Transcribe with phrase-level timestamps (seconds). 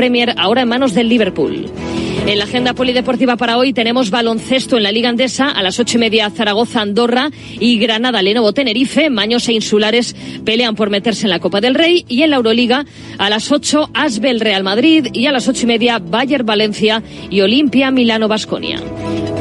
[0.00, 1.89] Premier ahora en manos del Liverpool.
[2.26, 5.96] En la agenda polideportiva para hoy tenemos baloncesto en la Liga Andesa a las ocho
[5.96, 9.10] y media Zaragoza, Andorra y Granada, Lenovo, Tenerife.
[9.10, 10.14] Maños e Insulares
[10.44, 12.84] pelean por meterse en la Copa del Rey y en la Euroliga
[13.18, 17.40] a las ocho Asbel Real Madrid y a las ocho y media Bayer Valencia y
[17.40, 18.80] Olimpia Milano Basconia.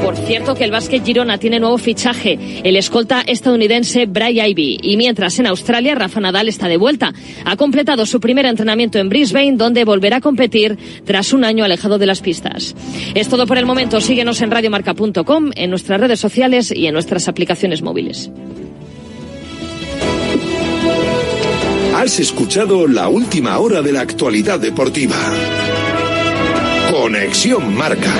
[0.03, 4.79] Por cierto que el básquet Girona tiene nuevo fichaje, el escolta estadounidense Bray Ivy.
[4.81, 7.13] Y mientras en Australia Rafa Nadal está de vuelta.
[7.43, 11.97] Ha completado su primer entrenamiento en Brisbane, donde volverá a competir tras un año alejado
[11.97, 12.68] de las pistas.
[13.15, 14.01] Es todo por el momento.
[14.01, 18.29] Síguenos en radiomarca.com, en nuestras redes sociales y en nuestras aplicaciones móviles.
[21.95, 25.17] Has escuchado la última hora de la actualidad deportiva.
[26.91, 28.13] Conexión Marca.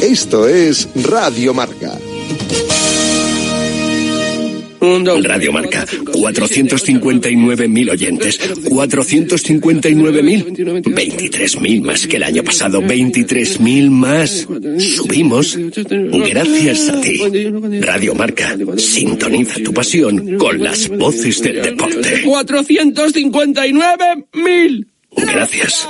[0.00, 1.98] Esto es Radio Marca.
[4.82, 14.48] Radio Marca, 459.000 oyentes, 459.000, 23.000 más que el año pasado, 23.000 más.
[14.78, 17.20] Subimos gracias a ti.
[17.80, 22.24] Radio Marca, sintoniza tu pasión con las voces del deporte.
[22.24, 24.86] 459.000.
[25.16, 25.88] Gracias.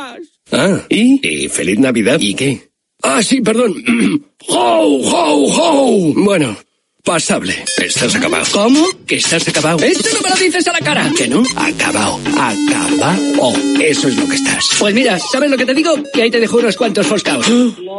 [0.50, 1.18] Ah, ¿y?
[1.27, 2.20] ¿y feliz Navidad?
[2.20, 2.68] ¿Y qué?
[3.02, 3.74] Ah, sí, perdón.
[4.48, 6.12] ¡Ho, ho, ho!
[6.14, 6.58] Bueno.
[7.05, 7.64] Pasable.
[7.78, 8.47] Estás acabado.
[8.53, 8.86] ¿Cómo?
[9.08, 9.84] Que estás acabado.
[9.84, 11.12] ¡Esto no me lo dices a la cara!
[11.17, 11.42] ¿Que no?
[11.56, 12.20] Acabado.
[12.39, 13.53] Acabado.
[13.81, 14.69] Eso es lo que estás.
[14.78, 15.95] Pues mira, ¿sabes lo que te digo?
[16.14, 17.45] Que ahí te dejo unos cuantos foscaos.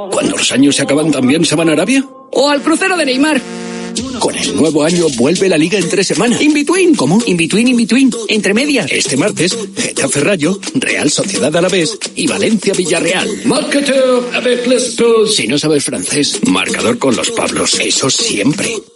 [0.10, 2.08] Cuando los años se acaban, ¿también se van a Arabia?
[2.32, 3.42] O al crucero de Neymar.
[4.20, 6.42] Con el nuevo año vuelve la liga en tres semanas.
[6.42, 6.96] In between.
[6.96, 7.22] ¿Cómo?
[7.26, 8.10] In between, in between.
[8.30, 8.90] Entre medias.
[8.90, 13.30] Este martes, Getafe Rayo, Real Sociedad Alavés y Valencia Villarreal.
[13.44, 14.96] Marcateur avec les.
[15.36, 17.78] Si no sabes francés, marcador con los Pablos.
[17.82, 18.78] Eso siempre.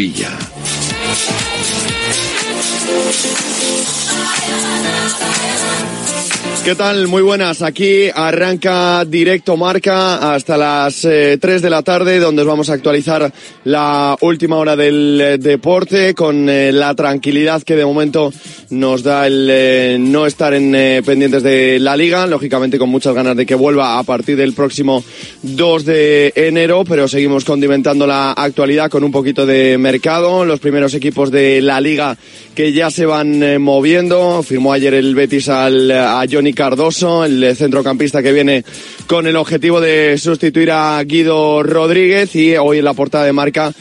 [0.00, 0.39] Pablo
[6.70, 7.08] ¿Qué tal?
[7.08, 7.62] Muy buenas.
[7.62, 12.74] Aquí arranca directo marca hasta las eh, 3 de la tarde, donde os vamos a
[12.74, 13.32] actualizar
[13.64, 18.32] la última hora del eh, deporte con eh, la tranquilidad que de momento
[18.70, 23.14] nos da el eh, no estar en eh, pendientes de la liga, lógicamente con muchas
[23.14, 25.02] ganas de que vuelva a partir del próximo
[25.42, 30.44] 2 de enero, pero seguimos condimentando la actualidad con un poquito de mercado.
[30.44, 32.16] Los primeros equipos de la liga
[32.54, 34.42] que ya se van eh, moviendo.
[34.42, 38.64] Firmó ayer el Betis al, a Johnny Cardoso, el centrocampista que viene
[39.06, 43.72] con el objetivo de sustituir a Guido Rodríguez y hoy en la portada de marca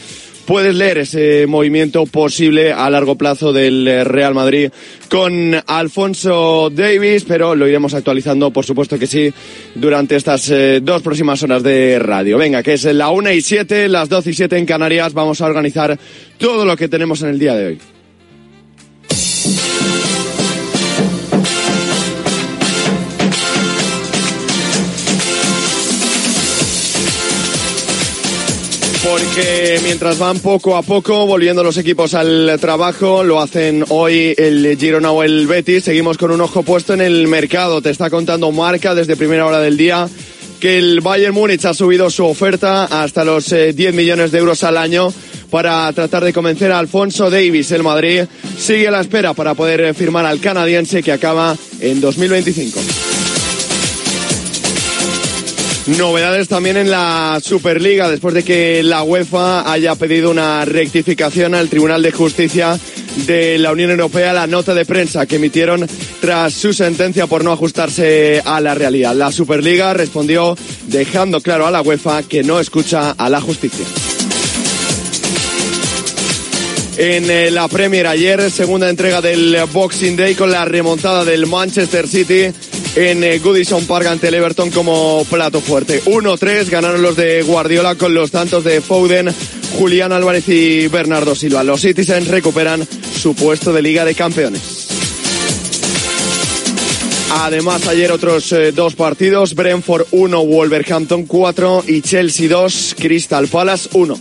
[0.49, 4.71] puedes leer ese movimiento posible a largo plazo del eh, Real Madrid
[5.07, 9.31] con Alfonso Davis, pero lo iremos actualizando, por supuesto que sí,
[9.75, 12.39] durante estas eh, dos próximas horas de radio.
[12.39, 15.45] Venga, que es la una y siete, las doce y siete en Canarias, vamos a
[15.45, 15.99] organizar
[16.39, 17.79] todo lo que tenemos en el día de hoy.
[29.83, 35.11] Mientras van poco a poco volviendo los equipos al trabajo, lo hacen hoy el Girona
[35.11, 38.95] o el Betis, seguimos con un ojo puesto en el mercado, te está contando Marca
[38.95, 40.07] desde primera hora del día
[40.59, 44.63] que el Bayern Múnich ha subido su oferta hasta los eh, 10 millones de euros
[44.63, 45.13] al año
[45.49, 47.71] para tratar de convencer a Alfonso Davis.
[47.71, 48.23] El Madrid
[48.57, 53.18] sigue a la espera para poder firmar al canadiense que acaba en 2025.
[55.97, 61.67] Novedades también en la Superliga después de que la UEFA haya pedido una rectificación al
[61.67, 62.79] Tribunal de Justicia
[63.25, 65.87] de la Unión Europea la nota de prensa que emitieron
[66.21, 69.15] tras su sentencia por no ajustarse a la realidad.
[69.15, 70.55] La Superliga respondió
[70.87, 73.85] dejando claro a la UEFA que no escucha a la justicia.
[76.97, 82.07] en eh, la Premier ayer, segunda entrega del Boxing Day con la remontada del Manchester
[82.07, 82.51] City
[82.95, 86.03] en eh, Goodison Park ante el Everton como plato fuerte.
[86.03, 89.29] 1-3 ganaron los de Guardiola con los tantos de Foden,
[89.77, 91.63] Julián Álvarez y Bernardo Silva.
[91.63, 94.87] Los Citizens recuperan su puesto de Liga de Campeones.
[97.31, 103.89] Además, ayer otros eh, dos partidos, Brentford 1, Wolverhampton 4 y Chelsea 2, Crystal Palace
[103.93, 104.19] 1.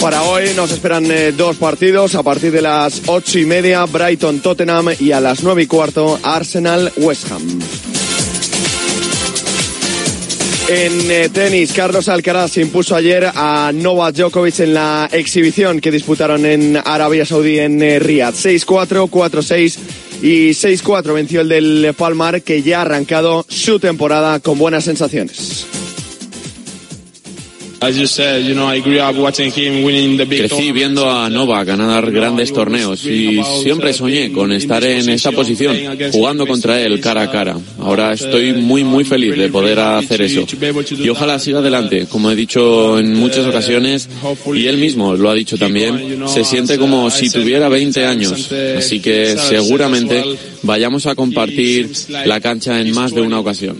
[0.00, 4.40] Para hoy nos esperan eh, dos partidos a partir de las ocho y media, Brighton
[4.40, 7.42] Tottenham y a las nueve y cuarto, Arsenal West Ham.
[10.68, 16.46] En eh, tenis, Carlos Alcaraz impuso ayer a Novak Djokovic en la exhibición que disputaron
[16.46, 18.34] en Arabia Saudí en eh, Riyadh.
[18.34, 19.78] 6-4, 4-6
[20.22, 25.66] y 6-4 venció el del Palmar que ya ha arrancado su temporada con buenas sensaciones.
[30.28, 35.76] Crecí viendo a Novak ganar grandes torneos y siempre soñé con estar en esa posición,
[36.12, 37.56] jugando contra él cara a cara.
[37.78, 40.46] Ahora estoy muy, muy feliz de poder hacer eso.
[40.98, 42.06] Y ojalá siga adelante.
[42.06, 44.08] Como he dicho en muchas ocasiones,
[44.54, 48.50] y él mismo lo ha dicho también, se siente como si tuviera 20 años.
[48.76, 50.22] Así que seguramente
[50.62, 51.90] vayamos a compartir
[52.26, 53.78] la cancha en más de una ocasión.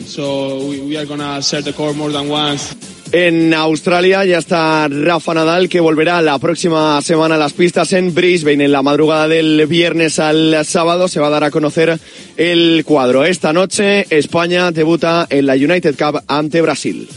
[3.12, 8.14] En Australia ya está Rafa Nadal que volverá la próxima semana a las pistas en
[8.14, 8.64] Brisbane.
[8.64, 11.98] En la madrugada del viernes al sábado se va a dar a conocer
[12.36, 13.24] el cuadro.
[13.24, 17.08] Esta noche España debuta en la United Cup ante Brasil.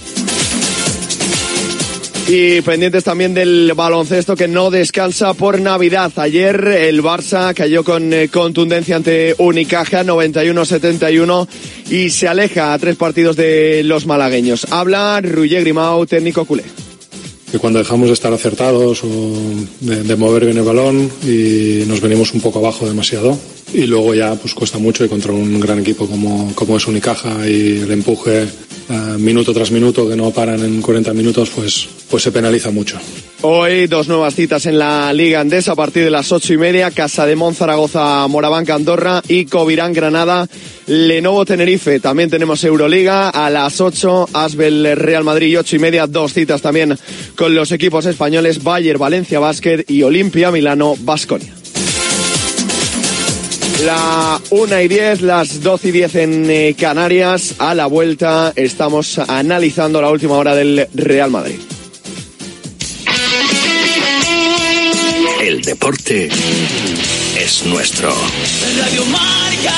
[2.27, 6.11] Y pendientes también del baloncesto que no descansa por Navidad.
[6.15, 11.47] Ayer el Barça cayó con eh, contundencia ante Unicaja 91-71
[11.89, 14.67] y se aleja a tres partidos de los malagueños.
[14.71, 16.63] Habla Ruye Grimau, técnico culé
[17.51, 19.07] que cuando dejamos de estar acertados o
[19.81, 23.37] de, de, mover bien el balón y nos venimos un poco abajo demasiado
[23.71, 27.47] y luego ya pues cuesta mucho y contra un gran equipo como, como es Unicaja
[27.47, 28.47] y el empuje
[28.89, 32.97] uh, minuto tras minuto que no paran en 40 minutos pues, pues se penaliza mucho.
[33.41, 36.91] Hoy dos nuevas citas en la Liga Andesa a partir de las ocho y media.
[36.91, 40.47] Casa de Mon, Zaragoza, Morabanca, Andorra y Covirán, Granada,
[40.87, 41.99] Lenovo, Tenerife.
[41.99, 46.07] También tenemos Euroliga a las ocho, Asbel, Real Madrid y ocho y media.
[46.07, 46.97] Dos citas también
[47.35, 51.62] con los equipos españoles Bayer, Valencia, Basket y Olimpia, Milano, Basconia.
[53.81, 57.55] La una y diez, las doce y diez en eh, Canarias.
[57.57, 61.59] A la vuelta estamos analizando la última hora del Real Madrid.
[65.41, 66.29] El deporte
[67.37, 68.13] es nuestro.
[68.77, 69.73] Radio Marca.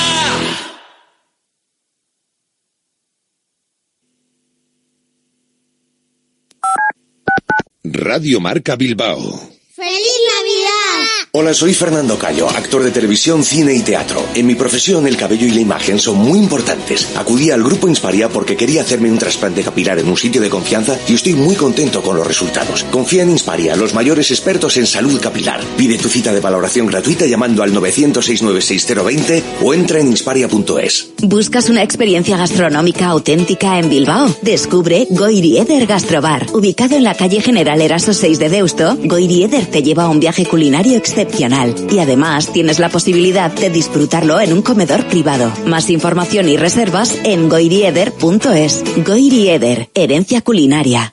[7.82, 9.55] Radio Marca Bilbao.
[9.76, 11.28] ¡Feliz Navidad!
[11.32, 14.24] Hola, soy Fernando Cayo, actor de televisión, cine y teatro.
[14.34, 17.14] En mi profesión, el cabello y la imagen son muy importantes.
[17.14, 20.98] Acudí al grupo Insparia porque quería hacerme un trasplante capilar en un sitio de confianza
[21.06, 22.84] y estoy muy contento con los resultados.
[22.84, 25.60] Confía en Insparia, los mayores expertos en salud capilar.
[25.76, 31.10] Pide tu cita de valoración gratuita llamando al 900-696-020 o entra en insparia.es.
[31.20, 34.34] ¿Buscas una experiencia gastronómica auténtica en Bilbao?
[34.40, 36.46] Descubre Goirieder Gastrobar.
[36.54, 40.46] Ubicado en la calle General Eraso 6 de Deusto, Goirieder te lleva a un viaje
[40.46, 45.52] culinario excepcional y además tienes la posibilidad de disfrutarlo en un comedor privado.
[45.66, 48.84] Más información y reservas en goirieder.es.
[49.04, 51.12] Goirieder, herencia culinaria.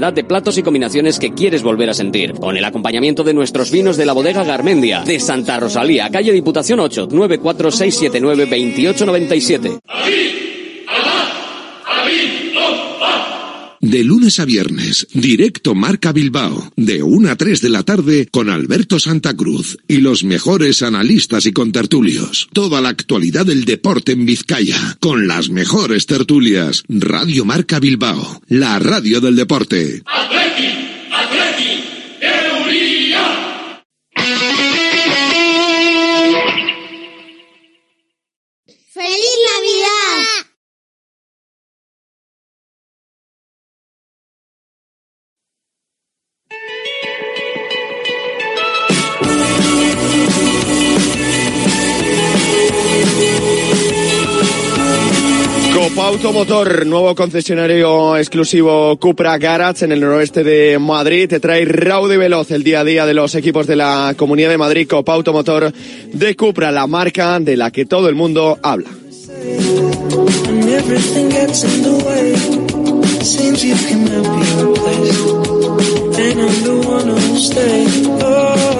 [0.00, 2.34] de platos y combinaciones que quieres volver a sentir.
[2.34, 6.80] Con el acompañamiento de nuestros vinos de la bodega Garmendia, de Santa Rosalía, calle Diputación
[6.80, 9.80] 8, 94679 2897.
[13.86, 18.50] De lunes a viernes, directo Marca Bilbao, de 1 a 3 de la tarde con
[18.50, 22.48] Alberto Santa Cruz y los mejores analistas y contertulios.
[22.52, 26.82] Toda la actualidad del deporte en Vizcaya, con las mejores tertulias.
[26.88, 30.02] Radio Marca Bilbao, la radio del deporte.
[30.04, 30.66] ¡Atleti!
[31.12, 31.75] ¡Atleti!
[55.94, 61.28] Automotor, nuevo concesionario exclusivo Cupra Garage en el noroeste de Madrid.
[61.28, 64.50] Te trae raudo y veloz el día a día de los equipos de la Comunidad
[64.50, 64.88] de Madrid.
[64.88, 65.72] Copa Automotor
[66.12, 68.90] de Cupra, la marca de la que todo el mundo habla.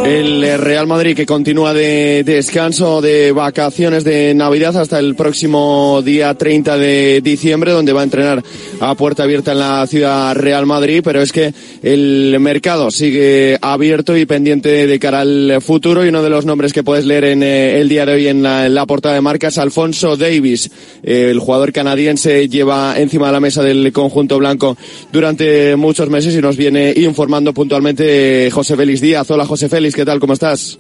[0.07, 6.33] El Real Madrid que continúa de descanso, de vacaciones de Navidad hasta el próximo día
[6.33, 8.43] 30 de diciembre, donde va a entrenar
[8.81, 11.53] a puerta abierta en la ciudad Real Madrid, pero es que
[11.83, 16.07] el mercado sigue abierto y pendiente de cara al futuro.
[16.07, 18.43] Y uno de los nombres que puedes leer en eh, el día de hoy en
[18.43, 20.71] la, portada de marca es Alfonso Davis,
[21.03, 24.77] el jugador canadiense lleva encima de la mesa del conjunto blanco
[25.13, 29.31] durante muchos meses y nos viene informando puntualmente José Félix Díaz.
[29.31, 30.21] Hola José Félix, ¿qué tal?
[30.21, 30.79] ¿Cómo estás?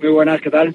[0.00, 0.74] Muy buenas, ¿qué tal?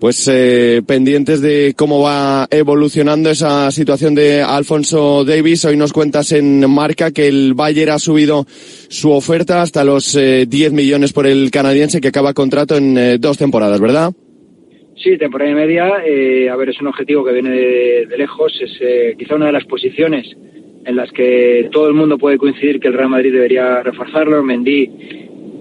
[0.00, 5.64] Pues eh, pendientes de cómo va evolucionando esa situación de Alfonso Davis.
[5.64, 8.44] Hoy nos cuentas en marca que el Bayern ha subido
[8.88, 13.18] su oferta hasta los 10 eh, millones por el canadiense que acaba contrato en eh,
[13.18, 14.12] dos temporadas, ¿verdad?
[14.96, 15.86] Sí, temporada y media.
[16.52, 18.52] a ver, es un objetivo que viene de, de lejos.
[18.60, 20.26] Es quizá una de las posiciones
[20.84, 24.42] en las que todo el mundo puede coincidir que el Real Madrid debería reforzarlo.
[24.42, 24.90] Mendy,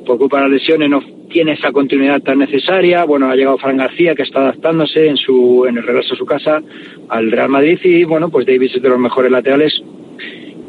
[0.05, 3.05] por culpa de las lesiones, no tiene esa continuidad tan necesaria.
[3.05, 6.25] Bueno, ha llegado Fran García, que está adaptándose en, su, en el regreso a su
[6.25, 6.61] casa
[7.09, 7.79] al Real Madrid.
[7.83, 9.81] Y bueno, pues Davis es de los mejores laterales.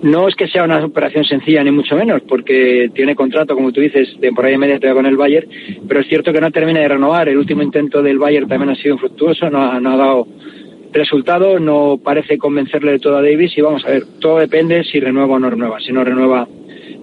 [0.02, 3.80] No es que sea una operación sencilla, ni mucho menos, porque tiene contrato, como tú
[3.80, 5.48] dices, temporada y media con el Bayern,
[5.86, 7.28] pero es cierto que no termina de renovar.
[7.28, 10.26] El último intento del Bayern también ha sido infructuoso, no no ha dado
[10.92, 15.00] resultado no parece convencerle de todo a Davis y vamos a ver, todo depende si
[15.00, 15.80] renueva o no renueva.
[15.80, 16.46] Si no renueva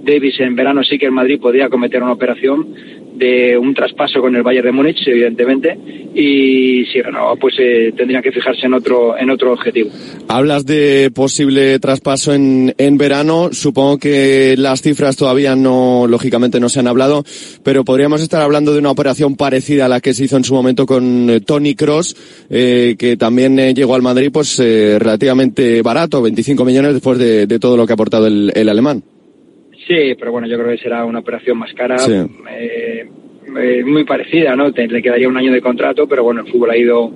[0.04, 2.68] Davis en verano sí que el Madrid podría cometer una operación
[3.20, 5.78] de un traspaso con el Bayern de Múnich, evidentemente,
[6.16, 9.90] y si renueva, pues eh, tendría que fijarse en otro en otro objetivo.
[10.30, 13.50] Hablas de posible traspaso en, en verano.
[13.52, 17.26] Supongo que las cifras todavía no, lógicamente, no se han hablado,
[17.64, 20.54] pero podríamos estar hablando de una operación parecida a la que se hizo en su
[20.54, 22.16] momento con eh, Tony Cross,
[22.50, 27.76] eh, que también llegó al Madrid, pues relativamente barato, 25 millones después de, de todo
[27.76, 29.04] lo que ha aportado el, el alemán.
[29.90, 33.10] Sí, pero bueno, yo creo que será una operación más cara, eh,
[33.60, 34.70] eh, muy parecida, ¿no?
[34.70, 37.12] le quedaría un año de contrato, pero bueno, el fútbol ha ido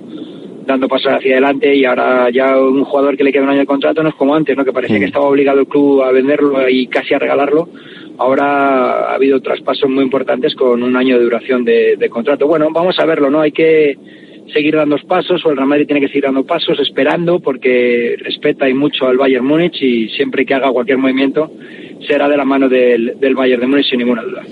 [0.66, 3.66] dando pasos hacia adelante y ahora ya un jugador que le queda un año de
[3.66, 4.64] contrato no es como antes, ¿no?
[4.64, 7.68] Que parecía que estaba obligado el club a venderlo y casi a regalarlo.
[8.18, 12.48] Ahora ha habido traspasos muy importantes con un año de duración de, de contrato.
[12.48, 13.40] Bueno, vamos a verlo, ¿no?
[13.40, 13.96] Hay que
[14.52, 18.68] seguir dando pasos o el Real Madrid tiene que seguir dando pasos esperando porque respeta
[18.68, 21.50] y mucho al Bayern Múnich y siempre que haga cualquier movimiento
[22.06, 24.42] será de la mano del, del Bayern de Múnich sin ninguna duda.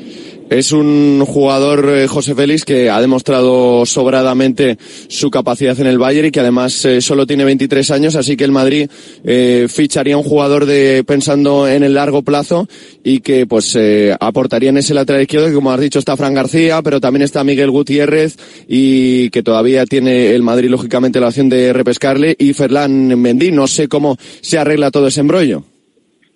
[0.50, 4.76] Es un jugador, eh, José Félix, que ha demostrado sobradamente
[5.08, 8.44] su capacidad en el Bayern y que además eh, solo tiene 23 años, así que
[8.44, 8.88] el Madrid
[9.24, 12.68] eh, ficharía un jugador de pensando en el largo plazo
[13.02, 13.78] y que pues
[14.20, 17.44] aportaría en ese lateral izquierdo, que como has dicho está Fran García, pero también está
[17.44, 18.36] Miguel Gutiérrez
[18.68, 23.52] y que todavía tiene el Madrid lógicamente la opción de repescarle y Ferlán Mendy.
[23.52, 25.64] No sé cómo se arregla todo ese embrollo.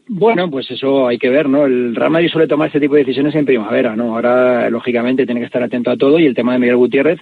[0.09, 1.67] Bueno, pues eso hay que ver, ¿no?
[1.67, 4.15] El Real Madrid suele tomar este tipo de decisiones en primavera, ¿no?
[4.15, 7.19] Ahora, lógicamente, tiene que estar atento a todo y el tema de Miguel Gutiérrez,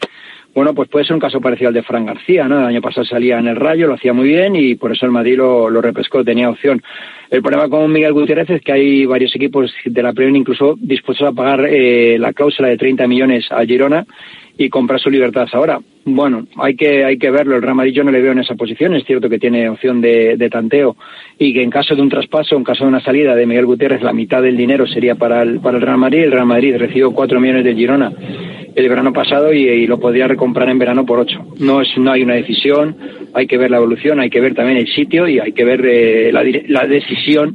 [0.55, 2.61] bueno, pues puede ser un caso parecido al de Fran García, ¿no?
[2.61, 5.13] El año pasado salía en el Rayo, lo hacía muy bien y por eso el
[5.13, 6.83] Madrid lo, lo repescó, tenía opción.
[7.31, 11.27] El problema con Miguel Gutiérrez es que hay varios equipos de la Premier incluso dispuestos
[11.27, 14.07] a pagar eh, la cláusula de 30 millones a Girona
[14.57, 15.81] y comprar su libertad ahora.
[16.05, 17.57] Bueno, hay que, hay que verlo.
[17.57, 18.95] El Real Madrid yo no le veo en esa posición.
[18.95, 20.97] Es cierto que tiene opción de, de, tanteo
[21.39, 24.03] y que en caso de un traspaso, en caso de una salida de Miguel Gutiérrez,
[24.03, 26.25] la mitad del dinero sería para el, para el Real Madrid.
[26.25, 28.13] El Real Madrid recibió cuatro millones de Girona
[28.75, 31.47] el verano pasado y, lo podría recomprar en verano por ocho.
[31.61, 32.97] No, es, no hay una decisión,
[33.33, 35.85] hay que ver la evolución, hay que ver también el sitio y hay que ver
[35.87, 37.55] eh, la, la decisión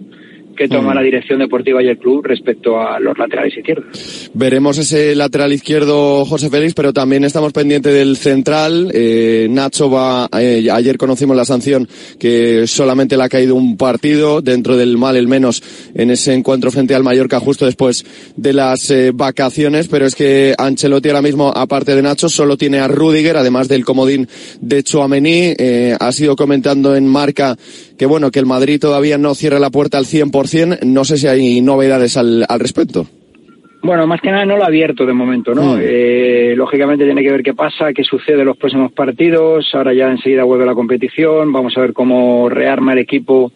[0.59, 0.95] que toma mm.
[0.95, 4.29] la dirección deportiva y el club respecto a los laterales izquierdos.
[4.33, 8.91] Veremos ese lateral izquierdo, José Félix, pero también estamos pendientes del central.
[8.93, 11.87] Eh, Nacho va, eh, ayer conocimos la sanción
[12.19, 15.63] que solamente le ha caído un partido dentro del mal, el menos,
[15.95, 20.55] en ese encuentro frente al Mallorca justo después de las eh, vacaciones, pero es que
[20.57, 24.27] Ancelotti ahora mismo, aparte de Nacho, solo tiene a Rudiger, además del comodín
[24.59, 25.53] de Chouameni.
[25.97, 27.55] ha sido comentando en marca
[27.97, 30.48] que bueno, que el Madrid todavía no cierra la puerta al 100%.
[30.85, 33.05] No sé si hay novedades al, al respecto.
[33.81, 35.75] Bueno, más que nada no lo ha abierto de momento, ¿no?
[35.75, 35.79] Mm.
[35.81, 39.69] Eh, lógicamente tiene que ver qué pasa, qué sucede en los próximos partidos.
[39.73, 41.53] Ahora ya enseguida vuelve la competición.
[41.53, 43.53] Vamos a ver cómo rearma el equipo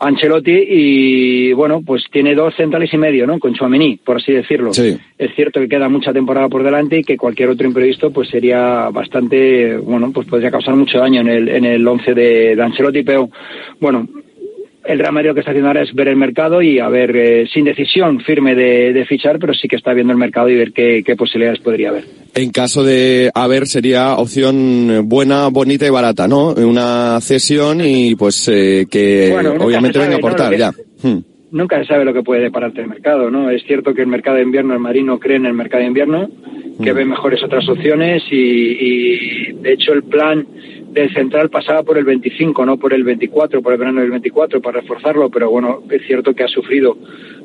[0.00, 3.38] Ancelotti y bueno, pues tiene dos centrales y medio, ¿no?
[3.38, 4.72] Con Chouameni, por así decirlo.
[4.74, 4.98] Sí.
[5.16, 8.88] Es cierto que queda mucha temporada por delante y que cualquier otro imprevisto pues sería
[8.90, 13.04] bastante, bueno, pues podría causar mucho daño en el en el once de, de Ancelotti,
[13.04, 13.30] pero
[13.78, 14.08] bueno,
[14.84, 17.16] el Real Madrid lo que está haciendo ahora es ver el mercado y a ver,
[17.16, 20.56] eh, sin decisión firme de, de, fichar, pero sí que está viendo el mercado y
[20.56, 22.04] ver qué, qué posibilidades podría haber.
[22.34, 26.52] En caso de haber, sería opción buena, bonita y barata, ¿no?
[26.52, 30.58] Una cesión y pues eh, que bueno, obviamente venga a aportar, ¿no?
[30.58, 30.72] ya.
[31.02, 31.31] Hmm.
[31.52, 33.50] Nunca se sabe lo que puede depararte el mercado, ¿no?
[33.50, 35.88] Es cierto que el mercado de invierno, el Madrid no cree en el mercado de
[35.88, 36.28] invierno,
[36.82, 40.46] que ve mejores otras opciones y, y de hecho el plan
[40.92, 44.60] del central pasaba por el 25, no por el 24, por el verano del 24,
[44.60, 46.96] para reforzarlo, pero bueno, es cierto que ha sufrido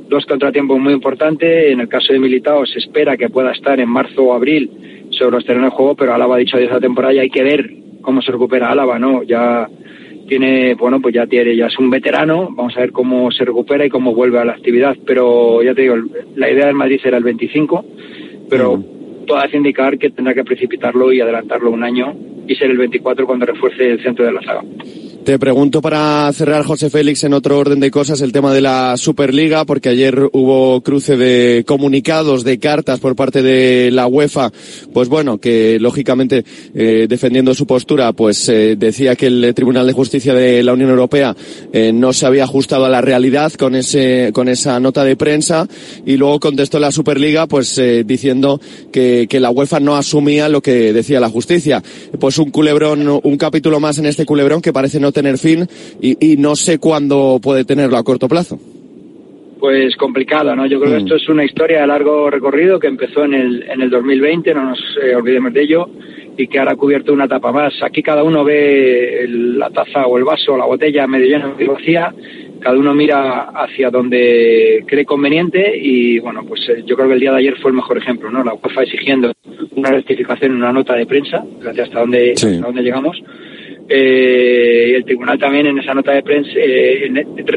[0.09, 1.71] dos contratiempos muy importantes.
[1.71, 4.69] En el caso de Militao se espera que pueda estar en marzo o abril
[5.11, 7.43] sobre los terrenos de juego, pero Álava ha dicho de esa temporada y hay que
[7.43, 7.69] ver
[8.01, 9.23] cómo se recupera Álava, ¿no?
[9.23, 9.67] Ya
[10.27, 13.85] tiene, bueno, pues ya tiene, ya es un veterano, vamos a ver cómo se recupera
[13.85, 15.95] y cómo vuelve a la actividad, pero ya te digo,
[16.35, 17.85] la idea del Madrid será el 25,
[18.49, 19.25] pero uh -huh.
[19.25, 22.13] todo hace indicar que tendrá que precipitarlo y adelantarlo un año
[22.47, 24.63] y ser el 24 cuando refuerce el centro de la saga.
[25.27, 28.95] Te pregunto para cerrar, José Félix, en otro orden de cosas, el tema de la
[28.95, 34.53] Superliga, porque ayer hubo cruce de comunicados, de cartas por parte de la UEFA,
[34.93, 39.91] pues bueno, que lógicamente, eh, defendiendo su postura, pues eh, decía que el Tribunal de
[39.91, 41.35] Justicia de la Unión Europea
[41.73, 45.67] eh, no se había ajustado a la realidad con ese, con esa nota de prensa,
[46.05, 48.61] y luego contestó la Superliga, pues eh, diciendo
[48.93, 51.83] que, que la UEFA no asumía lo que decía la justicia.
[52.17, 55.65] Pues un culebrón, un capítulo más en este culebrón que parece no tener fin
[55.99, 58.59] y, y, no sé cuándo puede tenerlo a corto plazo.
[59.59, 60.67] Pues complicado, ¿no?
[60.67, 60.95] Yo creo mm.
[60.97, 64.53] que esto es una historia de largo recorrido que empezó en el, en el 2020,
[64.53, 65.89] no nos eh, olvidemos de ello,
[66.37, 67.73] y que ahora ha cubierto una etapa más.
[67.81, 71.47] Aquí cada uno ve el, la taza o el vaso o la botella medio llena
[71.49, 72.13] o vacía,
[72.59, 77.19] cada uno mira hacia donde cree conveniente y bueno, pues eh, yo creo que el
[77.19, 78.43] día de ayer fue el mejor ejemplo, ¿no?
[78.43, 79.33] La UEFA exigiendo
[79.75, 82.47] una rectificación en una nota de prensa, hasta dónde, sí.
[82.47, 83.21] hasta dónde llegamos,
[83.89, 87.09] eh, el tribunal también en esa nota de prensa eh,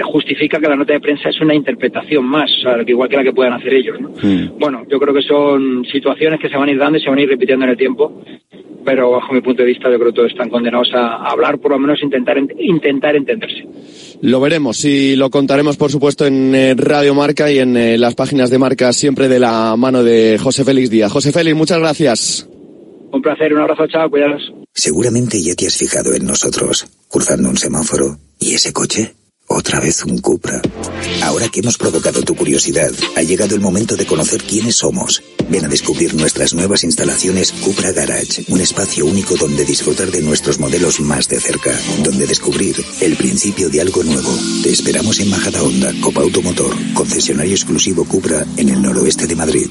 [0.05, 3.25] justifica que la nota de prensa es una interpretación más, o sea, igual que la
[3.25, 4.01] que puedan hacer ellos.
[4.01, 4.11] ¿no?
[4.23, 4.59] Mm.
[4.59, 7.19] Bueno, yo creo que son situaciones que se van a ir dando y se van
[7.19, 8.23] a ir repitiendo en el tiempo,
[8.85, 11.73] pero bajo mi punto de vista yo creo que todos están condenados a, hablar, por
[11.73, 13.67] lo menos intentar, intentar entenderse.
[14.23, 18.15] Lo veremos y lo contaremos, por supuesto, en eh, Radio Marca y en eh, las
[18.15, 21.13] páginas de Marca, siempre de la mano de José Félix Díaz.
[21.13, 22.49] José Félix, muchas gracias.
[23.13, 24.60] Un placer, un abrazo, chao, cuidados.
[24.75, 28.19] Seguramente ya te has fijado en nosotros, cruzando un semáforo.
[28.39, 29.15] ¿Y ese coche?
[29.53, 30.63] Otra vez un Cupra.
[31.23, 35.23] Ahora que hemos provocado tu curiosidad, ha llegado el momento de conocer quiénes somos.
[35.49, 40.61] Ven a descubrir nuestras nuevas instalaciones Cupra Garage, un espacio único donde disfrutar de nuestros
[40.61, 44.33] modelos más de cerca, donde descubrir el principio de algo nuevo.
[44.63, 49.69] Te esperamos en Majada Honda, Copa Automotor, concesionario exclusivo Cupra en el noroeste de Madrid.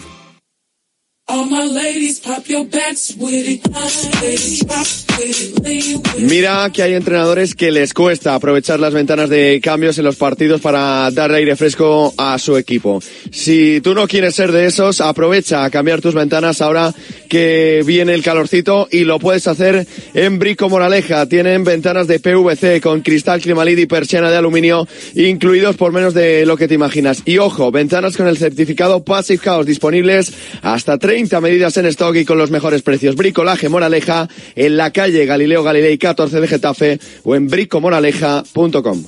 [6.17, 10.59] Mira que hay entrenadores que les cuesta aprovechar las ventanas de cambios en los partidos
[10.59, 12.99] para darle aire fresco a su equipo.
[13.31, 16.95] Si tú no quieres ser de esos, aprovecha a cambiar tus ventanas ahora
[17.27, 21.27] que viene el calorcito y lo puedes hacer en Brico Moraleja.
[21.27, 26.47] Tienen ventanas de PVC con cristal Climalid y persiana de aluminio incluidos por menos de
[26.47, 27.21] lo que te imaginas.
[27.25, 32.25] Y ojo, ventanas con el certificado Passive House disponibles hasta 30 medidas en stock y
[32.25, 33.15] con los mejores precios.
[33.15, 39.05] Bricolaje Moraleja en la calle Galileo Galilei 14 de Getafe o en bricomoraleja.com.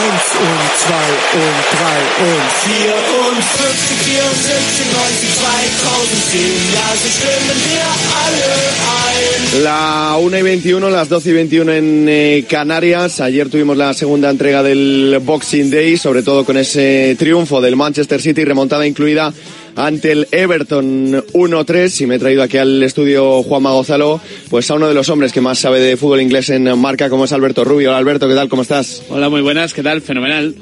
[0.00, 0.54] Und
[2.20, 2.97] und
[4.16, 6.40] und 50, 74, 90, 2010.
[6.74, 7.84] Ja, so stimmen wir
[8.24, 8.50] alle
[8.96, 9.62] ein.
[9.62, 13.20] La 1 y 21, las 12 y 21 en eh, Canarias.
[13.20, 18.20] Ayer tuvimos la segunda entrega del Boxing Day, sobre todo con ese triunfo del Manchester
[18.20, 19.32] City, remontada incluida
[19.76, 24.74] ante el Everton 1-3 y me he traído aquí al estudio Juanma Gonzalo, pues a
[24.74, 27.64] uno de los hombres que más sabe de fútbol inglés en marca, como es Alberto
[27.64, 27.90] Rubio.
[27.90, 28.48] Hola Alberto, ¿qué tal?
[28.48, 29.02] ¿Cómo estás?
[29.08, 30.02] Hola, muy buenas, ¿qué tal?
[30.02, 30.54] Fenomenal.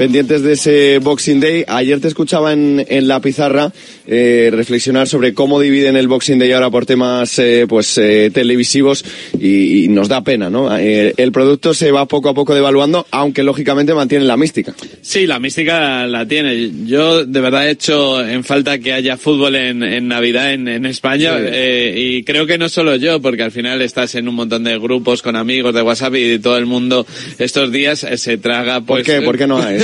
[0.00, 1.62] Pendientes de ese Boxing Day.
[1.68, 3.70] Ayer te escuchaba en, en la pizarra
[4.10, 9.04] eh, reflexionar sobre cómo dividen el Boxing Day ahora por temas eh, pues eh, televisivos
[9.38, 10.76] y, y, nos da pena, ¿no?
[10.76, 14.74] Eh, el producto se va poco a poco devaluando, aunque lógicamente mantiene la mística.
[15.00, 16.70] Sí, la mística la tiene.
[16.86, 20.86] Yo de verdad he hecho en falta que haya fútbol en, en Navidad en, en
[20.86, 21.44] España sí.
[21.46, 24.76] eh, y creo que no solo yo, porque al final estás en un montón de
[24.78, 27.06] grupos con amigos de WhatsApp y todo el mundo
[27.38, 28.80] estos días se traga.
[28.80, 29.22] Pues, ¿Por qué?
[29.22, 29.76] ¿Por qué no hay?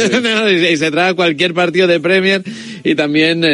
[0.72, 2.42] y se traga cualquier partido de Premier
[2.82, 3.44] y también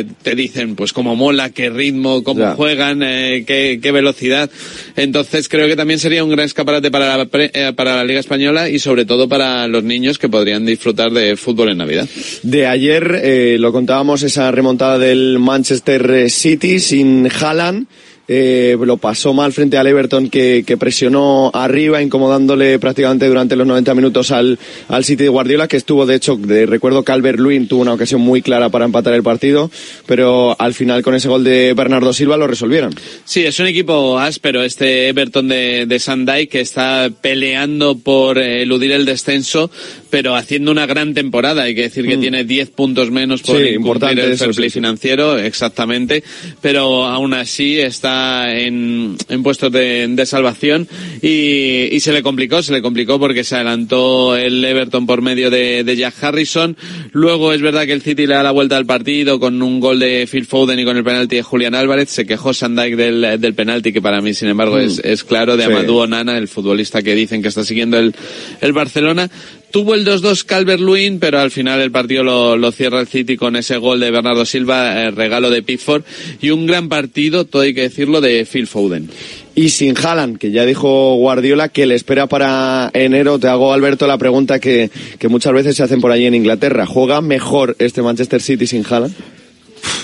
[0.00, 2.54] eh, te dicen pues cómo mola, qué ritmo, cómo Ya.
[2.54, 4.50] juegan, eh, qué, qué velocidad.
[4.96, 8.20] Entonces creo que también sería un gran escaparate para la, pre- eh, para la Liga
[8.20, 12.08] Española y sobre todo para los niños que podrían disfrutar de fútbol en Navidad.
[12.42, 17.86] De ayer eh, lo contábamos esa remontada del Manchester City sin Haaland.
[18.30, 23.66] Eh, lo pasó mal frente al Everton que, que presionó arriba, incomodándole prácticamente durante los
[23.66, 27.68] 90 minutos al, al City de Guardiola, que estuvo de hecho, de recuerdo Calvert Lewin
[27.68, 29.70] tuvo una ocasión muy clara para empatar el partido,
[30.04, 32.94] pero al final con ese gol de Bernardo Silva lo resolvieron.
[33.24, 38.60] Sí, es un equipo áspero este Everton de, de Sandai que está peleando por eh,
[38.62, 39.70] eludir el descenso,
[40.10, 41.62] pero haciendo una gran temporada.
[41.62, 42.20] Hay que decir que Mm.
[42.20, 44.78] tiene 10 puntos menos por Sí, importante el eso, fair play sí, sí.
[44.80, 46.22] financiero, exactamente,
[46.60, 48.17] pero aún así está
[48.52, 50.86] en, en puestos de, de salvación
[51.22, 55.50] y, y se le complicó, se le complicó porque se adelantó el Everton por medio
[55.50, 56.76] de, de Jack Harrison.
[57.12, 59.98] Luego es verdad que el City le da la vuelta al partido con un gol
[59.98, 62.10] de Phil Foden y con el penalti de Julián Álvarez.
[62.10, 64.80] Se quejó Sandijk del, del penalti que para mí, sin embargo, Mm.
[64.80, 65.70] es, es claro, de Sí.
[65.72, 68.14] Amadou Onana, el futbolista que dicen que está siguiendo el,
[68.60, 69.30] el Barcelona.
[69.70, 73.76] Tuvo el 2-2 Calvert-Lewin, pero al final el partido lo, cierra el City con ese
[73.76, 76.04] gol de Bernardo Silva, eh, regalo de Pickford,
[76.40, 79.10] y un gran partido, todo hay que decirlo, de Phil Foden.
[79.54, 84.06] Y sin Haaland, que ya dijo Guardiola que le espera para enero, te hago, Alberto,
[84.06, 86.86] la pregunta que, que muchas veces se hacen por allí en Inglaterra.
[86.86, 89.14] ¿Juega mejor este Manchester City sin Haaland?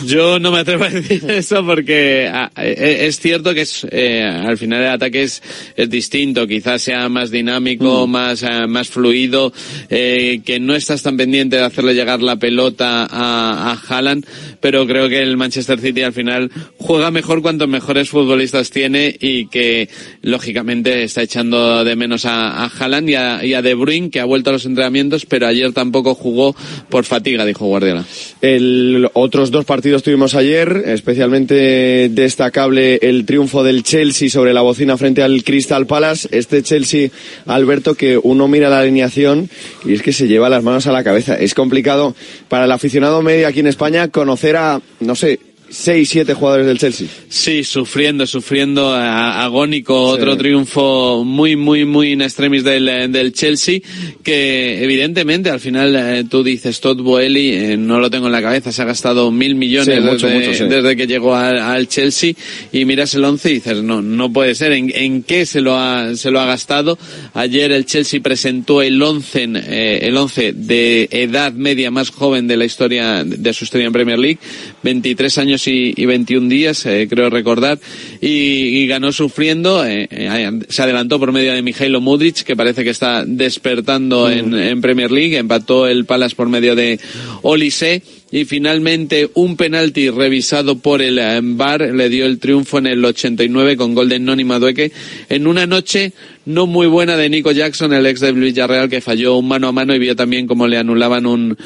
[0.04, 4.22] Yo no me atrevo a decir eso porque ah, eh, es cierto que es, eh,
[4.22, 5.42] al final el ataque es,
[5.76, 9.52] es distinto, quizás sea más dinámico, más, eh, más fluido,
[9.88, 14.26] eh, que no estás tan pendiente de hacerle llegar la pelota a, a Haaland,
[14.60, 19.46] pero creo que el Manchester City al final juega mejor cuantos mejores futbolistas tiene y
[19.46, 19.88] que
[20.22, 24.20] lógicamente está echando de menos a, a Haaland y a, y a De Bruyne que
[24.20, 26.54] ha vuelto a los entrenamientos, pero ayer tampoco jugó
[26.88, 28.04] por fatiga, dijo Guardiola.
[28.40, 34.96] El, otros dos partidos tuvimos ayer, especialmente destacable el triunfo del Chelsea sobre la bocina
[34.96, 36.28] frente al Crystal Palace.
[36.30, 37.10] Este Chelsea,
[37.46, 39.48] Alberto, que uno mira la alineación
[39.84, 41.38] y es que se lleva las manos a la cabeza.
[41.38, 42.14] Es complicado
[42.48, 45.38] para el aficionado medio aquí en España conocer a, no sé,
[45.74, 47.08] seis, siete jugadores del Chelsea.
[47.28, 53.80] Sí, sufriendo, sufriendo, agónico, otro triunfo muy, muy, muy in extremis del, eh, del Chelsea,
[54.22, 58.42] que evidentemente al final eh, tú dices Todd Boehly, eh, no lo tengo en la
[58.42, 60.64] cabeza, se ha gastado mil millones Sí, mucho, desde, mucho, sí.
[60.64, 62.32] desde que llegó al, al Chelsea
[62.72, 65.76] y miras el once y dices, no, no puede ser, ¿en, en qué se lo
[65.76, 66.98] ha, se lo ha gastado?
[67.34, 72.46] Ayer el Chelsea presentó el once, en, eh, el once de edad media más joven
[72.46, 74.38] de la historia, de su historia en Premier League,
[74.82, 77.78] 23 años y, y 21 días, eh, creo recordar,
[78.20, 82.84] y, y ganó sufriendo, eh, eh, se adelantó por medio de Mijailo Mudric, que parece
[82.84, 86.98] que está despertando en, en Premier League, empató el Palace por medio de
[87.42, 88.02] Olise,
[88.34, 91.20] y finalmente un penalti revisado por el
[91.54, 94.90] VAR le dio el triunfo en el 89 con gol de Noni Madueque
[95.28, 96.12] en una noche
[96.46, 99.72] no muy buena de Nico Jackson, el ex del Villarreal, que falló un mano a
[99.72, 101.56] mano y vio también cómo le anulaban un,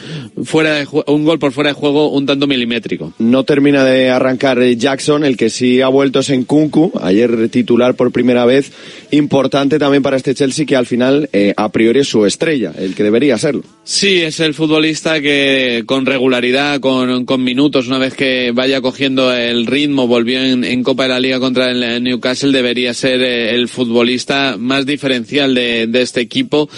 [0.45, 3.13] fuera de, un gol por fuera de juego un tanto milimétrico.
[3.19, 7.49] No termina de arrancar eh, Jackson, el que sí ha vuelto es en Kunku, ayer
[7.49, 8.73] titular por primera vez.
[9.11, 12.95] Importante también para este Chelsea que al final eh, a priori es su estrella, el
[12.95, 13.63] que debería serlo.
[13.85, 19.33] Sí, es el futbolista que con regularidad, con, con minutos, una vez que vaya cogiendo
[19.33, 23.55] el ritmo, volvió en, en Copa de la Liga contra el Newcastle, debería ser eh,
[23.55, 26.69] el futbolista más diferencial de, este equipo.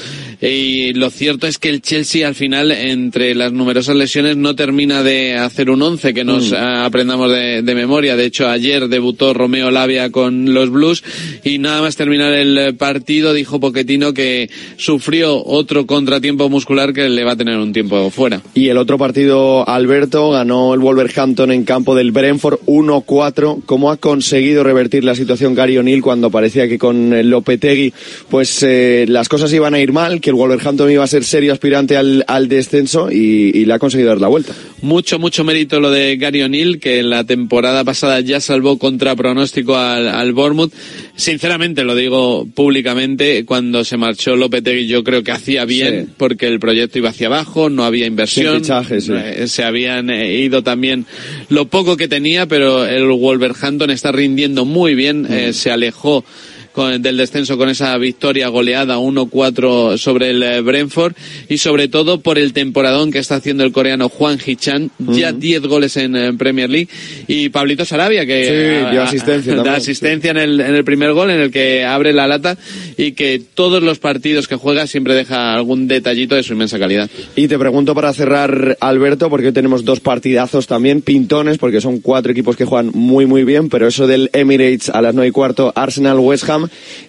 [0.43, 5.03] Y lo cierto es que el Chelsea al final, entre las numerosas lesiones, no termina
[5.03, 6.55] de hacer un once que nos Mm.
[6.57, 8.17] ah, aprendamos de, de memoria.
[8.17, 11.05] De hecho, ayer debutó Romeo Lavia con los Blues
[11.45, 17.25] y nada más terminar el partido dijo Poquetino que sufrió otro contratiempo muscular que le
[17.25, 18.41] va a tener un tiempo fuera.
[18.55, 23.63] Y el otro partido, Alberto, ganó el Wolverhampton en campo del Brentford 1-4.
[23.67, 27.93] ¿Cómo ha conseguido revertir la situación Gary O'Neill cuando parecía que con Lopetegui
[28.29, 31.53] pues eh, las cosas iban a ir mal, que el Wolverhampton iba a ser serio
[31.53, 34.55] aspirante al, al descenso y, y le ha conseguido dar la vuelta?
[34.83, 39.77] Mucho, mucho mérito lo de Gary O'Neill, que la temporada pasada ya salvó contra pronóstico
[39.77, 40.73] al, al Bournemouth.
[41.17, 46.13] Sinceramente, lo digo públicamente, cuando se marchó Lopetegui yo creo que hacía bien, Sí.
[46.17, 48.55] porque el proyecto iba hacia abajo, no había inversión.
[48.55, 49.13] Sin fichajes, sí.
[49.15, 51.05] Eh, se habían eh, ido también
[51.49, 56.25] lo poco que tenía, pero el Wolverhampton está rindiendo muy bien, eh, se alejó
[56.73, 61.15] con- del descenso con esa victoria goleada 1-4 sobre el eh, Brentford
[61.49, 65.63] y sobre todo por el temporadón que está haciendo el coreano Juan Hichan, ya 10
[65.63, 66.89] goles en, eh, Premier League
[67.27, 71.13] y Pablito Sarabia que Sí, dio a- asistencia da asistencia en, el, en el primer
[71.13, 72.57] gol en el que abre la lata
[72.97, 77.11] y que todos los partidos que juega siempre deja algún detallito de su inmensa calidad.
[77.37, 82.01] Y te pregunto para cerrar, Alberto, porque hoy tenemos dos partidazos también, pintones, porque son
[82.01, 85.33] cuatro equipos que juegan muy, muy bien, pero eso del Emirates a las nueve y
[85.33, 86.60] cuarto, Arsenal-West Ham.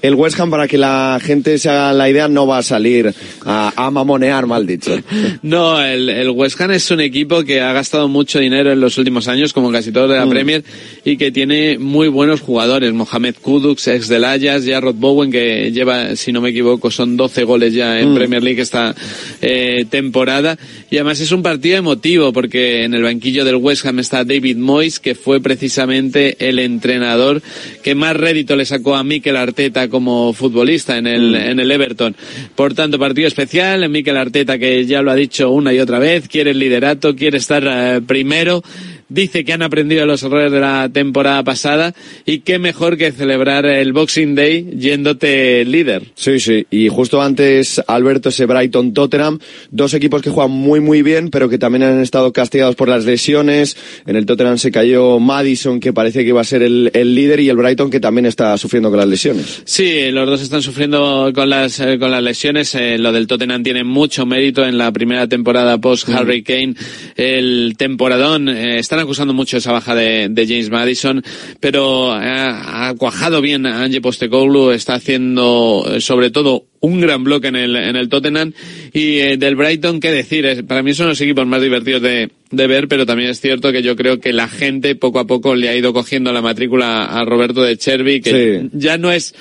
[0.01, 3.13] El West Ham, para que la gente se haga la idea, no va a salir
[3.45, 4.97] a, a mamonear, mal dicho.
[5.43, 8.97] No, el, el West Ham es un equipo que ha gastado mucho dinero en los
[8.97, 10.29] últimos años, como casi todos de la Mm.
[10.29, 10.63] Premier,
[11.03, 12.93] y que tiene muy buenos jugadores.
[12.93, 17.43] Mohamed Kudus, ex del Ajax, Jarrod Bowen, que lleva, si no me equivoco, son 12
[17.43, 18.15] goles ya en Mm.
[18.15, 18.93] Premier League esta
[19.41, 20.57] eh, temporada.
[20.89, 24.57] Y además es un partido emotivo, porque en el banquillo del West Ham está David
[24.57, 27.41] Moyes, que fue precisamente el entrenador
[27.83, 32.15] que más rédito le sacó a Mikel Arteta como futbolista en el, en el Everton.
[32.55, 36.27] Por tanto, partido especial, Mikel Arteta que ya lo ha dicho una y otra vez,
[36.27, 38.63] quiere el liderato, quiere estar eh, primero,
[39.11, 41.93] dice que han aprendido los errores de la temporada pasada
[42.25, 46.03] y qué mejor que celebrar el Boxing Day yéndote líder.
[46.15, 46.65] Sí, sí.
[46.71, 51.49] Y justo antes, Alberto, ese Brighton Tottenham, dos equipos que juegan muy, muy bien, pero
[51.49, 53.75] que también han estado castigados por las lesiones.
[54.05, 57.41] En el Tottenham se cayó Madison, que parece que iba a ser el, el líder,
[57.41, 59.61] y el Brighton, que también está sufriendo con las lesiones.
[59.65, 62.73] Sí, los dos están sufriendo con las eh, con las lesiones.
[62.75, 66.75] Eh, lo del Tottenham tiene mucho mérito en la primera temporada post Harry Kane.
[67.15, 71.23] El temporadón eh, están acusando mucho esa baja de, de James Madison,
[71.59, 74.71] pero ha, ha cuajado bien a Ange Postecoglou.
[74.71, 78.53] Está haciendo eh, sobre todo un gran bloque en el en el Tottenham
[78.91, 80.45] y eh, del Brighton qué decir.
[80.45, 83.71] Es- para mí son los equipos más divertidos de de ver, pero también es cierto
[83.71, 87.05] que yo creo que la gente poco a poco le ha ido cogiendo la matrícula
[87.05, 88.69] a Roberto de Chervi, que Sí.
[88.73, 89.33] ya no es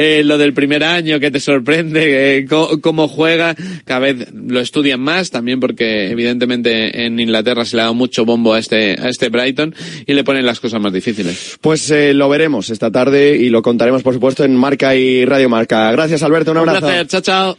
[0.00, 2.46] eh, lo del primer año que te sorprende eh,
[2.80, 7.84] cómo juega, cada vez lo estudian más, también porque evidentemente en Inglaterra se le ha
[7.86, 9.74] dado mucho bombo a este, a este Brighton
[10.06, 11.58] y le ponen las cosas más difíciles.
[11.60, 15.48] Pues eh, lo veremos esta tarde y lo contaremos, por supuesto, en Marca y Radio
[15.48, 15.90] Marca.
[15.90, 16.52] Gracias, Alberto.
[16.52, 16.86] Un Un abrazo.
[16.86, 17.56] placer, chao, chao.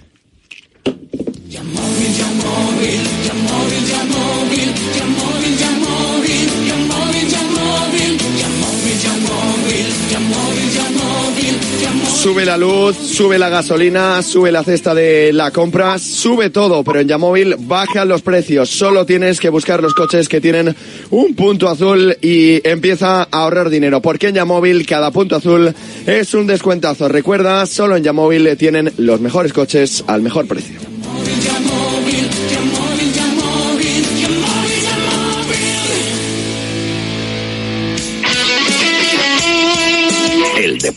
[12.22, 17.00] Sube la luz, sube la gasolina, sube la cesta de la compra, sube todo, pero
[17.00, 18.70] en Yamóvil bajan los precios.
[18.70, 20.76] Solo tienes que buscar los coches que tienen
[21.12, 24.02] un punto azul y empieza a ahorrar dinero.
[24.02, 25.74] Porque en Yamóvil cada punto azul
[26.06, 27.08] es un descuentazo.
[27.08, 30.78] Recuerda, solo en Yamóvil tienen los mejores coches al mejor precio.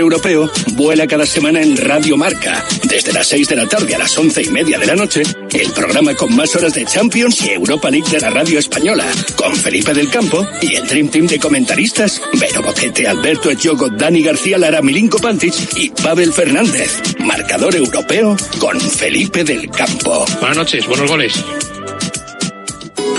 [0.00, 2.64] Europeo vuela cada semana en Radio Marca.
[2.84, 5.70] Desde las 6 de la tarde a las once y media de la noche, el
[5.72, 9.04] programa con más horas de Champions y Europa League de la radio española,
[9.36, 14.22] con Felipe del Campo y el Dream Team de comentaristas, Vero Boquete, Alberto Echogo, Dani
[14.22, 17.00] García Lara, Milinko Pantic y Pavel Fernández.
[17.20, 20.24] Marcador Europeo con Felipe del Campo.
[20.40, 21.44] Buenas noches, buenos goles.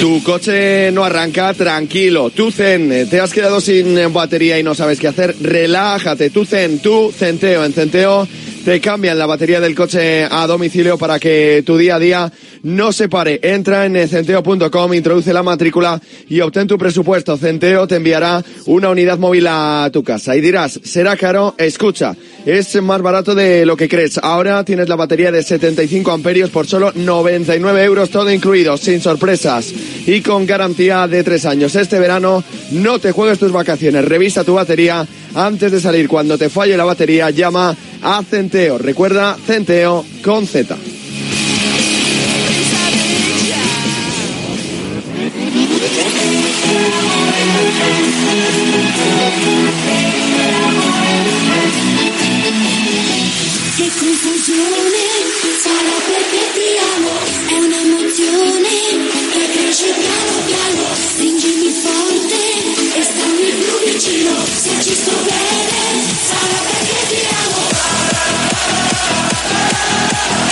[0.00, 2.30] Tu coche no arranca, tranquilo.
[2.30, 5.34] Tu Zen, te has quedado sin batería y no sabes qué hacer.
[5.40, 6.30] Relájate.
[6.30, 7.64] Tu Zen, tu Centeo.
[7.64, 8.28] En Centeo
[8.64, 12.32] te cambian la batería del coche a domicilio para que tu día a día
[12.66, 13.38] no se pare.
[13.42, 17.36] Entra en centeo.com, introduce la matrícula y obtén tu presupuesto.
[17.36, 20.34] Centeo te enviará una unidad móvil a tu casa.
[20.36, 21.54] Y dirás, ¿será caro?
[21.58, 24.18] Escucha, es más barato de lo que crees.
[24.18, 29.72] Ahora tienes la batería de 75 amperios por solo 99 euros, todo incluido, sin sorpresas
[30.06, 31.76] y con garantía de tres años.
[31.76, 34.04] Este verano no te juegues tus vacaciones.
[34.04, 36.08] Revisa tu batería antes de salir.
[36.08, 38.76] Cuando te falle la batería, llama a Centeo.
[38.78, 40.76] Recuerda, Centeo con Z.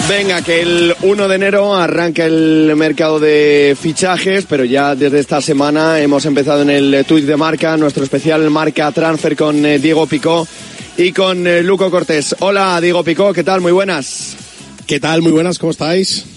[0.08, 5.40] Venga, que el 1 de enero arranca el mercado de fichajes, pero ya desde esta
[5.40, 10.06] semana hemos empezado en el tuit de marca, nuestro especial marca transfer con eh, Diego
[10.06, 10.46] Picó
[10.98, 12.36] y con eh, Luco Cortés.
[12.40, 13.62] Hola Diego Picó, ¿qué tal?
[13.62, 14.36] Muy buenas.
[14.86, 15.22] ¿Qué tal?
[15.22, 16.33] Muy buenas, ¿cómo estáis?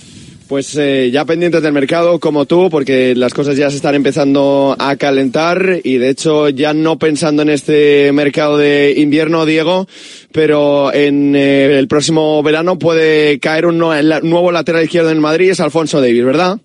[0.48, 4.76] Pues eh, ya pendientes del mercado como tú, porque las cosas ya se están empezando
[4.80, 9.88] a calentar y de hecho ya no pensando en este mercado de invierno, Diego,
[10.32, 15.50] pero en eh, el próximo verano puede caer un no- nuevo lateral izquierdo en Madrid,
[15.50, 16.60] es Alfonso Davis, ¿verdad?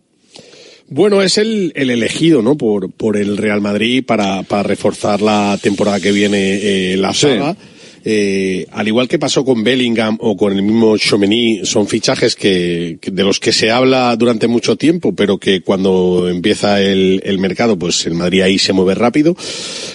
[0.88, 2.57] Bueno, es el, el elegido, ¿no?
[2.57, 7.57] Por, por el Real Madrid para, para reforzar la temporada que viene eh, la saga.
[8.05, 12.99] Eh, al igual que pasó con Bellingham o con el mismo Chomeny, son fichajes que,
[13.01, 17.79] de los que se habla durante mucho tiempo, pero que cuando empieza el, el mercado,
[17.79, 19.37] pues el Madrid ahí se mueve rápido.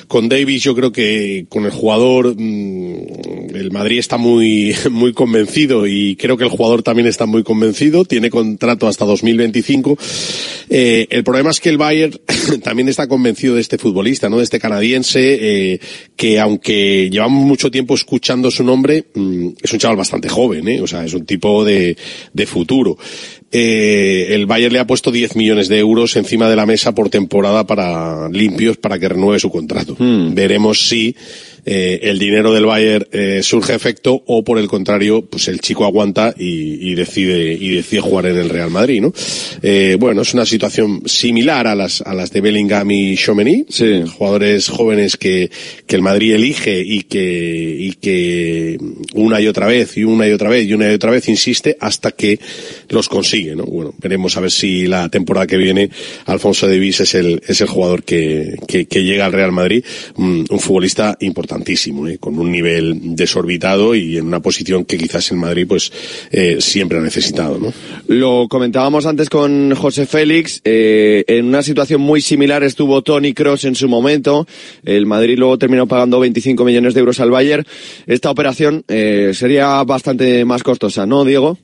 [0.08, 5.86] Con Davis yo creo que con el jugador, mm, el Madrid está muy, muy convencido
[5.86, 8.06] y creo que el jugador también está muy convencido.
[8.06, 9.98] Tiene contrato hasta 2025.
[10.70, 12.18] Eh, el problema es que el Bayern
[12.64, 14.38] también está convencido de este futbolista, ¿no?
[14.38, 15.20] De este canadiense,
[15.74, 15.80] eh,
[16.16, 20.82] que aunque llevamos mucho tiempo escuchando su nombre, mm, es un chaval bastante joven, ¿eh?
[20.82, 21.98] O sea, es un tipo de,
[22.34, 22.98] de futuro.
[23.52, 27.10] Eh, el Bayern le ha puesto 10 millones de euros encima de la mesa por
[27.10, 29.96] temporada para limpios para que renueve su contrato.
[29.98, 31.16] Veremos si
[31.70, 35.84] eh, el dinero del Bayern eh, surge efecto o por el contrario, pues el chico
[35.84, 39.12] aguanta y, y decide y decide jugar en el Real Madrid, ¿no?
[39.62, 43.66] Eh, bueno, es una situación similar a las a las de Bellingham y Chomeny,
[44.18, 45.52] jugadores jóvenes que,
[45.86, 48.78] que el Madrid elige y que y que
[49.14, 51.76] una y otra vez y una y otra vez y una y otra vez insiste
[51.82, 52.40] hasta que
[52.88, 53.66] los consigue, ¿no?
[53.66, 55.90] Bueno, veremos a ver si la temporada que viene
[56.28, 59.84] Alfonso Davis es el es el jugador que, que, que llega al Real Madrid,
[60.16, 61.18] un, un futbolista
[61.58, 62.18] importantísimo, ¿eh?
[62.18, 65.92] con un nivel desorbitado y en una posición que quizás el Madrid pues
[66.32, 67.74] eh, siempre ha necesitado, ¿no?
[68.08, 73.66] Lo comentábamos antes con José Félix, eh, en una situación muy similar estuvo Tony Cross
[73.66, 74.48] en su momento,
[74.84, 77.66] el Madrid luego terminó pagando 25 millones de euros al Bayern,
[78.06, 81.58] esta operación eh, sería bastante más costosa, ¿no, Diego?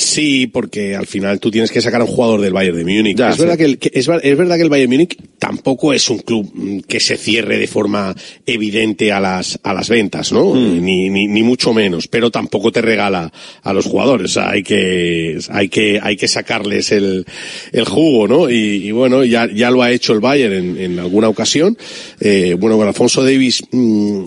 [0.00, 3.16] Sí, porque al final tú tienes que sacar a un jugador del Bayern de Múnich.
[3.18, 3.40] Ya, es, sí.
[3.42, 6.48] verdad que el, que- es, es verdad que el Bayern Múnich tampoco es un club
[6.54, 8.14] mm, que se cierre de forma
[8.46, 10.54] evidente a las, a las ventas, ¿no?
[10.54, 10.84] Hmm.
[10.84, 14.30] Ni, ni, ni mucho menos, pero tampoco te regala a los jugadores.
[14.30, 17.26] O sea, hay que, hay que, hay que sacarles el,
[17.72, 18.48] el jugo, ¿no?
[18.48, 18.54] Y,
[18.86, 21.76] y bueno, ya, ya lo ha hecho el Bayern en, en alguna ocasión.
[22.20, 24.22] Eh, bueno, con Alfonso Davis, mm,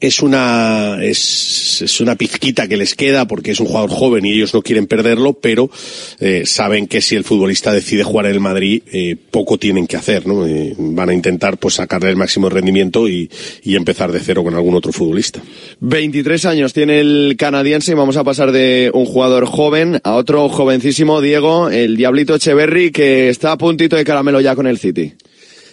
[0.00, 4.32] es una es, es una pizquita que les queda porque es un jugador joven y
[4.32, 5.70] ellos no quieren perderlo, pero
[6.18, 9.96] eh, saben que si el futbolista decide jugar en el Madrid, eh, poco tienen que
[9.96, 10.46] hacer, ¿no?
[10.46, 13.30] Eh, van a intentar pues sacarle el máximo rendimiento y,
[13.62, 15.40] y empezar de cero con algún otro futbolista.
[15.80, 20.48] 23 años tiene el canadiense y vamos a pasar de un jugador joven a otro
[20.48, 25.14] jovencísimo, Diego, el Diablito Echeverry, que está a puntito de caramelo ya con el City.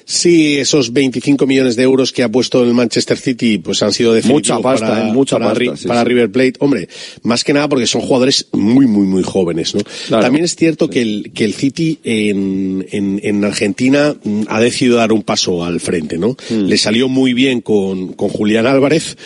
[0.10, 4.14] Sí, esos 25 millones de euros que ha puesto el Manchester City, pues han sido
[4.14, 6.08] definitivos Mucha pasta, para, eh, mucha para pasta, Ri- sí, para sí.
[6.08, 6.54] River Plate.
[6.60, 6.88] Hombre,
[7.24, 9.82] más que nada porque son jugadores muy, muy, muy jóvenes, ¿no?
[10.10, 14.96] También es cierto que el, que el City en, en, en Argentina mm, ha decidido
[14.96, 16.38] dar un paso al frente, ¿no?
[16.50, 16.62] Mm.
[16.68, 19.18] Le salió muy bien con, con Julián Álvarez,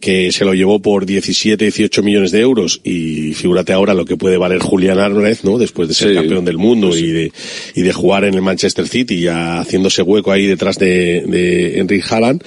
[0.00, 4.16] que se lo llevó por 17, 18 millones de euros y figúrate ahora lo que
[4.16, 5.58] puede valer Julián Álvarez, ¿no?
[5.58, 7.32] Después de ser campeón del mundo y de
[7.74, 12.04] y de jugar en el Manchester City ya haciéndose hueco ahí detrás de, de Enrique
[12.08, 12.42] Haaland,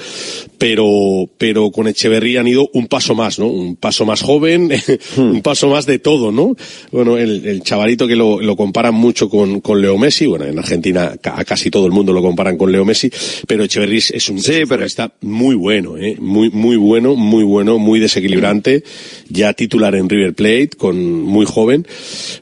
[0.58, 3.48] pero pero con Echeverría han ido un paso más, ¿no?
[3.48, 4.72] Un paso más joven,
[5.18, 6.56] un paso más de todo, ¿no?
[6.92, 10.58] Bueno, el, el chavalito que lo, lo comparan mucho con, con Leo Messi, bueno, en
[10.58, 13.12] Argentina a casi todo el mundo lo comparan con Leo Messi,
[13.48, 16.16] pero Echeverría es un, sí, pero está muy bueno, ¿eh?
[16.20, 18.84] Muy, muy bueno, muy bueno, muy desequilibrante,
[19.30, 21.86] ya titular en River Plate, con muy joven.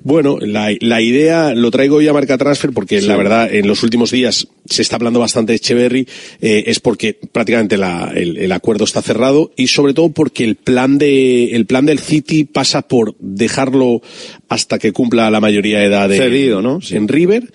[0.03, 3.83] Bueno, la, la idea lo traigo hoy a marca transfer porque la verdad en los
[3.83, 6.07] últimos días se está hablando bastante de Echeverry,
[6.41, 10.55] eh, es porque prácticamente la- el, el acuerdo está cerrado y sobre todo porque el
[10.55, 14.01] plan de el plan del City pasa por dejarlo
[14.49, 16.79] hasta que cumpla la mayoría de edad de- Cedido, ¿no?
[16.91, 17.51] en River.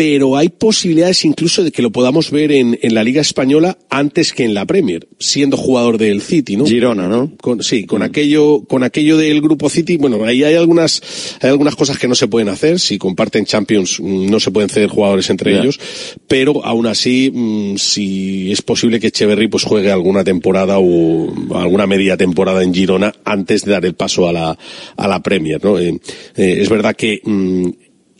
[0.00, 4.32] Pero hay posibilidades incluso de que lo podamos ver en, en la Liga Española antes
[4.32, 6.64] que en la Premier, siendo jugador del City, ¿no?
[6.64, 7.32] Girona, ¿no?
[7.38, 11.02] Con, sí, con aquello, con aquello del grupo City, bueno, ahí hay algunas,
[11.42, 12.80] hay algunas cosas que no se pueden hacer.
[12.80, 15.78] Si comparten Champions, mm, no se pueden ceder jugadores entre ellos.
[16.26, 21.86] Pero aún así, mm, si es posible que Echeverry pues juegue alguna temporada o alguna
[21.86, 24.58] media temporada en Girona antes de dar el paso a la,
[24.96, 25.78] a la Premier, ¿no?
[25.78, 26.00] Eh,
[26.36, 27.68] eh, es verdad que, mm,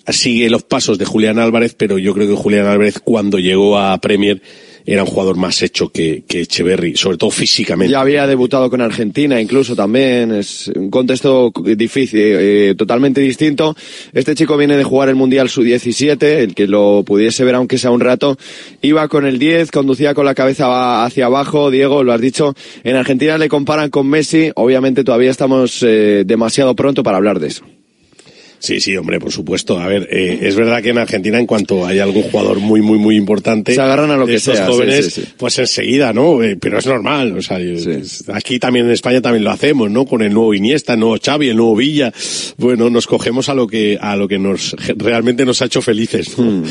[0.09, 3.99] sigue los pasos de Julián Álvarez, pero yo creo que Julián Álvarez cuando llegó a
[3.99, 4.43] Premier
[4.87, 7.93] era un jugador más hecho que, que Echeverry, sobre todo físicamente.
[7.93, 13.77] Ya había debutado con Argentina incluso también, es un contexto difícil, eh, totalmente distinto.
[14.13, 17.91] Este chico viene de jugar el Mundial Sub-17, el que lo pudiese ver aunque sea
[17.91, 18.37] un rato,
[18.83, 22.97] iba con el 10, conducía con la cabeza hacia abajo, Diego, lo has dicho, en
[22.97, 27.65] Argentina le comparan con Messi, obviamente todavía estamos eh, demasiado pronto para hablar de eso.
[28.61, 29.79] Sí, sí, hombre, por supuesto.
[29.79, 32.99] A ver, eh, es verdad que en Argentina, en cuanto hay algún jugador muy, muy,
[32.99, 35.29] muy importante, Se agarran a lo que estos sea, jóvenes, sí, sí.
[35.37, 36.43] pues enseguida, ¿no?
[36.43, 37.37] Eh, pero es normal.
[37.39, 37.59] O sea,
[38.35, 40.05] aquí también en España también lo hacemos, ¿no?
[40.05, 42.13] Con el nuevo Iniesta, el nuevo Xavi, el nuevo Villa.
[42.59, 46.39] Bueno, nos cogemos a lo que a lo que nos realmente nos ha hecho felices.
[46.39, 46.45] ¿no?
[46.45, 46.65] Hmm.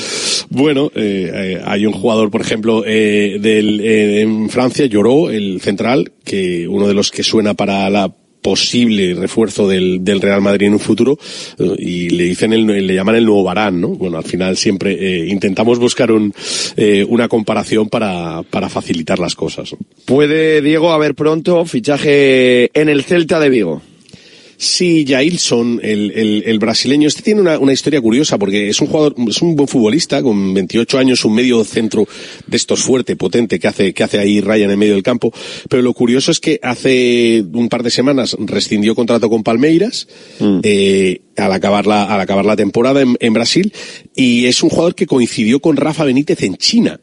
[0.50, 5.62] Bueno, eh, eh, hay un jugador, por ejemplo, eh, del, eh, en Francia, Lloró, el
[5.62, 10.68] central, que uno de los que suena para la posible refuerzo del, del Real Madrid
[10.68, 11.18] en un futuro
[11.58, 13.90] eh, y le dicen el, le llaman el nuevo Varane, ¿no?
[13.90, 16.34] Bueno, al final siempre eh, intentamos buscar un,
[16.78, 19.76] eh, una comparación para, para facilitar las cosas.
[20.06, 23.82] Puede Diego haber pronto fichaje en el Celta de Vigo.
[24.62, 28.88] Sí, Jailson, el, el, el brasileño, este tiene una, una historia curiosa porque es un
[28.88, 32.06] jugador, es un buen futbolista con 28 años, un medio centro
[32.46, 35.32] de estos fuerte, potente, que hace, que hace ahí raya en el medio del campo.
[35.70, 40.10] Pero lo curioso es que hace un par de semanas rescindió contrato con Palmeiras,
[40.64, 43.72] eh, al acabar la, al acabar la temporada en, en Brasil,
[44.14, 47.00] y es un jugador que coincidió con Rafa Benítez en China.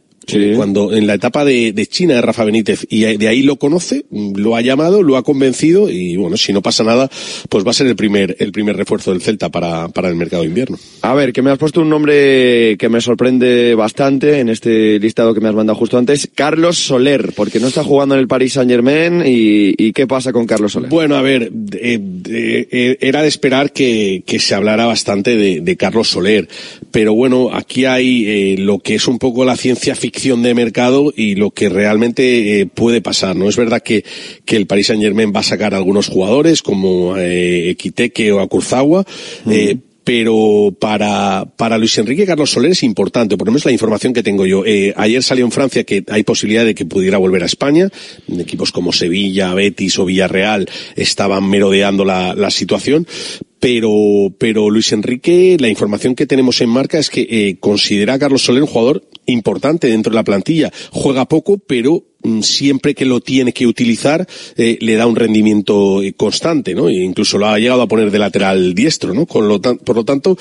[0.56, 4.06] Cuando en la etapa de, de China de Rafa Benítez y de ahí lo conoce,
[4.10, 7.08] lo ha llamado, lo ha convencido y bueno, si no pasa nada,
[7.48, 10.42] pues va a ser el primer el primer refuerzo del Celta para, para el mercado
[10.42, 10.78] de invierno.
[11.02, 15.32] A ver, que me has puesto un nombre que me sorprende bastante en este listado
[15.32, 18.54] que me has mandado justo antes, Carlos Soler, porque no está jugando en el Paris
[18.54, 20.90] Saint Germain y, y ¿qué pasa con Carlos Soler?
[20.90, 25.60] Bueno, a ver, eh, eh, eh, era de esperar que, que se hablara bastante de,
[25.60, 26.48] de Carlos Soler,
[26.90, 31.12] pero bueno, aquí hay eh, lo que es un poco la ciencia ficción de mercado
[31.14, 33.48] y lo que realmente eh, puede pasar, ¿no?
[33.48, 34.04] Es verdad que,
[34.44, 38.40] que el Paris Saint Germain va a sacar a algunos jugadores como eh, Equiteque o
[38.40, 39.04] Akurzawa,
[39.50, 44.14] eh, pero para, para Luis Enrique Carlos Soler es importante, por lo menos la información
[44.14, 44.64] que tengo yo.
[44.64, 47.88] Eh, ayer salió en Francia que hay posibilidad de que pudiera volver a España.
[48.28, 53.06] Equipos como Sevilla, Betis o Villarreal estaban merodeando la, la situación.
[53.58, 53.90] Pero,
[54.38, 58.42] pero Luis Enrique, la información que tenemos en marca es que eh, considera a Carlos
[58.42, 60.72] Soler un jugador importante dentro de la plantilla.
[60.90, 62.04] Juega poco, pero
[62.42, 66.88] siempre que lo tiene que utilizar eh, le da un rendimiento eh, constante, ¿no?
[66.88, 69.26] E incluso lo ha llegado a poner de lateral diestro, ¿no?
[69.26, 70.36] Con lo tan- por lo tanto,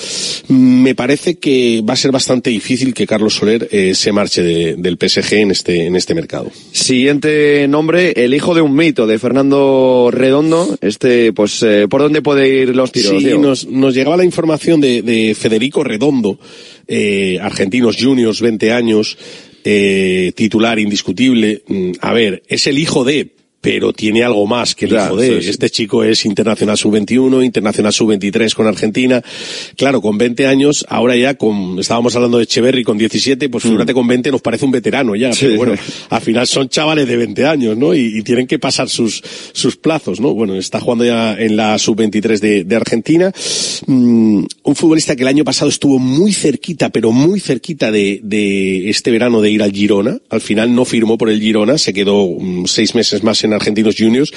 [0.47, 4.41] mm, me parece que va a ser bastante difícil que Carlos Soler eh, se marche
[4.41, 6.51] de- del PSG en este en este mercado.
[6.71, 10.77] Siguiente nombre, el hijo de un mito, de Fernando Redondo.
[10.81, 13.21] Este, pues, eh, ¿por dónde puede ir los tiros?
[13.21, 16.39] Sí, nos, nos llegaba la información de, de Federico Redondo,
[16.87, 19.17] eh, argentinos juniors, 20 años,
[19.65, 21.63] eh, titular indiscutible.
[21.67, 23.34] Mm, A ver, es el hijo de,
[23.65, 25.37] pero tiene algo más que el Ya, hijo de.
[25.37, 25.49] sí, sí.
[25.49, 29.21] Este chico es internacional sub-21, internacional sub-23 con Argentina.
[29.75, 33.93] Claro, con 20 años, ahora ya con, estábamos hablando de Echeverry con 17, pues figúrate
[33.93, 35.33] con 20 nos parece un veterano ya, Mm.
[35.33, 35.45] Sí.
[35.47, 35.73] pero bueno,
[36.09, 37.93] al final son chavales de 20 años, ¿no?
[37.95, 40.33] Y, y tienen que pasar sus, sus plazos, ¿no?
[40.33, 43.31] Bueno, está jugando ya en la sub-23 de, de Argentina.
[43.87, 48.89] Mm, un futbolista que el año pasado estuvo muy cerquita, pero muy cerquita de, de
[48.89, 50.19] este verano de ir al Girona.
[50.29, 53.95] Al final no firmó por el Girona, se quedó mm, seis meses más en Argentinos
[53.97, 54.31] Juniors,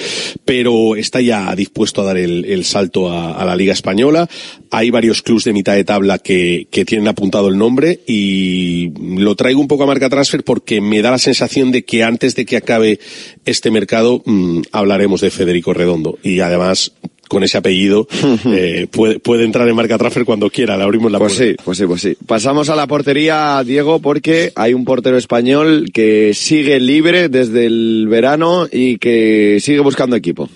[0.45, 4.29] pero está ya dispuesto a dar el, salto a, la Liga Española.
[4.71, 9.61] Hay varios clubes de mitad de tabla que, tienen apuntado el nombre y lo traigo
[9.61, 12.57] un poco a marca transfer porque me da la sensación de que antes de que
[12.57, 12.99] acabe
[13.45, 16.93] este mercado mmm, hablaremos de Federico Redondo y además
[17.29, 18.09] con ese apellido
[18.47, 21.53] eh, puede, puede, entrar en marca transfer cuando quiera, le abrimos la pues puerta.
[21.53, 22.17] Sí, pues sí, pues sí.
[22.27, 28.07] Pasamos a la portería, Diego, porque hay un portero español que sigue libre desde el
[28.09, 30.49] verano y que sigue buscando equipo.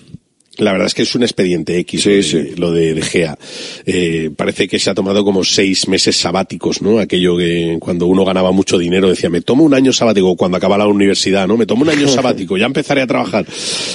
[0.57, 2.55] La verdad es que es un expediente X sí, lo, de, sí.
[2.57, 3.37] lo de, de Gea.
[3.85, 6.99] Eh, parece que se ha tomado como seis meses sabáticos, ¿no?
[6.99, 10.77] Aquello que cuando uno ganaba mucho dinero decía, me tomo un año sabático cuando acaba
[10.77, 11.57] la universidad, ¿no?
[11.57, 13.47] Me tomo un año sabático, ya empezaré a trabajar.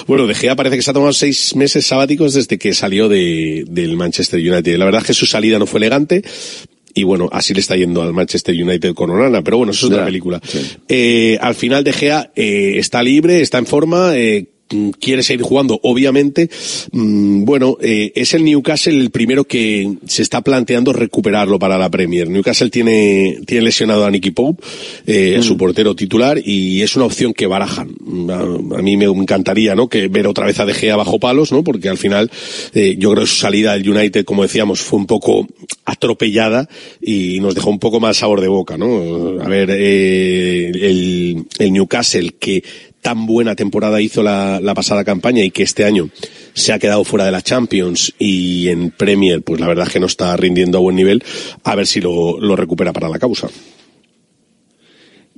[0.09, 3.65] Bueno, de Gea parece que se ha tomado seis meses sabáticos desde que salió de,
[3.69, 4.79] del Manchester United.
[4.79, 6.25] La verdad es que su salida no fue elegante,
[6.99, 9.93] y bueno, así le está yendo al Manchester United con Onana, pero bueno, eso es
[9.93, 10.41] otra película.
[10.45, 10.59] Sí.
[10.89, 14.49] Eh, al final De Gea eh, está libre, está en forma, eh,
[15.01, 16.51] quiere seguir jugando, obviamente.
[16.93, 21.91] Mmm, bueno, eh, es el Newcastle el primero que se está planteando recuperarlo para la
[21.91, 22.29] Premier.
[22.29, 24.63] Newcastle tiene, tiene lesionado a Nicky Pope,
[25.07, 25.43] eh, mm.
[25.43, 27.95] su portero titular, y es una opción que barajan.
[28.31, 29.89] A, a, mí me encantaría, ¿no?
[29.89, 31.65] Que ver otra vez a De Gea bajo palos, ¿no?
[31.65, 32.31] Porque al final,
[32.75, 35.47] eh, yo creo que su salida del United, como decíamos, fue un poco
[35.85, 36.69] atropellada
[37.01, 39.41] y nos dejó un poco más sabor de boca, ¿no?
[39.41, 42.63] A ver, eh, el, el Newcastle que
[43.03, 46.11] tan buena temporada hizo la, la, pasada campaña y que este año
[46.55, 50.01] se ha quedado fuera de la Champions y en Premier, pues la verdad es que
[50.01, 51.23] no está rindiendo a buen nivel,
[51.65, 53.49] a ver si lo, lo recupera para la causa.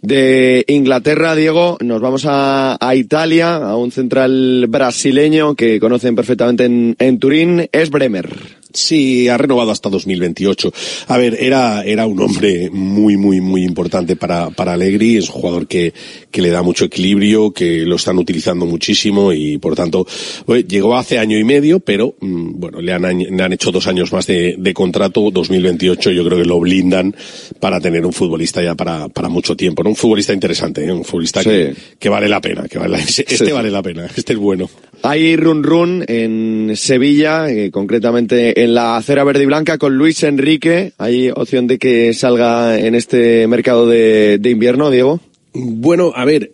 [0.03, 6.65] De Inglaterra, Diego, nos vamos a, a, Italia, a un central brasileño que conocen perfectamente
[6.65, 8.60] en, en Turín, es Bremer.
[8.73, 10.73] Sí, ha renovado hasta 2028.
[11.09, 15.17] A ver, era, era un hombre muy, muy, muy importante para, para Allegri.
[15.17, 15.93] Es un jugador que,
[16.31, 20.07] que le da mucho equilibrio, que lo están utilizando muchísimo y, por tanto,
[20.47, 23.87] bueno, llegó hace año y medio, pero, mmm, bueno, le han, le han hecho dos
[23.87, 25.31] años más de, de, contrato.
[25.31, 27.15] 2028 yo creo que lo blindan
[27.59, 29.91] para tener un futbolista ya para, para mucho tiempo, ¿no?
[29.91, 30.93] Un futbolista interesante, ¿eh?
[30.93, 31.49] Un futbolista sí.
[31.49, 33.51] que, que, vale la pena, que vale, este sí.
[33.51, 34.69] vale la pena, este es bueno.
[35.03, 40.23] Hay run run en Sevilla, eh, concretamente en la acera verde y blanca con Luis
[40.23, 40.93] Enrique.
[40.99, 45.21] ¿Hay opción de que salga en este mercado de, invierno, Diego?
[45.53, 46.53] Bueno, a ver,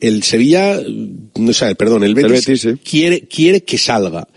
[0.00, 0.80] el Sevilla,
[1.34, 4.28] no sé, perdón, el Betis, el Betis quiere, quiere que salga.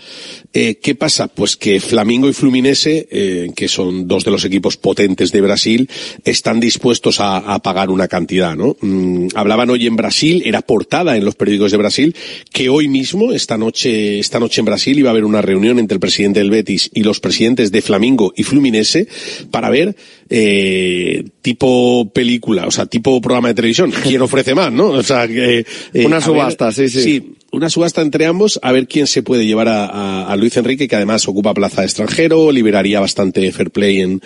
[0.52, 1.28] Eh, ¿Qué pasa?
[1.28, 5.88] Pues que Flamingo y Fluminense, eh, que son dos de los equipos potentes de Brasil,
[6.26, 8.76] están dispuestos a, a pagar una cantidad, ¿no?
[8.82, 12.16] Mm, hablaban hoy en Brasil, era portada en los periódicos de Brasil,
[12.52, 15.96] que hoy mismo, esta noche, esta noche en Brasil, iba a haber una reunión entre
[15.96, 19.08] el presidente del Betis y los presidentes de Flamingo y Fluminense
[19.52, 19.96] para ver
[20.30, 23.92] eh, tipo película, o sea, tipo programa de televisión.
[24.04, 24.88] ¿Quién ofrece más, no?
[24.88, 27.02] O sea, eh, una subasta, ver, sí, sí.
[27.02, 30.56] Sí, una subasta entre ambos a ver quién se puede llevar a, a, a, Luis
[30.58, 34.22] Enrique, que además ocupa plaza de extranjero, liberaría bastante fair play en,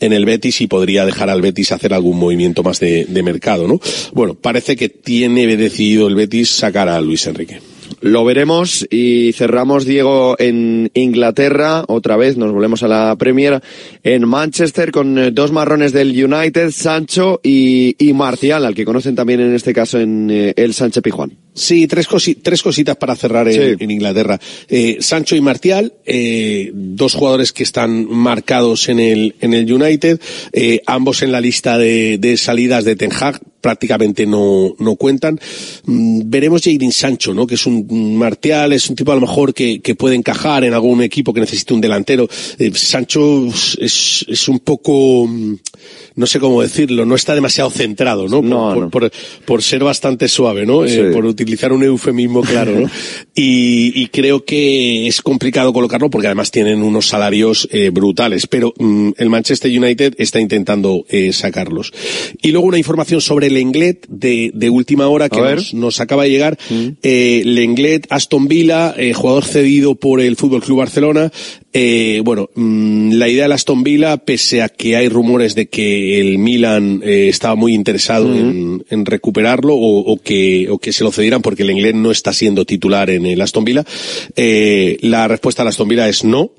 [0.00, 3.68] en el Betis y podría dejar al Betis hacer algún movimiento más de, de mercado,
[3.68, 3.80] ¿no?
[4.12, 7.60] Bueno, parece que tiene decidido el Betis sacar a Luis Enrique.
[8.00, 11.84] Lo veremos y cerramos, Diego, en Inglaterra.
[11.88, 13.60] Otra vez nos volvemos a la Premier
[14.04, 19.40] en Manchester con dos marrones del United, Sancho y, y Marcial, al que conocen también
[19.40, 21.47] en este caso en eh, el Sánchez Pijuán.
[21.54, 23.84] Sí, tres, cosi tres cositas para cerrar en, sí.
[23.84, 24.38] en Inglaterra.
[24.68, 30.20] Eh, Sancho y Martial, eh, dos jugadores que están marcados en el, en el United,
[30.52, 35.38] eh, ambos en la lista de, de salidas de Ten Hag, prácticamente no, no cuentan.
[35.84, 37.46] Mm, veremos Jadon Sancho, ¿no?
[37.46, 40.74] Que es un Martial, es un tipo a lo mejor que, que puede encajar en
[40.74, 42.28] algún equipo que necesite un delantero.
[42.58, 43.46] Eh, Sancho
[43.78, 45.54] es, es un poco, mm,
[46.16, 48.40] no sé cómo decirlo, no está demasiado centrado, ¿no?
[48.40, 48.90] Por, no, por, no.
[48.90, 49.12] por,
[49.44, 50.86] por, ser bastante suave, ¿no?
[50.86, 50.94] Sí.
[50.98, 52.90] Eh, por utilizar un eufemismo claro, ¿no?
[53.34, 58.72] y, y, creo que es complicado colocarlo porque además tienen unos salarios eh, brutales, pero
[58.78, 61.92] mm, el Manchester United está intentando eh, sacarlos.
[62.42, 66.30] Y luego una información sobre Lenglet de, de última hora que nos, nos, acaba de
[66.30, 66.58] llegar.
[66.70, 66.88] Mm.
[67.02, 71.30] Eh, Lenglet, Aston Villa, eh, jugador cedido por el Fútbol Club Barcelona.
[71.80, 76.20] Eh, bueno, mmm, la idea de Aston Villa, pese a que hay rumores de que
[76.20, 78.36] el Milan eh, estaba muy interesado mm.
[78.36, 82.10] en, en, recuperarlo o, o, que, o que se lo cedieran porque el inglés no
[82.10, 83.84] está siendo titular en el Aston Villa,
[84.34, 86.50] eh, la respuesta al Aston Villa es no.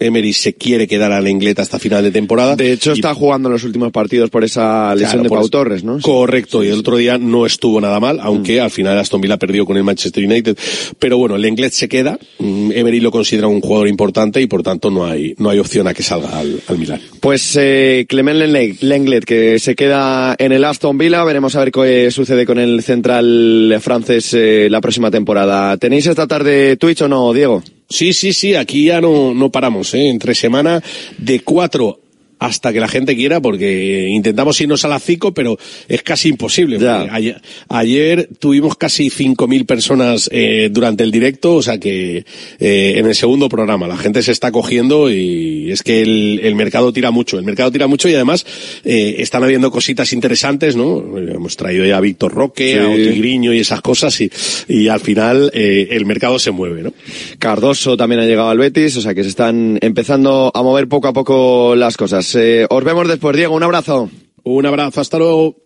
[0.00, 2.54] Emery se quiere quedar al Lenglet hasta final de temporada.
[2.56, 5.48] De hecho, está jugando en los últimos partidos por esa lesión Claro, de Pau.
[5.48, 5.98] Torres, ¿no?
[6.00, 9.66] Correcto, y el otro día no estuvo nada mal, aunque al final Aston Villa perdió
[9.66, 10.56] con el Manchester United.
[10.98, 14.62] Pero bueno, el Lenglet se queda, mm, Emery lo considera un jugador importante y por
[14.62, 17.00] tanto no hay, no hay opción a que salga al, al Milan.
[17.20, 21.24] Pues eh, Clement Len- Lenglet, que se queda en el Aston Villa.
[21.24, 25.76] Veremos a ver qué sucede con el central francés eh, la próxima temporada.
[25.76, 27.62] ¿Tenéis esta tarde Twitch o no, Diego?
[27.88, 30.08] Sí, sí, sí, aquí ya no, no paramos, ¿eh?
[30.08, 30.82] Entre semana
[31.16, 32.00] de cuatro
[32.38, 35.58] hasta que la gente quiera, porque intentamos irnos a las cinco, pero
[35.88, 36.78] es casi imposible.
[37.10, 42.24] Ayer, ayer tuvimos casi 5.000 personas eh, durante el directo, o sea que
[42.58, 46.54] eh, en el segundo programa la gente se está cogiendo y es que el, el
[46.54, 48.46] mercado tira mucho, el mercado tira mucho y además
[48.84, 51.18] eh, están habiendo cositas interesantes, ¿no?
[51.18, 52.88] Hemos traído ya a Víctor Roque, a.
[52.88, 54.30] Otigriño y esas cosas y,
[54.68, 56.92] y al final eh, el mercado se mueve, ¿no?
[57.38, 61.08] Cardoso también ha llegado al Betis, o sea que se están empezando a mover poco
[61.08, 62.27] a poco las cosas.
[62.34, 63.54] Eh, os vemos después, Diego.
[63.54, 64.10] Un abrazo.
[64.44, 65.56] Un abrazo, hasta luego.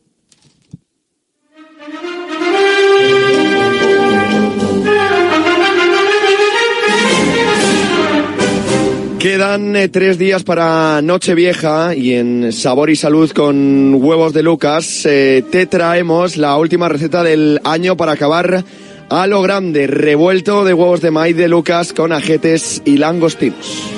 [9.23, 15.07] Quedan eh, tres días para Nochevieja y en Sabor y Salud con huevos de Lucas
[15.07, 18.65] eh, te traemos la última receta del año para acabar
[19.11, 23.93] a lo grande, revuelto de huevos de maíz de Lucas con ajetes y langostinos.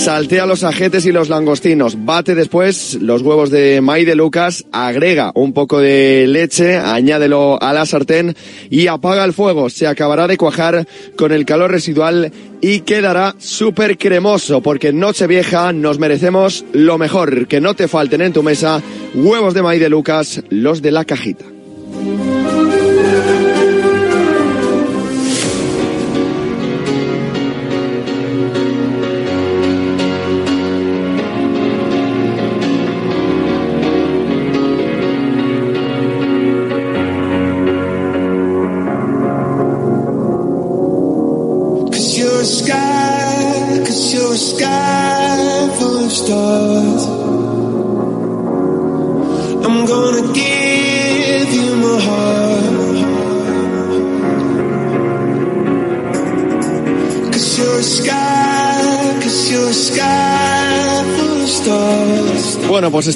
[0.00, 5.30] Saltea los ajetes y los langostinos, bate después los huevos de maíz de Lucas, agrega
[5.34, 8.34] un poco de leche, añádelo a la sartén
[8.70, 9.68] y apaga el fuego.
[9.68, 12.32] Se acabará de cuajar con el calor residual
[12.62, 17.46] y quedará súper cremoso porque en Nochevieja nos merecemos lo mejor.
[17.46, 18.82] Que no te falten en tu mesa
[19.14, 21.49] huevos de maíz de Lucas, los de la cajita.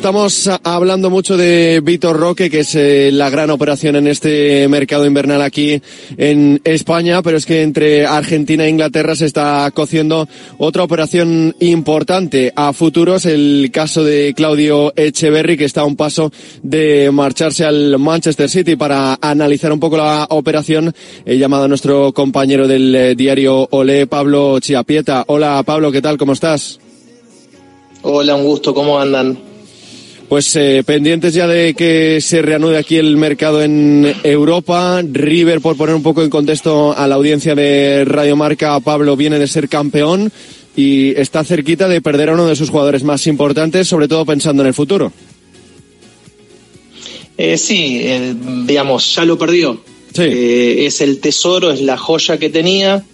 [0.05, 5.07] Estamos hablando mucho de Vitor Roque, que es eh, la gran operación en este mercado
[5.07, 5.81] invernal aquí
[6.19, 10.29] en España, pero es que entre Argentina e Inglaterra se está cociendo
[10.59, 16.31] otra operación importante a futuros, el caso de Claudio Echeverry, que está a un paso
[16.63, 20.95] de marcharse al Manchester City para analizar un poco la operación.
[21.25, 25.25] He llamado a nuestro compañero del eh, diario Olé, Pablo Chiapieta.
[25.29, 26.19] Hola Pablo, ¿qué tal?
[26.19, 26.79] ¿Cómo estás?
[28.03, 29.54] Hola, un gusto, ¿cómo andan?
[30.35, 35.01] Pues eh, pendientes ya de que se reanude aquí el mercado en Europa.
[35.01, 39.39] River, por poner un poco en contexto a la audiencia de Radio Marca, Pablo viene
[39.39, 40.33] de ser campeón
[40.75, 44.65] y está cerquita de perder a uno de sus jugadores más importantes, sobre todo pensando
[44.65, 45.13] en el futuro.
[47.39, 48.35] Eh, sí, eh,
[48.67, 49.81] digamos, ya lo perdió.
[50.19, 53.05] Eh, es el tesoro, es la joya que tenía.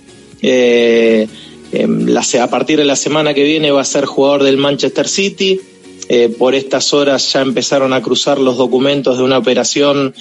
[0.41, 1.29] Eh,
[1.71, 5.07] em, la a partir de la semana que viene va a ser jugador del Manchester
[5.07, 5.61] City.
[6.13, 10.13] Eh, por estas horas ya empezaron a cruzar los documentos de una operación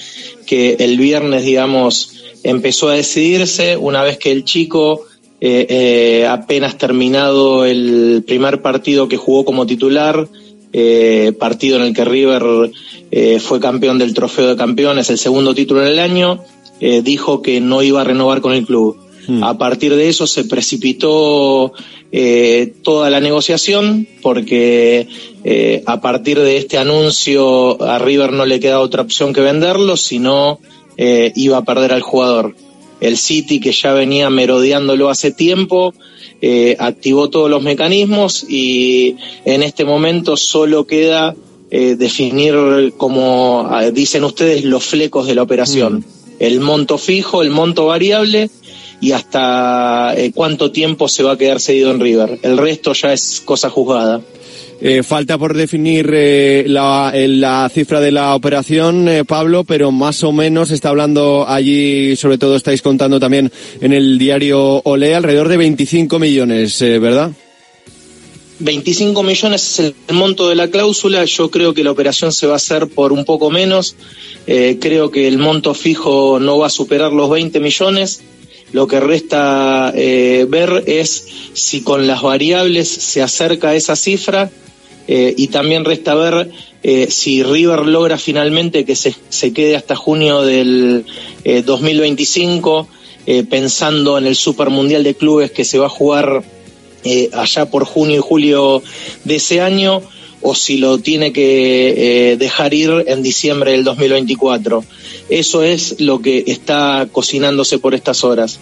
[0.46, 2.14] que el viernes, digamos,
[2.44, 5.08] empezó a decidirse una vez que el chico,
[5.42, 10.28] eh, eh, apenas terminado el primer partido que jugó como titular,
[11.40, 12.44] partido en el que River
[13.40, 16.44] fue campeón del trofeo de campeones, el segundo título en el año,
[16.80, 19.09] dijo que no iba a renovar con el club.
[19.42, 21.74] A partir de eso se precipitó
[22.12, 25.08] eh, toda la negociación porque
[25.44, 29.98] eh, a partir de este anuncio a River no le queda otra opción que venderlo,
[29.98, 30.60] sino
[30.98, 32.56] eh, iba a perder al jugador.
[33.00, 35.94] El City, que ya venía merodeándolo hace tiempo,
[36.42, 39.16] eh, activó todos los mecanismos y
[39.46, 41.36] en este momento solo queda
[41.72, 46.04] eh, definir, como ah, dicen ustedes, los flecos de la operación.
[46.40, 48.50] El monto fijo, el monto variable
[49.02, 52.40] y hasta eh, cuánto tiempo se va a quedar cedido en River.
[52.42, 54.22] El resto ya es cosa juzgada.
[54.82, 60.24] Eh, falta por definir eh, la, la cifra de la operación, eh, Pablo, pero más
[60.24, 65.50] o menos está hablando allí, sobre todo estáis contando también en el diario Olé, alrededor
[65.50, 67.32] de 25 millones, ¿verdad?
[68.60, 71.26] 25 millones es el monto de la cláusula.
[71.26, 73.96] Yo creo que la operación se va a hacer por un poco menos.
[74.46, 78.22] Creo que el monto fijo no va a superar los 20 millones.
[78.72, 84.50] Lo que resta eh, ver es si con las variables se acerca esa cifra
[85.08, 86.50] eh, y también resta ver
[86.82, 91.06] eh, si River logra finalmente que se, se quede hasta junio del
[91.44, 92.88] eh, 2025,
[93.26, 96.44] eh, pensando en el Super Mundial de Clubes que se va a jugar
[97.32, 98.84] allá por junio y julio
[99.24, 100.02] de ese año,
[100.42, 104.84] o si lo tiene que eh, dejar ir en diciembre del 2024.
[105.30, 108.60] Eso es lo que está cocinándose por estas horas.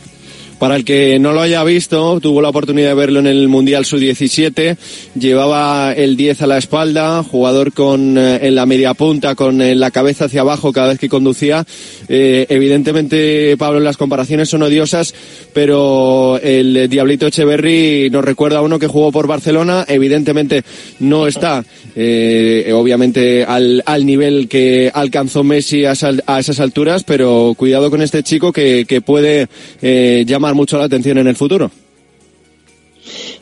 [0.60, 3.86] Para el que no lo haya visto, tuvo la oportunidad de verlo en el Mundial
[3.86, 4.76] Sub-17,
[5.14, 9.76] llevaba el 10 a la espalda, jugador con eh, en la media punta, con eh,
[9.76, 11.64] la cabeza hacia abajo cada vez que conducía.
[12.10, 15.14] Eh, evidentemente, Pablo, las comparaciones son odiosas,
[15.54, 20.64] pero el Diablito Echeverry nos recuerda a uno que jugó por Barcelona, evidentemente
[21.00, 21.64] no está,
[22.74, 28.02] obviamente, al, al nivel que alcanzó Messi a, sal- a esas alturas, pero cuidado con
[28.02, 29.48] este chico que, que puede
[30.26, 31.72] llamar mucho la atención en el futuro.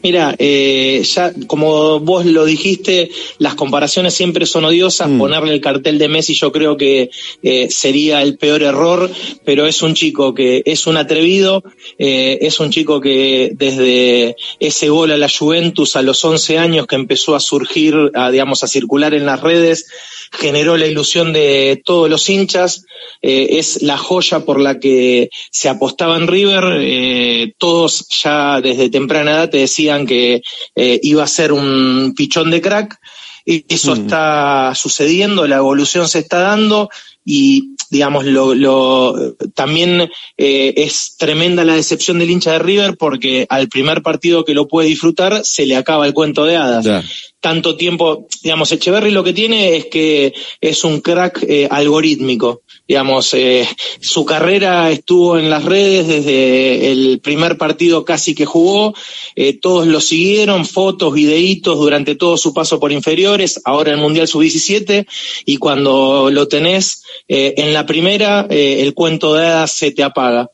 [0.05, 5.09] Mira, eh, ya como vos lo dijiste, las comparaciones siempre son odiosas.
[5.17, 7.09] Ponerle el cartel de Messi yo creo que
[7.41, 9.09] eh, sería el peor error,
[9.43, 11.63] pero es un chico que es un atrevido,
[11.97, 16.85] eh, es un chico que desde ese gol a la Juventus a los 11 años
[16.85, 19.87] que empezó a surgir, a, digamos, a circular en las redes,
[20.31, 22.85] generó la ilusión de todos los hinchas,
[23.21, 28.89] eh, es la joya por la que se apostaba en River, eh, todos ya desde
[28.89, 30.41] temprana edad te decían que
[30.75, 32.99] eh, iba a ser un pichón de crack,
[33.45, 36.89] y eso está sucediendo, la evolución se está dando
[37.23, 43.45] y digamos lo, lo también eh, es tremenda la decepción del hincha de River porque
[43.49, 47.05] al primer partido que lo puede disfrutar se le acaba el cuento de hadas
[47.45, 53.35] tanto tiempo, digamos, Echeverry lo que tiene es que es un crack eh, algorítmico, digamos,
[53.35, 53.69] eh,
[53.99, 58.95] su carrera estuvo en las redes desde el primer partido casi que jugó,
[59.35, 64.27] eh, todos lo siguieron, fotos, videitos durante todo su paso por inferiores, ahora en Mundial
[64.27, 65.05] Sub-17,
[65.45, 70.49] y cuando lo tenés en la primera, el cuento de hadas se te apaga.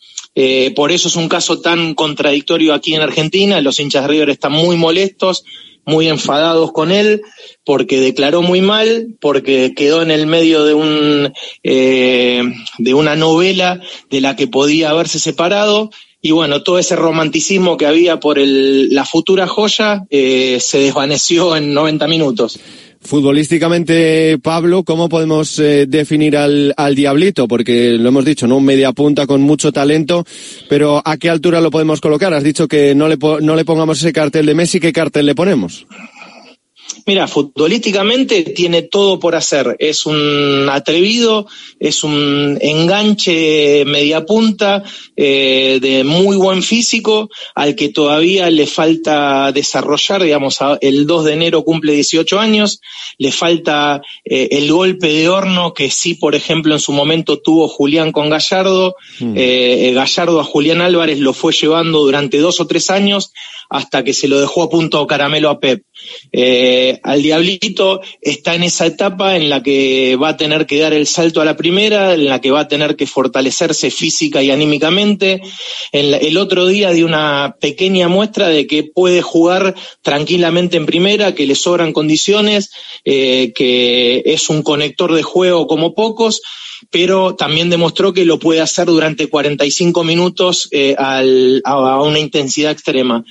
[0.75, 4.51] Por eso es un caso tan contradictorio aquí en Argentina, los hinchas de River están
[4.51, 5.45] muy molestos,
[5.85, 7.21] muy enfadados con él
[7.63, 12.43] porque declaró muy mal, porque quedó en el medio de un eh,
[12.77, 15.89] de una novela de la que podía haberse separado
[16.21, 21.55] y bueno todo ese romanticismo que había por el, la futura joya eh, se desvaneció
[21.55, 22.59] en 90 minutos.
[23.03, 27.47] Futbolísticamente, Pablo, ¿cómo podemos eh, definir al, al Diablito?
[27.47, 28.57] Porque lo hemos dicho, ¿no?
[28.57, 30.23] Un media punta con mucho talento,
[30.69, 32.33] pero ¿a qué altura lo podemos colocar?
[32.33, 35.35] Has dicho que no le, no le pongamos ese cartel de Messi, ¿qué cartel le
[35.35, 35.87] ponemos?
[37.05, 39.75] Mira, futbolísticamente tiene todo por hacer.
[39.79, 41.47] Es un atrevido,
[41.79, 44.83] es un enganche media punta,
[45.15, 51.33] eh, de muy buen físico, al que todavía le falta desarrollar, digamos, el 2 de
[51.33, 52.81] enero cumple 18 años,
[53.17, 57.67] le falta eh, el golpe de horno que sí, por ejemplo, en su momento tuvo
[57.67, 58.95] Julián con Gallardo.
[59.35, 63.31] Eh, Gallardo a Julián Álvarez lo fue llevando durante dos o tres años
[63.71, 65.83] hasta que se lo dejó a punto caramelo a Pep.
[66.31, 70.93] Eh, al Diablito está en esa etapa en la que va a tener que dar
[70.93, 74.51] el salto a la primera, en la que va a tener que fortalecerse física y
[74.51, 75.41] anímicamente.
[75.93, 81.45] El otro día dio una pequeña muestra de que puede jugar tranquilamente en primera, que
[81.47, 82.71] le sobran condiciones,
[83.05, 86.41] eh, que es un conector de juego como pocos
[86.89, 92.71] pero también demostró que lo puede hacer durante 45 minutos eh, al- a una intensidad
[92.71, 93.23] extrema.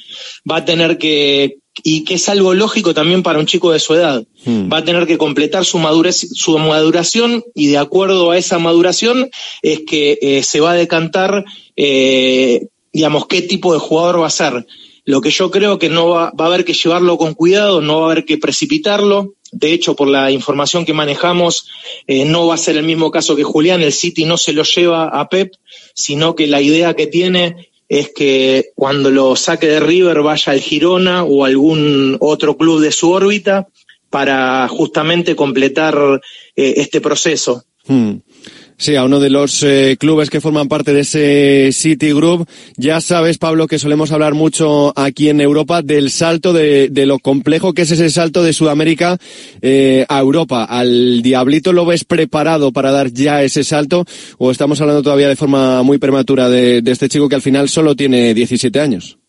[0.50, 3.94] Va a tener que, y que es algo lógico también para un chico de su
[3.94, 8.58] edad, va a tener que completar su, madurez, su maduración y de acuerdo a esa
[8.58, 9.30] maduración
[9.62, 11.44] es que eh, se va a decantar,
[11.76, 14.66] eh, digamos, qué tipo de jugador va a ser.
[15.04, 18.00] Lo que yo creo que no va, va a haber que llevarlo con cuidado, no
[18.00, 19.34] va a haber que precipitarlo.
[19.52, 21.68] De hecho, por la información que manejamos,
[22.06, 23.82] eh, no va a ser el mismo caso que Julián.
[23.82, 25.54] El City no se lo lleva a Pep,
[25.94, 30.60] sino que la idea que tiene es que cuando lo saque de River vaya al
[30.60, 33.66] Girona o algún otro club de su órbita
[34.08, 36.20] para justamente completar
[36.54, 37.64] eh, este proceso.
[37.88, 38.18] Hmm.
[38.80, 42.48] Sí, a uno de los eh, clubes que forman parte de ese City Group.
[42.78, 47.18] Ya sabes, Pablo, que solemos hablar mucho aquí en Europa del salto, de, de lo
[47.18, 49.18] complejo que es ese salto de Sudamérica
[49.60, 50.64] eh, a Europa.
[50.64, 54.06] ¿Al Diablito lo ves preparado para dar ya ese salto?
[54.38, 57.68] ¿O estamos hablando todavía de forma muy prematura de, de este chico que al final
[57.68, 59.19] solo tiene 17 años?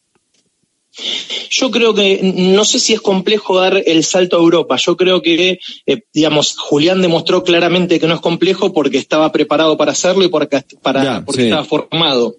[1.49, 4.75] Yo creo que no sé si es complejo dar el salto a Europa.
[4.75, 9.77] Yo creo que, eh, digamos, Julián demostró claramente que no es complejo porque estaba preparado
[9.77, 11.47] para hacerlo y porque, para, porque sí.
[11.47, 12.35] estaba formado.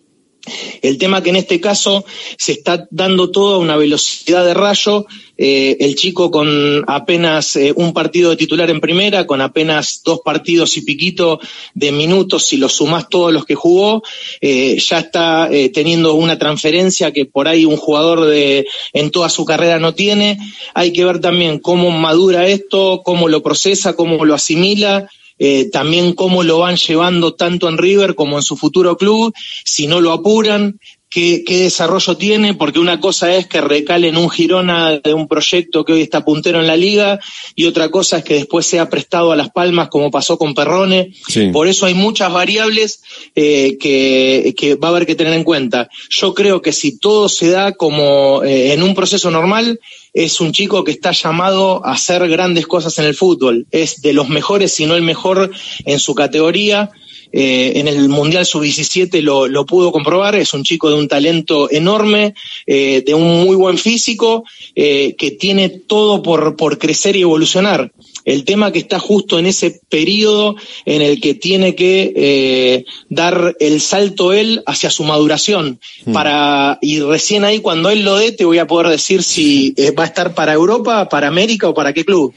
[0.80, 2.04] El tema que en este caso
[2.36, 5.06] se está dando todo a una velocidad de rayo,
[5.38, 10.20] eh, el chico con apenas eh, un partido de titular en primera, con apenas dos
[10.24, 11.38] partidos y piquito
[11.74, 14.02] de minutos, si lo sumás todos los que jugó,
[14.40, 19.44] eh, ya está teniendo una transferencia que por ahí un jugador de, en toda su
[19.44, 20.38] carrera no tiene.
[20.74, 25.08] Hay que ver también cómo madura esto, cómo lo procesa, cómo lo asimila
[25.44, 29.34] eh, también cómo lo van llevando tanto en River como en su futuro club,
[29.64, 30.78] si no lo apuran,
[31.12, 35.28] qué, qué desarrollo tiene, porque una cosa es que recale en un Girona de un
[35.28, 37.20] proyecto que hoy está puntero en la liga
[37.54, 41.12] y otra cosa es que después sea prestado a Las Palmas como pasó con Perrone.
[41.28, 41.48] Sí.
[41.52, 43.02] Por eso hay muchas variables
[43.34, 45.90] eh, que, que va a haber que tener en cuenta.
[46.08, 49.80] Yo creo que si todo se da como eh, en un proceso normal,
[50.14, 53.66] es un chico que está llamado a hacer grandes cosas en el fútbol.
[53.70, 55.50] Es de los mejores, si no el mejor
[55.84, 56.90] en su categoría.
[57.32, 61.70] Eh, en el Mundial Sub-17 lo, lo, pudo comprobar, es un chico de un talento
[61.70, 62.34] enorme,
[62.66, 67.90] eh, de un muy buen físico, eh, que tiene todo por, por crecer y evolucionar.
[68.24, 70.54] El tema que está justo en ese periodo
[70.84, 75.80] en el que tiene que eh, dar el salto él hacia su maduración.
[76.04, 76.12] Hmm.
[76.12, 80.04] Para, y recién ahí cuando él lo dé te voy a poder decir si va
[80.04, 82.32] a estar para Europa, para América o para qué club.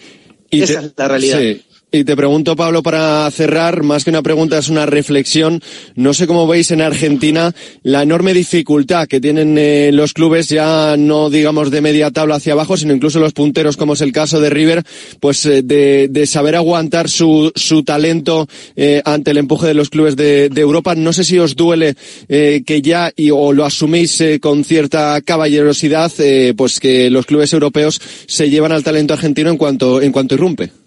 [0.50, 1.39] Y Esa te- es la realidad.
[1.39, 1.62] sí.
[1.91, 5.61] Y te pregunto, Pablo, para cerrar, más que una pregunta, es una reflexión.
[5.95, 10.97] No sé cómo veis en Argentina la enorme dificultad que tienen eh, los clubes, ya
[10.97, 14.41] no digamos de media tabla hacia abajo, sino incluso los punteros, como es el caso
[14.41, 14.83] de River,
[15.21, 19.89] pues eh, de, de saber aguantar su, su talento eh, ante el empuje de los
[19.89, 20.95] clubes de, de Europa.
[20.95, 21.95] No sé si os duele
[22.27, 26.11] eh, que ya, y, o lo asumís eh, con cierta caballerosidad,
[26.57, 30.84] pues que los clubes europeos se llevan al talento argentino en cuanto, en cuanto irrumpe.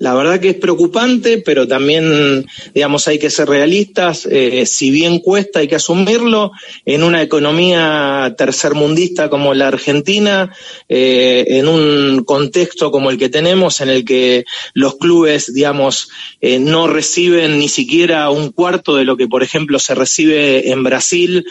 [0.00, 4.26] La verdad que es preocupante, pero también, digamos, hay que ser realistas.
[4.30, 6.52] Eh, si bien cuesta, hay que asumirlo.
[6.86, 10.56] En una economía tercermundista como la Argentina,
[10.88, 16.08] eh, en un contexto como el que tenemos, en el que los clubes, digamos,
[16.40, 20.82] eh, no reciben ni siquiera un cuarto de lo que, por ejemplo, se recibe en
[20.82, 21.44] Brasil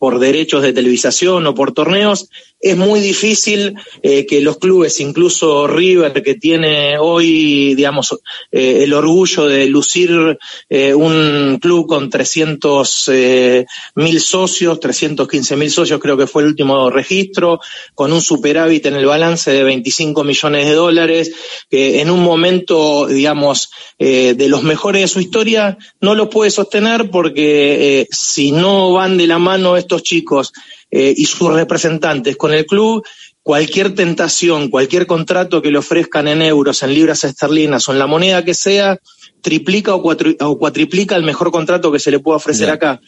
[0.00, 2.28] por derechos de televisación o por torneos,
[2.60, 8.18] es muy difícil eh, que los clubes, incluso River, que tiene hoy, digamos,
[8.50, 10.38] eh, el orgullo de lucir
[10.68, 16.48] eh, un club con 300 eh, mil socios, 315 mil socios, creo que fue el
[16.48, 17.60] último registro,
[17.94, 21.32] con un superávit en el balance de 25 millones de dólares,
[21.70, 27.10] que en un momento, digamos, de los mejores de su historia, no lo puede sostener
[27.10, 30.52] porque si no van de la mano estos chicos
[30.90, 33.04] eh, y sus representantes con el club,
[33.42, 38.06] cualquier tentación, cualquier contrato que le ofrezcan en euros, en libras esterlinas o en la
[38.06, 38.98] moneda que sea,
[39.40, 43.00] triplica o, o cuatriplica el mejor contrato que se le pueda ofrecer acá.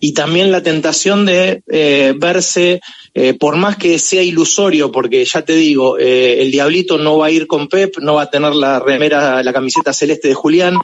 [0.00, 2.80] Y también la tentación de eh, verse,
[3.14, 7.26] eh, por más que sea ilusorio, porque ya te digo, eh, el Diablito no va
[7.26, 10.78] a ir con Pep, no va a tener la remera, la camiseta celeste de Julián,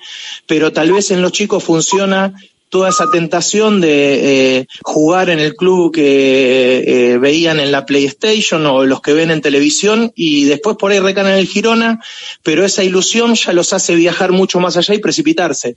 [0.46, 2.34] pero tal vez en los chicos funciona
[2.70, 8.64] toda esa tentación de eh, jugar en el club que eh, veían en la PlayStation
[8.66, 12.00] o los que ven en televisión y después por ahí recaen en el Girona,
[12.42, 15.76] pero esa ilusión ya los hace viajar mucho más allá y precipitarse.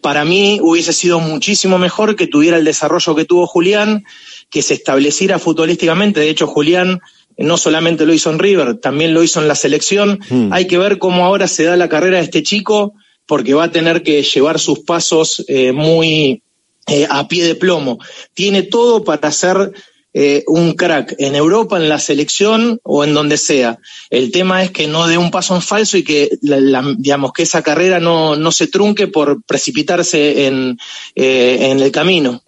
[0.00, 4.04] Para mí hubiese sido muchísimo mejor que tuviera el desarrollo que tuvo Julián,
[4.50, 6.20] que se estableciera futbolísticamente.
[6.20, 7.00] De hecho, Julián
[7.38, 10.18] no solamente lo hizo en River, también lo hizo en la selección.
[10.28, 10.52] Mm.
[10.52, 12.94] Hay que ver cómo ahora se da la carrera de este chico,
[13.26, 16.42] porque va a tener que llevar sus pasos eh, muy
[16.86, 17.98] eh, a pie de plomo.
[18.34, 19.72] Tiene todo para ser
[20.14, 23.78] eh, un crack en Europa, en la selección o en donde sea.
[24.10, 27.32] El tema es que no dé un paso en falso y que, la- la- digamos,
[27.32, 30.78] que esa carrera no, no se trunque por precipitarse en,
[31.16, 32.42] eh, en el camino.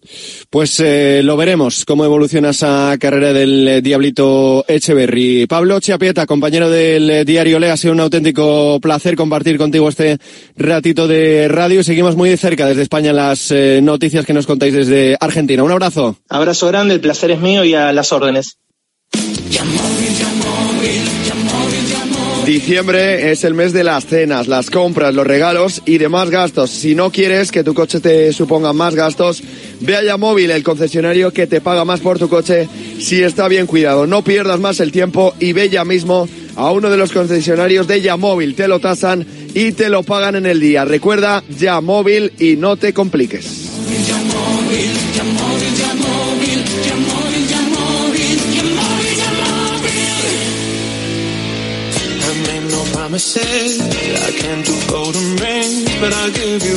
[0.49, 5.47] Pues eh, lo veremos, cómo evoluciona esa carrera del eh, Diablito Echeverry.
[5.47, 10.19] Pablo Chiapieta, compañero del diario Le, ha sido un auténtico placer compartir contigo este
[10.57, 11.83] ratito de radio.
[11.83, 13.53] Seguimos muy de cerca desde España las
[13.83, 15.64] noticias que nos contáis desde Argentina.
[15.64, 16.17] Un abrazo.
[16.29, 18.59] Abrazo grande, el placer es mío y a las órdenes.
[22.47, 26.71] Diciembre es el mes de las cenas, las compras, los regalos y demás gastos.
[26.71, 29.43] Si no quieres que tu coche te suponga más gastos,
[29.81, 32.69] ve a Yamóvil, el concesionario que te paga más por tu coche
[33.01, 34.07] si está bien cuidado.
[34.07, 38.01] No pierdas más el tiempo y ve ya mismo a uno de los concesionarios de
[38.01, 38.55] Yamóvil.
[38.55, 40.85] Te lo tasan y te lo pagan en el día.
[40.85, 43.73] Recuerda Yamóvil y no te compliques.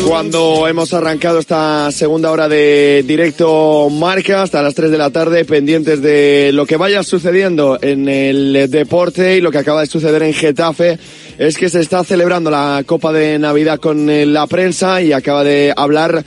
[0.08, 5.44] Cuando hemos arrancado esta segunda hora de directo marca hasta las 3 de la tarde,
[5.44, 10.24] pendientes de lo que vaya sucediendo en el deporte y lo que acaba de suceder
[10.24, 10.98] en Getafe,
[11.38, 15.44] es que se está celebrando la Copa de Navidad con eh, la prensa y acaba
[15.44, 16.24] de hablar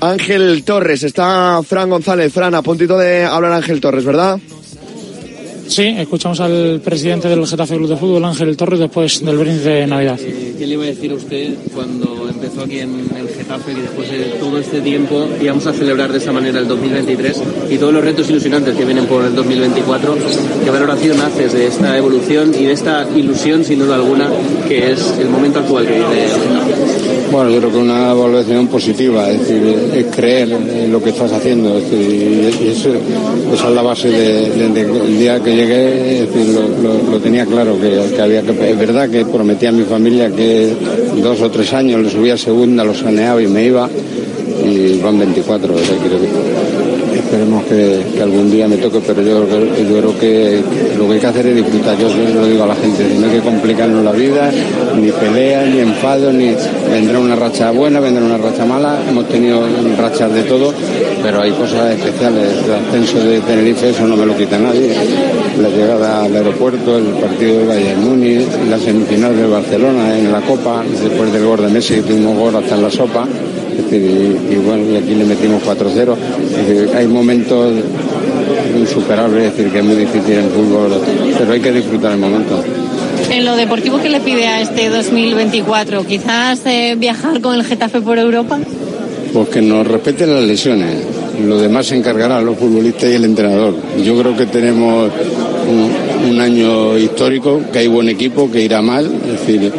[0.00, 1.02] Ángel Torres.
[1.02, 2.32] Está Fran González.
[2.32, 4.38] Fran, a puntito de hablar Ángel Torres, ¿verdad?
[5.68, 9.86] Sí, escuchamos al presidente del Getafe Club de Fútbol, Ángel Torres, después del brindis de
[9.86, 10.18] Navidad.
[10.18, 14.10] ¿Qué le iba a decir a usted cuando empezó aquí en el Getafe y después
[14.10, 18.02] de todo este tiempo íbamos a celebrar de esa manera el 2023 y todos los
[18.02, 20.16] retos ilusionantes que vienen por el 2024?
[20.64, 24.30] ¿Qué valoración haces de esta evolución y de esta ilusión, sin duda alguna,
[24.66, 27.17] que es el momento actual que vive el Getafe?
[27.30, 29.62] Bueno, yo creo que una evaluación positiva, es decir,
[29.94, 32.90] es creer en lo que estás haciendo, es decir, y eso,
[33.52, 37.78] esa es la base del de, el día que llegué, es decir, lo, tenía claro,
[37.78, 40.72] que, había que, es verdad que prometí a mi familia que
[41.22, 43.90] dos o tres años le subía segunda, lo saneaba y me iba,
[44.64, 46.87] y van 24, o sea, creo que
[47.28, 50.62] esperemos que, algún día me toque, pero yo, yo creo que,
[50.96, 51.98] lo que hay que hacer es disfrutar.
[51.98, 54.50] Yo lo digo a la gente, no hay que complicarnos la vida,
[54.98, 56.54] ni pelea, ni enfado, ni
[56.90, 58.98] vendrá una racha buena, vendrá una racha mala.
[59.06, 59.60] Hemos tenido
[59.98, 60.72] rachas de todo,
[61.22, 62.48] pero hay cosas especiales.
[62.64, 64.94] El ascenso de Tenerife, eso no me lo quita nadie.
[65.60, 70.40] La llegada al aeropuerto, el partido de Bayern Múnich, la semifinal de Barcelona en la
[70.40, 73.28] Copa, después del gol de Messi, tuvimos gol hasta en la sopa.
[73.90, 76.14] Y, y, bueno, y aquí le metimos 4-0.
[76.94, 77.72] Hay momentos
[78.76, 81.00] insuperables, es decir, que es muy difícil en fútbol,
[81.38, 82.62] pero hay que disfrutar el momento.
[83.30, 86.04] En lo deportivo, ¿qué le pide a este 2024?
[86.06, 88.58] ¿Quizás eh, viajar con el Getafe por Europa?
[89.32, 91.04] Pues que nos respeten las lesiones.
[91.46, 93.74] Lo demás se encargarán los futbolistas y el entrenador.
[94.02, 95.10] Yo creo que tenemos
[95.68, 99.72] un, un año histórico, que hay buen equipo, que irá mal, es decir,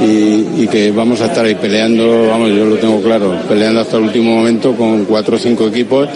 [0.00, 3.96] y, y, que vamos a estar ahí peleando, vamos, yo lo tengo claro, peleando hasta
[3.96, 6.08] el último momento con cuatro o cinco equipos,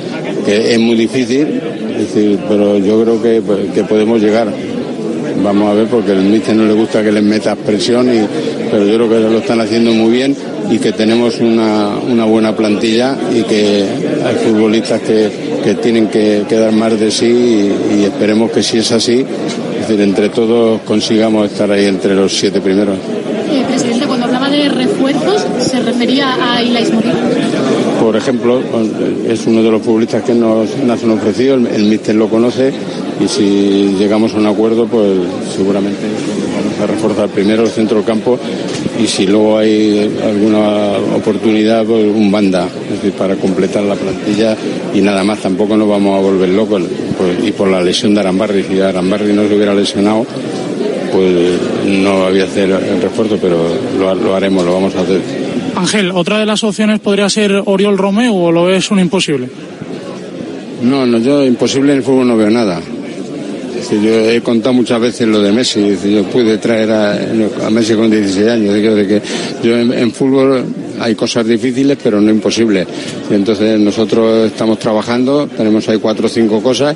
[0.44, 1.60] que es muy difícil,
[1.98, 3.42] es decir, pero yo creo que,
[3.74, 4.48] que podemos llegar.
[5.42, 8.20] Vamos a ver, porque al míster no le gusta que les metas presión, y,
[8.70, 10.36] pero yo creo que lo están haciendo muy bien
[10.70, 13.84] y que tenemos una, una buena plantilla y que
[14.24, 15.30] hay futbolistas que,
[15.64, 19.24] que tienen que, que, dar más de sí y, y esperemos que si es así,
[19.80, 22.96] es decir, entre todos consigamos estar ahí entre los siete primeros
[23.52, 25.44] eh, presidente, cuando hablaba de refuerzos,
[28.00, 28.60] Por ejemplo,
[29.28, 32.72] es uno de los futbolistas que nos, nos han ofrecido, el, el míster lo conoce
[33.22, 35.18] y si llegamos a un acuerdo, pues
[35.54, 36.00] seguramente
[36.56, 38.38] vamos a reforzar primero el centro campo
[39.02, 44.56] y si luego hay alguna oportunidad, pues un banda, es decir, para completar la plantilla
[44.94, 46.82] y nada más, tampoco nos vamos a volver locos.
[47.16, 50.26] Pues, y por la lesión de Arambarri, si Arambarri no se hubiera lesionado,
[51.12, 53.58] pues no había hacer el refuerzo, pero
[53.98, 55.20] lo, haremos, lo vamos a hacer.
[55.82, 59.48] Ángel, ¿otra de las opciones podría ser Oriol Romeo o lo es un imposible?
[60.80, 62.80] No, no, yo imposible en el fútbol no veo nada.
[63.76, 67.94] Es yo he contado muchas veces lo de Messi, es yo pude traer a, Messi
[67.94, 69.22] con 16 años, de que,
[69.64, 70.64] yo en, fútbol
[71.00, 72.86] hay cosas difíciles, pero no imposibles.
[73.28, 76.94] Entonces nosotros estamos trabajando, tenemos ahí cuatro o cinco cosas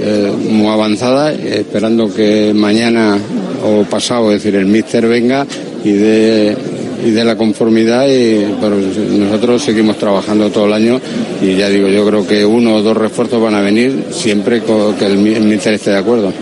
[0.00, 3.18] eh, muy avanzadas, esperando que mañana
[3.64, 5.44] o pasado, es decir, el míster venga
[5.84, 6.56] y de
[7.04, 11.00] y de la conformidad y pero nosotros seguimos trabajando todo el año
[11.40, 15.06] y ya digo yo creo que uno o dos refuerzos van a venir siempre que
[15.06, 16.32] el, el míster esté de acuerdo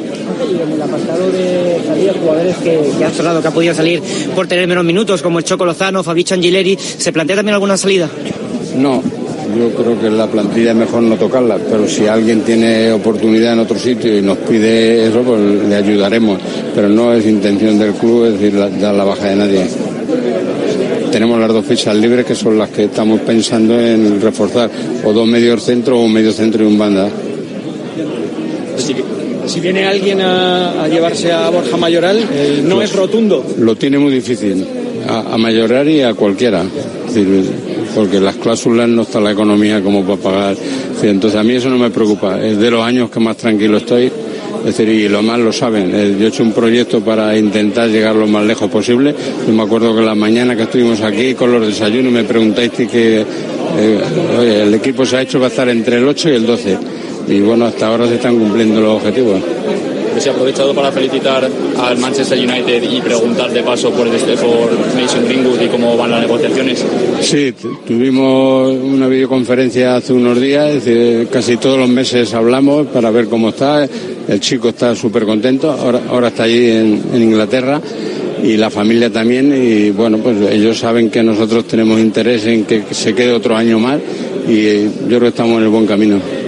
[0.50, 1.60] y en el apartado de
[2.20, 4.02] jugadores que, que, han sonado, que han podido salir
[4.34, 8.08] por tener menos minutos, como el Choco Lozano, Fabricio Angileri, ¿se plantea también alguna salida?
[8.76, 9.02] No,
[9.56, 13.60] yo creo que la plantilla es mejor no tocarla, pero si alguien tiene oportunidad en
[13.60, 16.38] otro sitio y nos pide eso, pues le ayudaremos.
[16.74, 19.66] Pero no es intención del club, es decir, dar la baja de nadie
[21.10, 24.70] tenemos las dos fichas libres que son las que estamos pensando en reforzar,
[25.04, 27.08] o dos medios centro o un medio centro y un banda.
[29.46, 33.44] Si viene alguien a, a llevarse a Borja Mayoral, eh, no pues, es rotundo.
[33.58, 34.64] Lo tiene muy difícil,
[35.08, 36.62] a, a Mayoral y a cualquiera.
[37.08, 37.50] Es decir,
[37.94, 40.56] porque las cláusulas no está la economía como para pagar.
[41.02, 42.40] Entonces a mí eso no me preocupa.
[42.40, 44.12] Es de los años que más tranquilo estoy.
[44.60, 45.90] Es decir, y lo más lo saben.
[46.18, 49.14] Yo he hecho un proyecto para intentar llegar lo más lejos posible.
[49.46, 53.20] Yo me acuerdo que la mañana que estuvimos aquí con los desayunos me preguntáis que
[53.20, 56.78] eh, el equipo se ha hecho va a estar entre el 8 y el 12.
[57.28, 59.40] Y bueno, hasta ahora se están cumpliendo los objetivos
[60.20, 61.48] que se ha aprovechado para felicitar
[61.78, 66.10] al Manchester United y preguntar de paso por, este, por Mason Greenwood y cómo van
[66.10, 66.84] las negociaciones.
[67.22, 67.54] Sí,
[67.86, 73.28] tuvimos una videoconferencia hace unos días, es decir, casi todos los meses hablamos para ver
[73.28, 73.88] cómo está.
[74.28, 77.80] El chico está súper contento, ahora, ahora está allí en, en Inglaterra
[78.42, 82.84] y la familia también y bueno, pues ellos saben que nosotros tenemos interés en que
[82.90, 83.98] se quede otro año más
[84.46, 86.39] y yo creo que estamos en el buen camino.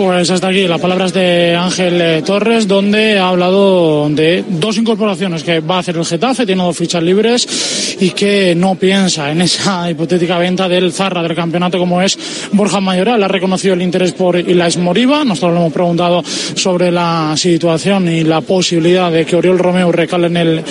[0.00, 5.42] Pues hasta aquí las palabras de Ángel eh, Torres, donde ha hablado de dos incorporaciones
[5.42, 9.42] que va a hacer el Getafe, tiene dos fichas libres y que no piensa en
[9.42, 12.18] esa hipotética venta del Zarra del campeonato como es
[12.52, 13.22] Borja Mayoral.
[13.22, 15.22] Ha reconocido el interés por Ilais Moriba.
[15.22, 20.28] Nosotros le hemos preguntado sobre la situación y la posibilidad de que Oriol Romeo recale
[20.28, 20.64] en el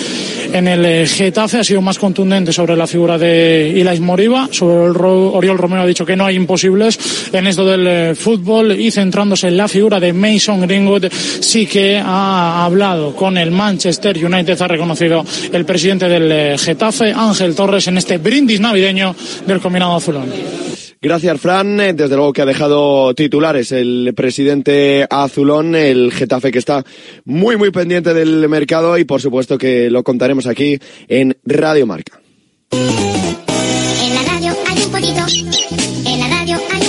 [0.52, 4.48] en el eh, Getafe ha sido más contundente sobre la figura de Ilais Moriba.
[4.50, 6.98] Sobre el Oriol Romeo ha dicho que no hay imposibles
[7.32, 11.98] en esto del eh, fútbol y centrándose en la figura de Mason Greenwood, sí que
[11.98, 17.86] ha hablado con el Manchester United, ha reconocido el presidente del eh, Getafe, Ángel Torres,
[17.88, 19.14] en este brindis navideño
[19.46, 20.79] del combinado azulón.
[21.02, 21.78] Gracias, Fran.
[21.78, 26.84] Desde luego que ha dejado titulares el presidente Azulón, el Getafe que está
[27.24, 30.78] muy, muy pendiente del mercado y por supuesto que lo contaremos aquí
[31.08, 32.20] en Radio Marca.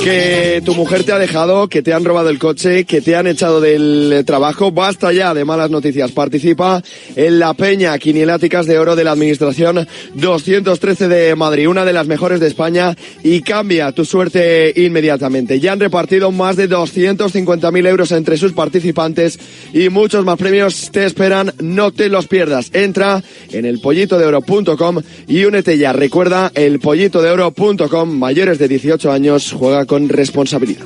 [0.03, 3.27] Que tu mujer te ha dejado, que te han robado el coche, que te han
[3.27, 4.71] echado del trabajo.
[4.71, 6.11] Basta ya de malas noticias.
[6.11, 6.81] Participa
[7.15, 12.07] en la Peña Quinieláticas de Oro de la Administración 213 de Madrid, una de las
[12.07, 15.59] mejores de España, y cambia tu suerte inmediatamente.
[15.59, 19.37] Ya han repartido más de 250.000 euros entre sus participantes
[19.71, 21.53] y muchos más premios te esperan.
[21.59, 22.71] No te los pierdas.
[22.73, 23.21] Entra
[23.51, 25.93] en elpollitodeoro.com y únete ya.
[25.93, 28.09] Recuerda elpollitodeoro.com.
[28.17, 30.85] Mayores de 18 años, juega responsabilidad.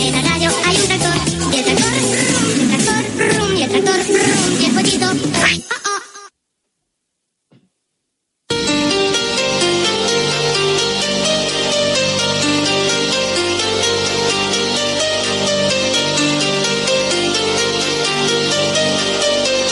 [0.00, 1.14] En la radio hay un tractor.
[1.52, 1.92] Y el tractor,
[2.60, 4.05] el tractor, y el tractor,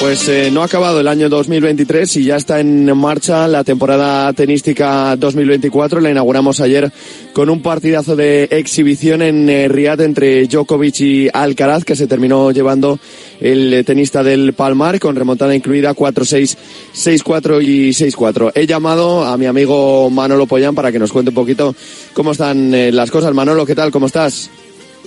[0.05, 4.30] Pues eh, no ha acabado el año 2023 y ya está en marcha la temporada
[4.34, 5.98] tenística 2024.
[5.98, 6.92] La inauguramos ayer
[7.32, 12.50] con un partidazo de exhibición en eh, Riyadh entre Djokovic y Alcaraz, que se terminó
[12.50, 12.98] llevando
[13.40, 16.55] el eh, tenista del Palmar con remontada incluida 4-6,
[16.94, 18.52] 6-4 y 6-4.
[18.55, 21.74] He llamado a mi amigo Manolo Pollán para que nos cuente un poquito
[22.12, 23.32] cómo están eh, las cosas.
[23.32, 23.90] Manolo, ¿qué tal?
[23.90, 24.50] ¿Cómo estás?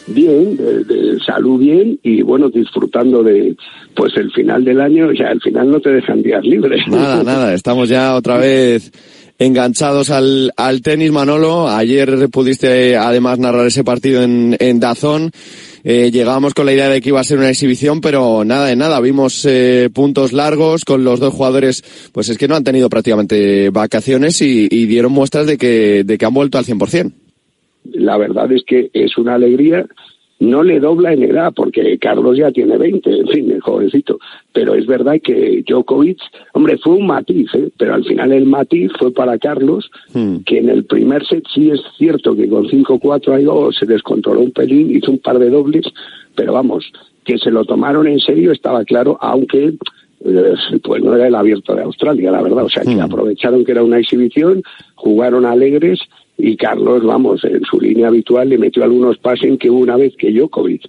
[0.08, 3.56] Bien, de, de salud bien y bueno, disfrutando de
[3.96, 6.82] pues el final del año, ya al final no te dejan días libres.
[6.88, 8.92] Nada, nada, estamos ya otra vez
[9.40, 11.68] enganchados al, al tenis, Manolo.
[11.68, 15.32] Ayer pudiste además narrar ese partido en, en Dazón.
[15.84, 18.76] Eh, llegábamos con la idea de que iba a ser una exhibición, pero nada de
[18.76, 19.00] nada.
[19.00, 23.70] Vimos eh, puntos largos con los dos jugadores, pues es que no han tenido prácticamente
[23.70, 27.27] vacaciones y, y dieron muestras de que, de que han vuelto al 100%.
[27.94, 29.86] La verdad es que es una alegría.
[30.40, 34.20] No le dobla en edad, porque Carlos ya tiene 20, en fin, el jovencito.
[34.54, 36.20] Pero es verdad que Djokovic,
[36.54, 37.70] hombre, fue un matiz, ¿eh?
[37.76, 39.90] pero al final el matiz fue para Carlos,
[40.46, 44.52] que en el primer set sí es cierto que con 5-4 algo se descontroló un
[44.52, 45.88] pelín, hizo un par de dobles,
[46.36, 46.86] pero vamos,
[47.26, 49.74] que se lo tomaron en serio estaba claro, aunque
[50.26, 52.64] eh, pues no era el abierto de Australia, la verdad.
[52.64, 54.64] O sea, que aprovecharon que era una exhibición,
[54.96, 56.00] jugaron alegres
[56.38, 60.32] y Carlos, vamos, en su línea habitual le metió algunos pases que una vez que
[60.32, 60.84] Djokovic,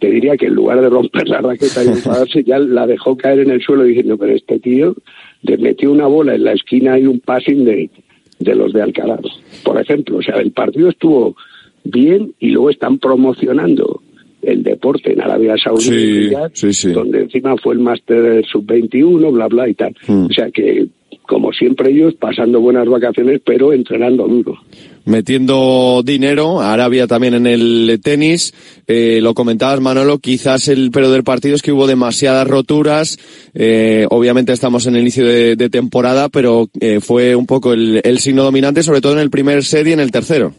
[0.00, 3.40] te diría que en lugar de romper la raqueta y enfadarse, ya la dejó caer
[3.40, 4.94] en el suelo diciendo, pero este tío
[5.42, 7.90] le metió una bola en la esquina y un passing de,
[8.38, 9.20] de los de Alcaraz,
[9.62, 10.18] por ejemplo.
[10.18, 11.36] O sea, el partido estuvo
[11.84, 14.02] bien y luego están promocionando
[14.42, 16.92] el deporte en Arabia Sí, sí, sí.
[16.92, 19.94] donde encima fue el máster sub-21, bla, bla y tal.
[20.06, 20.26] Mm.
[20.26, 20.86] O sea que,
[21.26, 24.58] como siempre ellos, pasando buenas vacaciones, pero entrenando duro.
[25.04, 28.52] metiendo dinero, Arabia también en el tenis,
[28.86, 33.18] eh, lo comentabas Manolo, quizás el pero del partido es que hubo demasiadas roturas,
[33.54, 38.00] eh, obviamente estamos en el inicio de, de temporada, pero eh, fue un poco el,
[38.04, 40.52] el signo dominante, sobre todo en el primer set y en el tercero.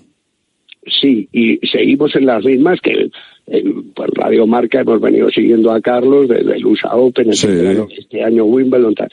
[0.99, 3.09] Sí, y seguimos en las mismas que
[3.47, 7.33] en pues, Radio Marca hemos venido siguiendo a Carlos desde el USA Open, ¿no?
[7.33, 8.95] este año Wimbledon.
[8.95, 9.09] tal.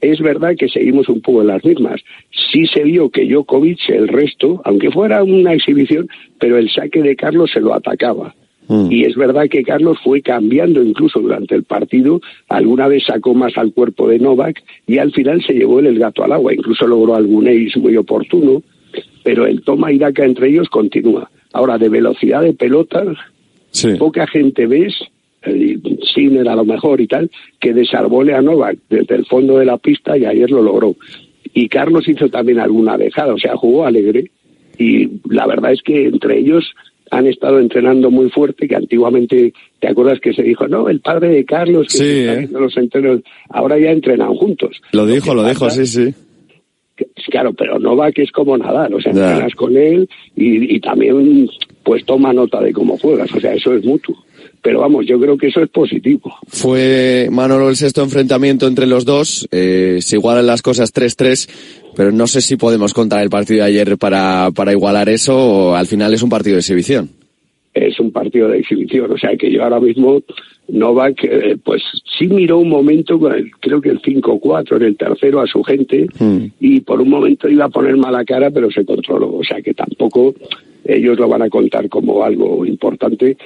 [0.00, 2.00] Es verdad que seguimos un poco en las mismas.
[2.52, 6.08] Sí se vio que Djokovic, el resto, aunque fuera una exhibición,
[6.38, 8.34] pero el saque de Carlos se lo atacaba.
[8.68, 13.58] Y es verdad que Carlos fue cambiando incluso durante el partido, alguna vez sacó más
[13.58, 17.14] al cuerpo de Novak y al final se llevó el gato al agua, incluso logró
[17.14, 18.62] algún ace muy oportuno,
[19.22, 21.30] pero el toma y daca entre ellos continúa.
[21.52, 23.04] Ahora, de velocidad de pelota,
[23.98, 24.94] poca gente ves,
[26.14, 27.30] Sinner a lo mejor y tal,
[27.60, 30.96] que desarbole a Novak desde el fondo de la pista y ayer lo logró.
[31.52, 34.30] Y Carlos hizo también alguna dejada, o sea, jugó alegre
[34.78, 36.64] y la verdad es que entre ellos
[37.10, 41.28] han estado entrenando muy fuerte, que antiguamente, ¿te acuerdas que se dijo, no, el padre
[41.28, 42.36] de Carlos, que Sí, se está ¿eh?
[42.36, 44.80] haciendo los entrenos, ahora ya entrenan juntos.
[44.92, 46.12] Lo dijo, lo dijo, sí, sí.
[46.96, 51.48] que- Claro, pero Novak es como Nadal, o sea, entrenas con él y, y también
[51.84, 54.16] pues toma nota de cómo juegas, o sea, eso es mutuo.
[54.64, 56.34] Pero vamos, yo creo que eso es positivo.
[56.48, 59.46] Fue Manolo el sexto enfrentamiento entre los dos.
[59.52, 63.66] Eh, se igualan las cosas 3-3, pero no sé si podemos contar el partido de
[63.66, 67.10] ayer para, para igualar eso o al final es un partido de exhibición.
[67.74, 69.12] es un partido de exhibición.
[69.12, 70.22] O sea que yo ahora mismo,
[70.68, 71.82] Novak, eh, pues
[72.18, 73.20] sí miró un momento,
[73.60, 76.06] creo que el 5-4 en el tercero a su gente,
[76.58, 79.34] y por un momento iba a poner mala cara, pero se controló.
[79.34, 80.34] O sea que tampoco
[80.86, 83.36] ellos lo van a contar como algo importante.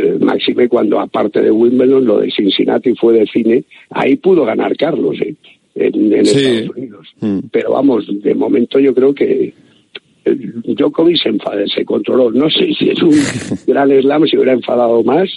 [0.00, 4.76] Eh, máxime cuando aparte de Wimbledon, lo de Cincinnati fue de cine, ahí pudo ganar
[4.76, 5.34] Carlos, ¿eh?
[5.74, 6.38] en, en Sí.
[6.38, 7.06] Estados Unidos.
[7.50, 9.52] Pero vamos, de momento yo creo que
[10.24, 12.30] eh, Djokovic se enfadó, se controló.
[12.30, 13.14] No sé si es un
[13.66, 15.28] gran slam, si hubiera enfadado más,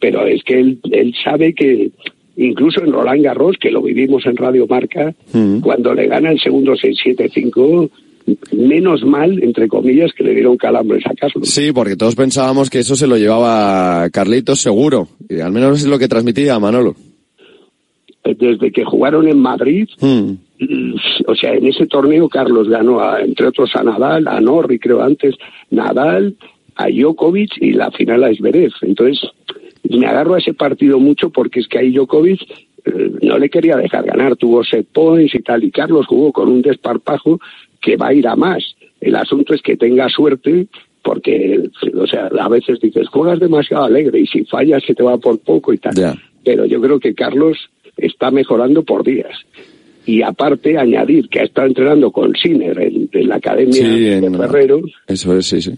[0.00, 1.90] pero es que él, él sabe que
[2.36, 5.14] incluso en Roland Garros, que lo vivimos en Radio Marca,
[5.62, 7.90] cuando le gana el segundo 6-7-5,
[8.52, 11.48] menos mal, entre comillas, que le dieron calambres a Carlos.
[11.48, 15.08] Sí, porque todos pensábamos que eso se lo llevaba Carlitos seguro.
[15.28, 16.94] Y al menos es lo que transmitía Manolo.
[18.24, 20.32] Desde que jugaron en Madrid, mm,
[21.26, 25.00] o sea, en ese torneo Carlos ganó, a, entre otros, a Nadal, a Norri, creo
[25.00, 25.36] antes,
[25.70, 26.36] Nadal,
[26.74, 28.72] a Djokovic y la final a Zverev.
[28.82, 29.30] Entonces,
[29.88, 32.40] me agarro a ese partido mucho porque es que ahí Djokovic
[32.84, 36.48] eh, no le quería dejar ganar, tuvo set points y tal, y Carlos jugó con
[36.48, 37.38] un desparpajo
[37.86, 38.62] que va a ir a más.
[39.00, 40.66] El asunto es que tenga suerte
[41.02, 41.60] porque,
[41.94, 45.38] o sea, a veces dices, juegas demasiado alegre y si fallas se te va por
[45.38, 45.94] poco y tal.
[46.44, 47.56] Pero yo creo que Carlos
[47.96, 49.38] está mejorando por días.
[50.04, 54.16] Y aparte, añadir que ha estado entrenando con Sinner en, en la academia Sí, de
[54.16, 54.80] en- Ferrero.
[55.06, 55.72] Eso es, sí, sí.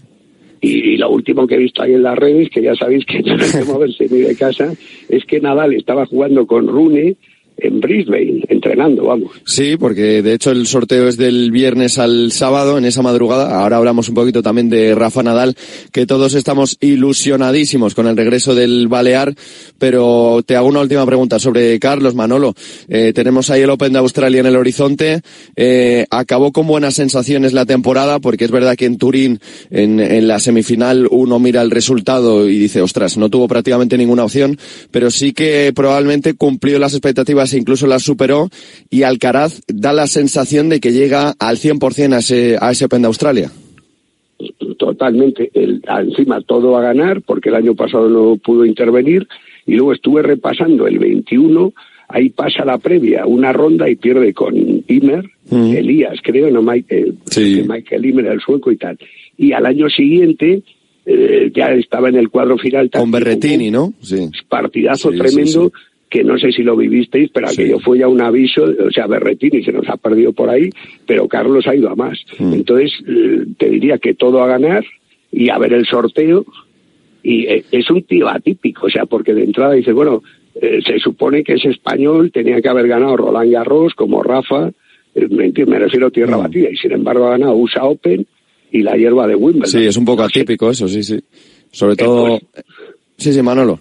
[0.61, 3.19] Y, y lo último que he visto ahí en las redes, que ya sabéis que
[3.21, 4.73] no hay que moverse ni de casa,
[5.09, 7.15] es que Nadal estaba jugando con Rune
[7.61, 9.31] en Brisbane, entrenando, vamos.
[9.45, 13.61] Sí, porque de hecho el sorteo es del viernes al sábado, en esa madrugada.
[13.61, 15.55] Ahora hablamos un poquito también de Rafa Nadal,
[15.91, 19.33] que todos estamos ilusionadísimos con el regreso del Balear.
[19.77, 22.53] Pero te hago una última pregunta sobre Carlos Manolo.
[22.87, 25.21] Eh, tenemos ahí el Open de Australia en el horizonte.
[25.55, 30.27] Eh, acabó con buenas sensaciones la temporada, porque es verdad que en Turín, en, en
[30.27, 34.57] la semifinal, uno mira el resultado y dice, ostras, no tuvo prácticamente ninguna opción,
[34.91, 38.49] pero sí que probablemente cumplió las expectativas e incluso las superó.
[38.89, 43.01] Y Alcaraz da la sensación de que llega al 100% a ese, a ese Open
[43.01, 43.51] de Australia.
[44.77, 45.49] totalmente.
[45.53, 49.27] El, encima todo a ganar, porque el año pasado no pudo intervenir.
[49.65, 51.73] Y luego estuve repasando el 21,
[52.07, 57.15] ahí pasa la previa, una ronda y pierde con Imer, Elías, creo, no Michael,
[57.67, 58.97] Michael Imer, el sueco y tal.
[59.37, 60.63] Y al año siguiente
[61.05, 62.89] eh, ya estaba en el cuadro final.
[62.89, 63.93] Con Berretini, ¿no?
[64.01, 64.29] Sí.
[64.47, 65.71] Partidazo Sí, tremendo.
[65.73, 69.05] sí, que no sé si lo vivisteis, pero aquello fue ya un aviso, o sea,
[69.07, 70.69] Berretini se nos ha perdido por ahí,
[71.05, 72.19] pero Carlos ha ido a más.
[72.39, 74.83] Entonces, eh, te diría que todo a ganar
[75.31, 76.45] y a ver el sorteo,
[77.21, 80.23] y eh, es un tío atípico, o sea, porque de entrada dice, bueno,
[80.55, 84.71] eh, se supone que es español, tenía que haber ganado Roland Garros como Rafa,
[85.13, 88.25] eh, me, me refiero a tierra batida, y sin embargo ha ganado USA Open
[88.71, 89.69] y la hierba de Wimbledon.
[89.69, 91.19] Sí, es un poco atípico eso, sí, sí.
[91.71, 92.39] Sobre todo...
[93.17, 93.79] Sí, sí, Manolo.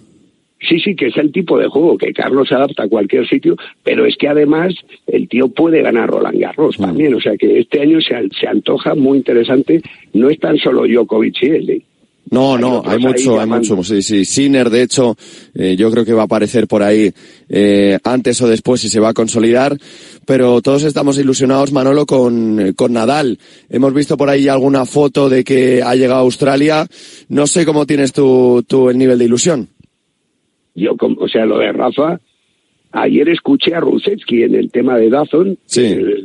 [0.60, 3.56] Sí, sí, que es el tipo de juego que Carlos se adapta a cualquier sitio,
[3.84, 4.74] pero es que además
[5.06, 8.94] el tío puede ganar Roland Garros también, o sea que este año se, se antoja
[8.94, 9.80] muy interesante,
[10.14, 11.82] no es tan solo Djokovic y él, ¿eh?
[12.30, 13.82] No, no, hay mucho, hay mucho.
[13.82, 14.24] Sí, sí.
[14.24, 15.16] Sinner, de hecho,
[15.54, 17.10] eh, yo creo que va a aparecer por ahí
[17.48, 19.78] eh, antes o después y se va a consolidar.
[20.26, 23.38] Pero todos estamos ilusionados, Manolo, con, eh, con Nadal.
[23.70, 26.86] Hemos visto por ahí alguna foto de que ha llegado a Australia.
[27.28, 29.68] No sé cómo tienes tú, tú el nivel de ilusión.
[30.78, 32.20] Yo, como- o sea, lo de Rafa,
[32.92, 35.58] ayer escuché a Rusetsky en el tema de Dazon,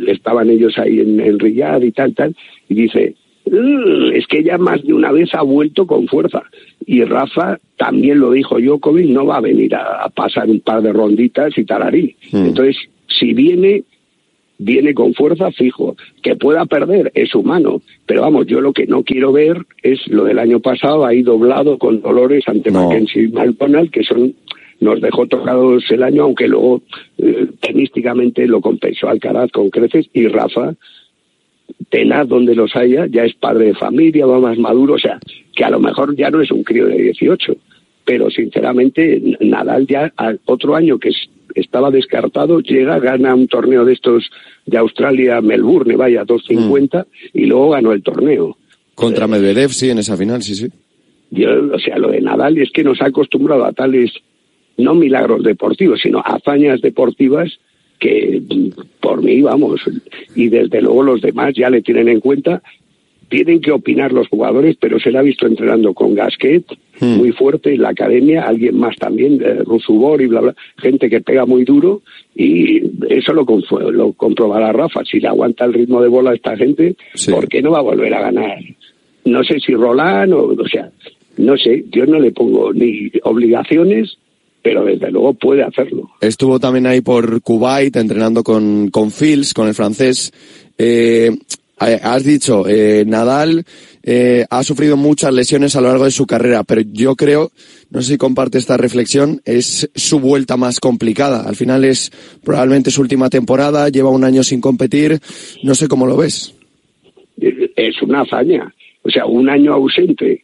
[0.06, 2.36] que estaban ellos ahí en, en Riyadh y tal, tal,
[2.70, 3.16] y dice,
[3.46, 6.44] "Mm, es que ya más de una vez ha vuelto con fuerza.
[6.86, 10.82] Y Rafa también lo dijo Djokovic, no va a venir a, a pasar un par
[10.82, 12.16] de ronditas y talarí.
[12.48, 12.78] Entonces,
[13.08, 13.84] si viene,
[14.58, 15.96] viene con fuerza fijo.
[16.22, 17.82] Que pueda perder es humano.
[18.06, 21.78] Pero vamos, yo lo que no quiero ver es lo del año pasado, ahí doblado
[21.78, 24.34] con dolores ante Mackenzie y McDonald, que son
[24.82, 26.82] nos dejó tocados el año, aunque luego
[27.18, 30.74] eh, tenísticamente lo compensó Alcaraz con creces y Rafa,
[31.90, 35.20] tenaz donde los haya, ya es padre de familia, va más maduro, o sea,
[35.56, 37.56] que a lo mejor ya no es un crío de 18,
[38.04, 43.86] pero sinceramente Nadal ya al otro año que es- estaba descartado, llega, gana un torneo
[43.86, 44.30] de estos
[44.66, 48.58] de Australia, Melbourne, vaya, 250, y luego ganó el torneo.
[48.96, 50.68] Contra Medvedev, sí, en esa final, sí, sí.
[51.32, 54.12] Yo, o sea, lo de Nadal es que nos ha acostumbrado a tales,
[54.78, 57.60] no milagros deportivos, sino hazañas deportivas
[58.00, 58.42] que
[59.00, 59.82] por mí, vamos,
[60.36, 62.62] y desde luego los demás ya le tienen en cuenta,
[63.34, 66.66] tienen que opinar los jugadores, pero se le ha visto entrenando con Gasquet,
[67.02, 71.20] muy fuerte en la academia, alguien más también, eh, Rusubor y bla, bla, gente que
[71.20, 72.04] pega muy duro,
[72.36, 73.44] y eso lo,
[73.92, 75.04] lo comprobará Rafa.
[75.04, 76.96] Si le aguanta el ritmo de bola a esta gente,
[77.32, 78.60] ¿por qué no va a volver a ganar?
[79.26, 80.92] No sé si Roland o, o sea,
[81.38, 84.16] no sé, yo no le pongo ni obligaciones,
[84.62, 86.12] pero desde luego puede hacerlo.
[86.22, 90.32] Estuvo también ahí por Kuwait entrenando con, con Fils, con el francés.
[90.78, 91.32] Eh,
[91.84, 93.66] has dicho, eh, Nadal
[94.04, 97.52] eh, ha sufrido muchas lesiones a lo largo de su carrera, pero yo creo,
[97.90, 101.48] no sé si comparte esta reflexión, es su vuelta más complicada.
[101.48, 102.12] Al final es
[102.44, 105.20] probablemente su última temporada, lleva un año sin competir,
[105.64, 106.54] no sé cómo lo ves.
[107.38, 108.74] es una hazaña.
[109.04, 110.44] O sea, un año ausente.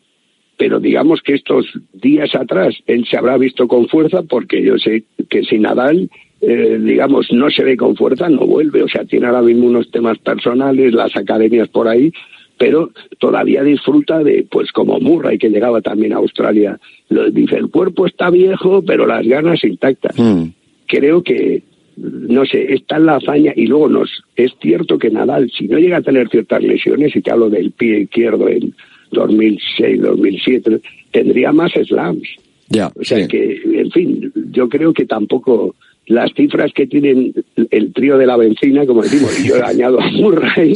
[0.57, 5.06] Pero digamos que estos días atrás él se habrá visto con fuerza porque yo sé
[5.30, 6.10] que si Nadal,
[6.41, 8.84] eh, digamos, no se ve con fuerza, no vuelve.
[8.84, 12.11] O sea, tiene ahora mismo unos temas personales, las academias por ahí,
[12.57, 16.80] pero todavía disfruta de, pues como Murray, que llegaba también a Australia.
[17.10, 20.16] Lo, dice, el cuerpo está viejo, pero las ganas intactas.
[20.88, 21.64] Creo que
[21.99, 25.78] no sé, está en la hazaña y luego nos es cierto que Nadal, si no
[25.78, 28.74] llega a tener ciertas lesiones, y te hablo del pie izquierdo en
[29.11, 30.80] 2006, 2007,
[31.11, 32.28] tendría más slams.
[32.70, 35.76] Ya, O sea que, en fin, yo creo que tampoco
[36.10, 37.34] las cifras que tienen
[37.72, 40.76] el trío de la benzina, como decimos, y yo he añado a Murray,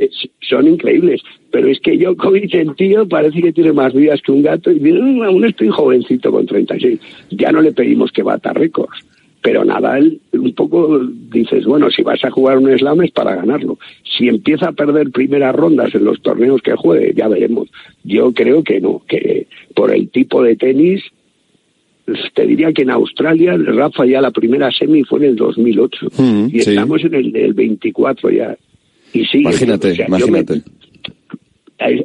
[0.00, 1.20] es- son increíbles.
[1.50, 4.78] Pero es que Djokovic, el tío, parece que tiene más vidas que un gato y
[4.78, 6.98] dice, "Mm, aún estoy jovencito con 36.
[7.30, 9.04] Ya no le pedimos que bata récords.
[9.40, 10.98] Pero Nadal, un poco
[11.32, 13.78] dices, bueno, si vas a jugar un slam es para ganarlo.
[14.16, 17.68] Si empieza a perder primeras rondas en los torneos que juegue, ya veremos.
[18.04, 21.02] Yo creo que no, que por el tipo de tenis,
[22.34, 26.06] te diría que en Australia, Rafa ya la primera semi fue en el 2008.
[26.18, 26.70] Mm, y sí.
[26.70, 28.56] estamos en el del 24 ya.
[29.12, 30.62] Y sí, Imagínate, o sea, yo me- imagínate.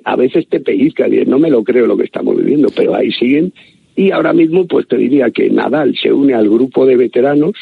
[0.05, 3.53] a- veces te pellizca, no me lo creo lo que estamos viviendo, pero ahí siguen.
[3.95, 7.53] Y ahora mismo, pues te diría que Nadal se une al grupo de veteranos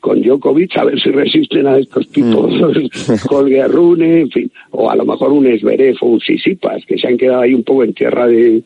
[0.00, 2.52] con Djokovic, a ver si resisten a estos tipos,
[3.30, 7.06] Holger Rune, en fin, o a lo mejor un Esberev o un Sisipas, que se
[7.06, 8.62] han quedado ahí un poco en tierra de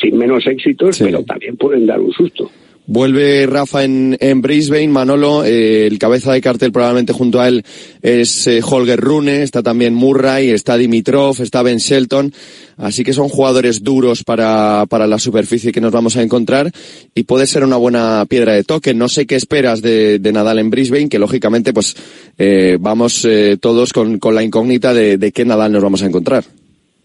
[0.00, 2.50] sin menos éxitos, pero también pueden dar un susto.
[2.84, 7.62] Vuelve Rafa en, en Brisbane, Manolo, eh, el cabeza de cartel probablemente junto a él
[8.02, 12.34] es eh, Holger Rune, está también Murray, está Dimitrov, está Ben Shelton,
[12.78, 16.72] así que son jugadores duros para, para la superficie que nos vamos a encontrar
[17.14, 18.94] y puede ser una buena piedra de toque.
[18.94, 21.94] No sé qué esperas de, de Nadal en Brisbane, que lógicamente pues
[22.36, 26.06] eh, vamos eh, todos con, con la incógnita de, de qué Nadal nos vamos a
[26.06, 26.42] encontrar.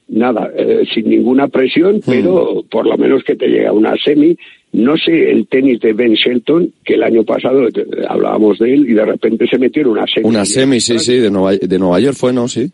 [0.10, 4.38] Nada, eh, sin ninguna presión, pero por lo menos que te llega una semi.
[4.74, 7.72] No sé el tenis de Ben Shelton, que el año pasado eh,
[8.08, 10.28] hablábamos de él y de repente se metió en una semi.
[10.28, 12.48] Una semi, sí, sí, de Nueva, de Nueva York fue, ¿no?
[12.48, 12.70] Sí.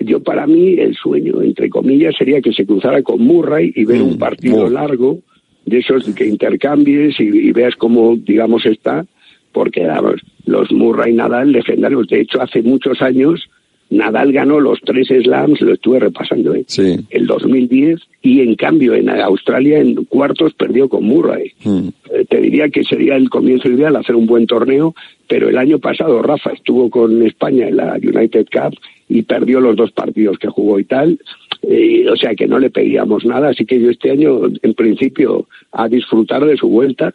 [0.00, 4.02] Yo para mí el sueño, entre comillas, sería que se cruzara con Murray y ver
[4.02, 5.20] un partido largo
[5.64, 9.06] de esos que intercambies y, y veas cómo, digamos, está,
[9.52, 12.08] porque vamos, los Murray Nadal legendarios.
[12.08, 13.48] De hecho, hace muchos años
[13.92, 16.64] Nadal ganó los tres slams, lo estuve repasando, ¿eh?
[17.10, 21.52] el 2010, y en cambio en Australia en cuartos perdió con Murray.
[21.64, 24.94] Eh, te diría que sería el comienzo ideal hacer un buen torneo,
[25.28, 28.78] pero el año pasado Rafa estuvo con España en la United Cup
[29.08, 31.18] y perdió los dos partidos que jugó y tal.
[31.62, 35.46] Eh, o sea que no le pedíamos nada, así que yo este año, en principio,
[35.70, 37.14] a disfrutar de su vuelta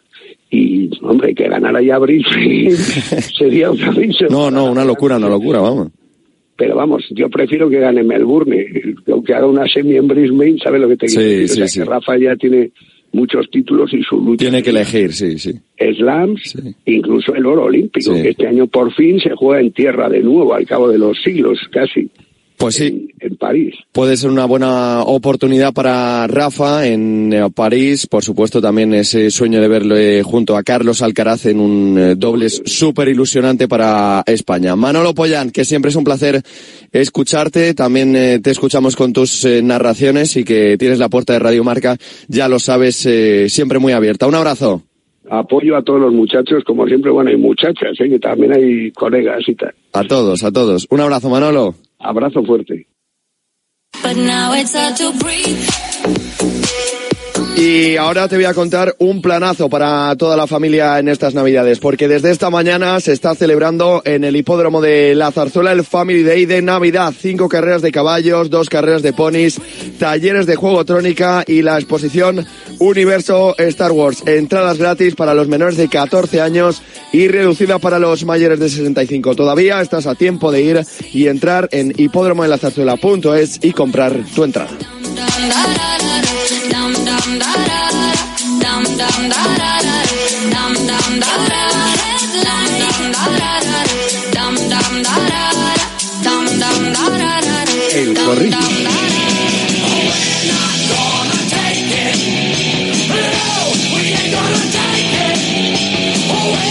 [0.50, 2.70] y, hombre, que ganara ya Brisbane
[3.38, 4.26] sería una risa.
[4.30, 5.88] No, no, una locura, una locura, vamos.
[6.58, 8.66] Pero vamos, yo prefiero que gane Melbourne,
[9.10, 11.44] aunque haga una semi en Brisbane, ¿sabes lo que te Sí, quiero decir?
[11.44, 11.78] O sí, sea, sí.
[11.78, 12.70] que Rafa ya tiene
[13.12, 14.44] muchos títulos y su lucha.
[14.44, 15.52] Tiene que elegir, sí, sí.
[15.96, 18.22] slams, incluso el oro olímpico, Sí.
[18.22, 21.16] que este año por fin se juega en tierra de nuevo, al cabo de los
[21.22, 22.10] siglos casi.
[22.58, 23.08] Pues sí.
[23.20, 23.74] En, París.
[23.92, 28.06] Puede ser una buena oportunidad para Rafa en eh, París.
[28.08, 32.62] Por supuesto, también ese sueño de verle junto a Carlos Alcaraz en un eh, dobles
[32.64, 34.74] súper ilusionante para España.
[34.74, 36.42] Manolo Pollán, que siempre es un placer
[36.90, 37.74] escucharte.
[37.74, 41.96] También eh, te escuchamos con tus narraciones y que tienes la puerta de Radio Marca,
[42.28, 44.26] ya lo sabes, eh, siempre muy abierta.
[44.26, 44.82] Un abrazo.
[45.30, 48.08] Apoyo a todos los muchachos, como siempre, bueno, y muchachas, ¿eh?
[48.08, 49.74] que también hay colegas y tal.
[49.92, 50.86] A todos, a todos.
[50.90, 51.74] Un abrazo, Manolo.
[51.98, 52.86] Abrazo fuerte.
[57.60, 61.80] Y ahora te voy a contar un planazo para toda la familia en estas Navidades,
[61.80, 66.22] porque desde esta mañana se está celebrando en el hipódromo de La Zarzuela el Family
[66.22, 67.12] Day de Navidad.
[67.18, 69.60] Cinco carreras de caballos, dos carreras de ponis,
[69.98, 72.46] talleres de juego trónica y la exposición
[72.78, 74.22] Universo Star Wars.
[74.24, 76.80] Entradas gratis para los menores de 14 años
[77.12, 79.34] y reducida para los mayores de 65.
[79.34, 80.82] Todavía estás a tiempo de ir
[81.12, 84.78] y entrar en hipódromo de la Zarzuela.es y comprar tu entrada.
[97.94, 98.58] El corrillo.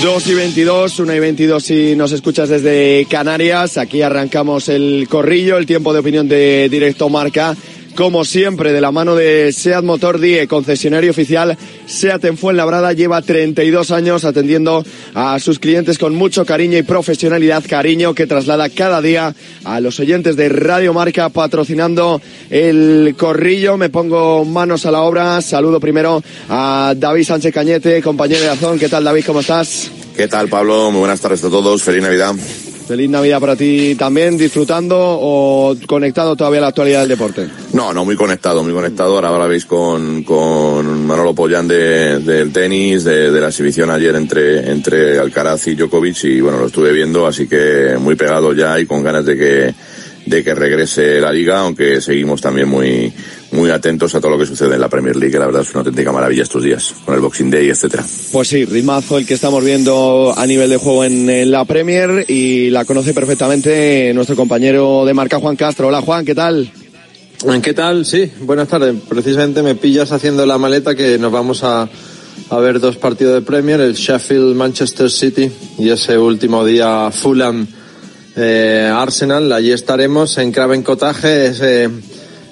[0.02, 3.78] Dos y 22, 1 y 22 si nos escuchas desde Canarias.
[3.78, 7.57] Aquí arrancamos el corrillo, el tiempo de opinión de Directo Marca.
[7.98, 11.57] Como siempre, de la mano de SEAT Motor Die, concesionario oficial
[11.88, 17.64] SEAT en Fuenlabrada, lleva 32 años atendiendo a sus clientes con mucho cariño y profesionalidad,
[17.68, 19.34] cariño que traslada cada día
[19.64, 22.22] a los oyentes de Radio Marca patrocinando
[22.52, 23.78] el corrillo.
[23.78, 25.41] Me pongo manos a la obra.
[25.41, 28.78] Saludo primero a David Sánchez Cañete, compañero de Azón.
[28.78, 29.24] ¿Qué tal, David?
[29.26, 29.90] ¿Cómo estás?
[30.15, 30.91] ¿Qué tal, Pablo?
[30.91, 31.82] Muy buenas tardes a todos.
[31.82, 32.36] Feliz Navidad.
[32.88, 37.47] Feliz Navidad para ti también, disfrutando o conectado todavía a la actualidad del deporte.
[37.73, 39.15] No, no, muy conectado, muy conectado.
[39.15, 44.15] Ahora, ahora veis con, con Manolo Pollán de, del tenis, de, de la exhibición ayer
[44.15, 48.80] entre, entre Alcaraz y Djokovic y bueno, lo estuve viendo, así que muy pegado ya
[48.80, 49.76] y con ganas de que,
[50.26, 53.11] de que regrese la liga, aunque seguimos también muy,
[53.52, 55.69] muy atentos a todo lo que sucede en la Premier League, que la verdad es
[55.72, 58.03] una auténtica maravilla estos días, con el Boxing Day, etcétera.
[58.32, 62.26] Pues sí, ritmazo el que estamos viendo a nivel de juego en, en la Premier
[62.28, 65.88] y la conoce perfectamente nuestro compañero de marca Juan Castro.
[65.88, 66.72] Hola Juan, ¿qué tal?
[67.61, 68.06] ¿Qué tal?
[68.06, 68.95] Sí, buenas tardes.
[69.07, 71.88] Precisamente me pillas haciendo la maleta que nos vamos a,
[72.49, 77.68] a ver dos partidos de Premier, el Sheffield Manchester City y ese último día Fulham
[78.36, 79.52] eh, Arsenal.
[79.52, 81.90] Allí estaremos en Craven Cottage, ese,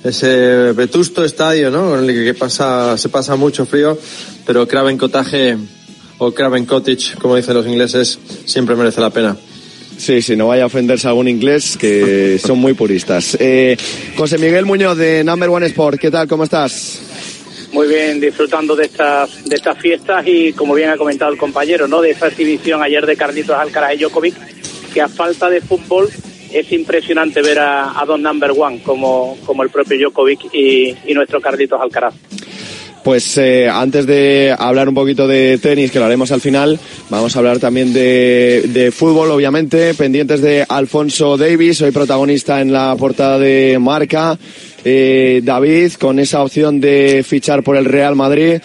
[0.06, 1.98] ese vetusto estadio, ¿no?
[1.98, 3.98] En el que pasa, se pasa mucho frío,
[4.46, 5.58] pero Craven Cottage
[6.20, 9.36] o Craven Cottage, como dicen los ingleses, siempre merece la pena.
[9.98, 13.36] Sí, sí, no vaya a ofenderse a algún inglés que son muy puristas.
[13.40, 13.76] Eh,
[14.16, 16.28] José Miguel Muñoz de Number One Sport, ¿qué tal?
[16.28, 17.00] ¿Cómo estás?
[17.72, 21.88] Muy bien, disfrutando de estas de estas fiestas y como bien ha comentado el compañero,
[21.88, 22.00] ¿no?
[22.00, 24.36] De esa exhibición ayer de Carlitos Alcaraz y Djokovic,
[24.94, 26.10] que a falta de fútbol
[26.56, 31.42] es impresionante ver a, a dos number one como, como el propio Djokovic y, nuestro
[31.42, 32.14] Carlitos Alcaraz.
[33.04, 36.80] Pues eh, antes de hablar un poquito de tenis, que lo haremos al final,
[37.10, 42.72] vamos a hablar también de, de fútbol, obviamente, pendientes de Alfonso Davis, hoy protagonista en
[42.72, 44.40] la portada de Marca.
[44.84, 48.62] Eh, David, con esa opción de fichar por el Real Madrid.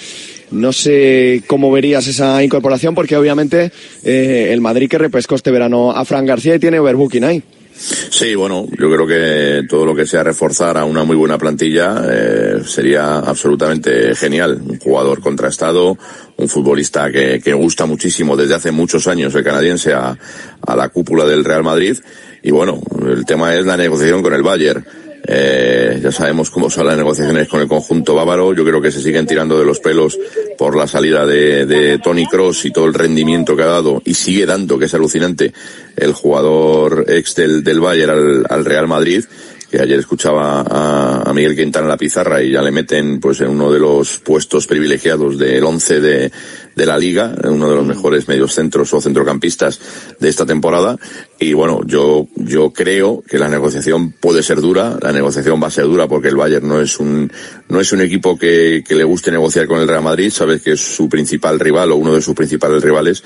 [0.53, 3.73] No sé cómo verías esa incorporación, porque obviamente
[4.05, 7.43] eh, el Madrid que repescó este verano a Fran García y tiene overbooking ahí.
[7.82, 12.05] Sí, bueno, yo creo que todo lo que sea reforzar a una muy buena plantilla
[12.11, 14.61] eh, sería absolutamente genial.
[14.62, 15.97] Un jugador contrastado,
[16.36, 20.15] un futbolista que, gusta muchísimo desde hace muchos años, el canadiense, a,
[20.66, 21.97] a la cúpula del Real Madrid.
[22.43, 24.85] Y bueno, el tema es la negociación con el Bayern.
[25.26, 28.55] Eh, ya sabemos cómo son las negociaciones con el conjunto bávaro.
[28.55, 30.18] Yo creo que se siguen tirando de los pelos
[30.56, 34.14] por la salida de, de Tony Cross y todo el rendimiento que ha dado y
[34.14, 35.52] sigue dando, que es alucinante,
[35.97, 39.24] el jugador ex del, del Bayern al, al Real Madrid
[39.70, 43.40] que ayer escuchaba a, a, Miguel Quintana en la pizarra y ya le meten pues
[43.40, 46.32] en uno de los puestos privilegiados del once de,
[46.74, 49.80] de la liga, uno de los mejores mediocentros o centrocampistas
[50.18, 50.97] de esta temporada.
[51.38, 55.70] Y bueno, yo, yo creo que la negociación puede ser dura, la negociación va a
[55.70, 57.32] ser dura porque el Bayern no es un,
[57.68, 60.72] no es un equipo que, que le guste negociar con el Real Madrid, sabes que
[60.72, 63.22] es su principal rival o uno de sus principales rivales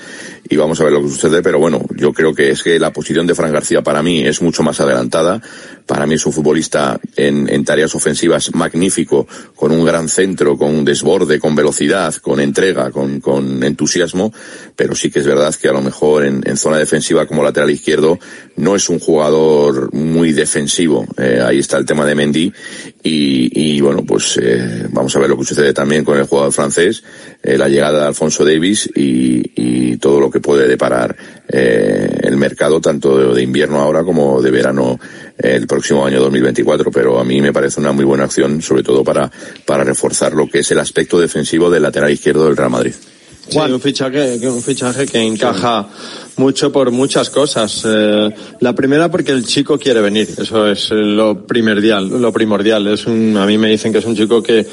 [0.49, 2.93] y vamos a ver lo que sucede, pero bueno, yo creo que es que la
[2.93, 5.41] posición de Fran García para mí es mucho más adelantada,
[5.85, 10.73] para mí es un futbolista en, en tareas ofensivas magnífico, con un gran centro, con
[10.73, 14.33] un desborde, con velocidad, con entrega, con, con entusiasmo,
[14.75, 17.69] pero sí que es verdad que a lo mejor en, en zona defensiva como lateral
[17.69, 18.19] izquierdo
[18.57, 21.05] no es un jugador muy defensivo.
[21.17, 22.53] Eh, ahí está el tema de Mendy
[23.03, 26.51] y, y bueno, pues eh, vamos a ver lo que sucede también con el jugador
[26.51, 27.03] francés,
[27.43, 31.15] eh, la llegada de Alfonso Davis y, y todo lo que puede deparar
[31.47, 34.99] eh, el mercado tanto de, invierno ahora como de verano
[35.37, 36.91] el próximo año 2024.
[36.91, 39.31] Pero a mí me parece una muy buena acción, sobre todo para,
[39.65, 42.93] para reforzar lo que es el aspecto defensivo del lateral izquierdo del Real Madrid.
[43.47, 45.87] Sí, un fichaje, un fichaje que encaja
[46.37, 47.83] mucho por muchas cosas.
[47.85, 52.87] Eh, la primera porque el chico quiere venir, eso es lo primordial, lo primordial.
[52.87, 54.65] Es un, a mí me dicen que es un chico que,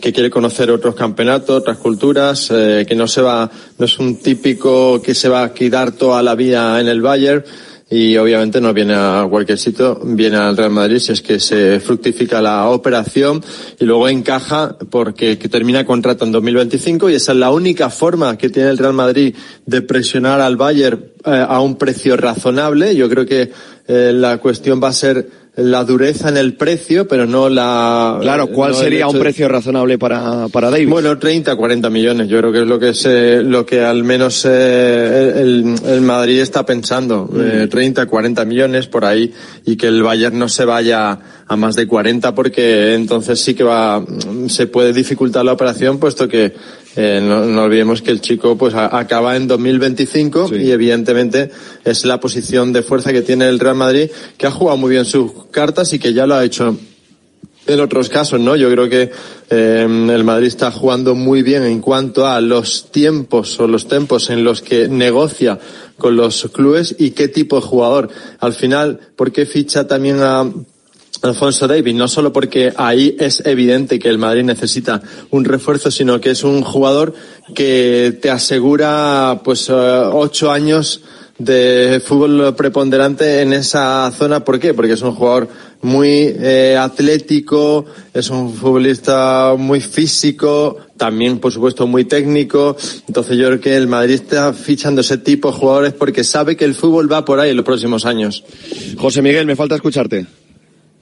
[0.00, 4.16] que quiere conocer otros campeonatos, otras culturas, eh, que no se va, no es un
[4.16, 7.44] típico que se va a quedar toda la vida en el Bayern
[7.90, 11.80] y obviamente no viene a cualquier sitio, viene al Real Madrid si es que se
[11.80, 13.42] fructifica la operación
[13.80, 18.38] y luego encaja porque que termina contrato en 2025 y esa es la única forma
[18.38, 19.34] que tiene el Real Madrid
[19.66, 22.94] de presionar al Bayern eh, a un precio razonable.
[22.94, 23.50] Yo creo que
[23.88, 25.28] eh, la cuestión va a ser
[25.62, 28.18] la dureza en el precio, pero no la...
[28.20, 30.88] Claro, ¿cuál no sería un de- precio razonable para, para Davis?
[30.88, 32.28] bueno, 30, 40 millones.
[32.28, 36.40] Yo creo que es lo que se, lo que al menos eh, el, el Madrid
[36.40, 37.28] está pensando.
[37.36, 39.32] Eh, 30, 40 millones por ahí
[39.64, 43.64] y que el Bayern no se vaya a más de 40 porque entonces sí que
[43.64, 44.04] va,
[44.46, 46.54] se puede dificultar la operación puesto que
[46.96, 51.50] eh, no, no olvidemos que el chico pues a- acaba en 2025 y evidentemente
[51.84, 55.04] es la posición de fuerza que tiene el Real Madrid que ha jugado muy bien
[55.04, 56.76] sus cartas y que ya lo ha hecho
[57.66, 58.56] en otros casos, ¿no?
[58.56, 59.10] Yo creo que
[59.50, 64.28] eh, el Madrid está jugando muy bien en cuanto a los tiempos o los tiempos
[64.30, 65.58] en los que negocia
[65.96, 68.08] con los clubes y qué tipo de jugador.
[68.40, 70.50] Al final, ¿por qué ficha también a
[71.22, 71.94] Alfonso Davis?
[71.94, 76.44] No solo porque ahí es evidente que el Madrid necesita un refuerzo, sino que es
[76.44, 77.14] un jugador
[77.54, 81.02] que te asegura pues eh, ocho años
[81.40, 84.44] de fútbol preponderante en esa zona.
[84.44, 84.74] ¿Por qué?
[84.74, 85.48] Porque es un jugador
[85.82, 92.76] muy eh, atlético, es un futbolista muy físico, también por supuesto muy técnico.
[93.08, 96.66] Entonces yo creo que el Madrid está fichando ese tipo de jugadores porque sabe que
[96.66, 98.44] el fútbol va por ahí en los próximos años.
[98.98, 100.26] José Miguel, me falta escucharte.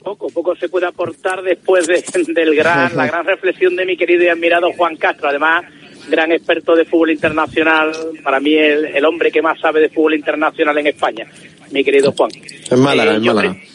[0.03, 2.03] Poco, poco se puede aportar después de,
[2.33, 5.29] del gran, la gran reflexión de mi querido y admirado Juan Castro.
[5.29, 5.65] Además,
[6.09, 7.91] gran experto de fútbol internacional,
[8.23, 11.25] para mí el, el hombre que más sabe de fútbol internacional en España,
[11.71, 12.31] mi querido Juan.
[12.71, 13.57] En Málaga, Eh, en Málaga.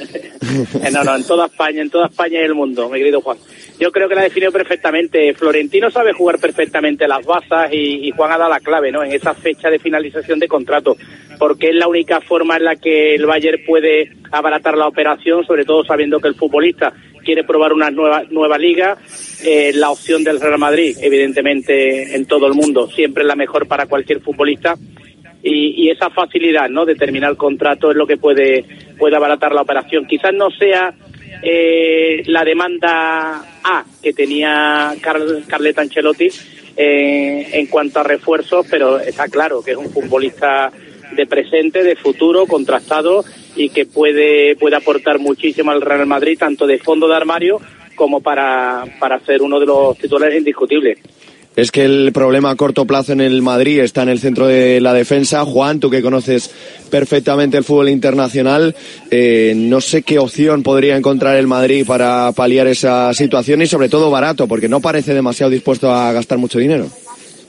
[0.85, 3.39] Eh, No, no, en toda España, en toda España y el mundo, mi querido Juan.
[3.79, 5.35] Yo creo que la definió perfectamente.
[5.35, 9.03] Florentino sabe jugar perfectamente las bazas y, y Juan ha dado la clave, ¿no?
[9.03, 10.97] En esa fecha de finalización de contrato,
[11.39, 15.65] porque es la única forma en la que el Bayern puede abaratar la operación, sobre
[15.65, 16.93] todo sabiendo que el futbolista
[17.25, 18.97] quiere probar una nueva nueva liga.
[19.45, 23.67] Eh, la opción del Real Madrid, evidentemente, en todo el mundo, siempre es la mejor
[23.67, 24.77] para cualquier futbolista
[25.43, 28.65] y, y esa facilidad no de terminar el contrato es lo que puede
[28.99, 30.95] puede abaratar la operación quizás no sea
[31.43, 35.43] eh, la demanda A que tenía Carl-
[35.77, 36.28] Ancelotti
[36.77, 40.70] eh, en cuanto a refuerzos pero está claro que es un futbolista
[41.16, 43.24] de presente de futuro contrastado
[43.57, 47.61] y que puede puede aportar muchísimo al Real Madrid tanto de fondo de armario
[47.95, 50.99] como para para ser uno de los titulares indiscutibles
[51.56, 54.81] Es que el problema a corto plazo en el Madrid está en el centro de
[54.81, 55.44] la defensa.
[55.44, 56.51] Juan, tú que conoces
[56.90, 58.74] perfectamente el fútbol internacional,
[59.10, 63.89] eh, no sé qué opción podría encontrar el Madrid para paliar esa situación y sobre
[63.89, 66.89] todo barato, porque no parece demasiado dispuesto a gastar mucho dinero.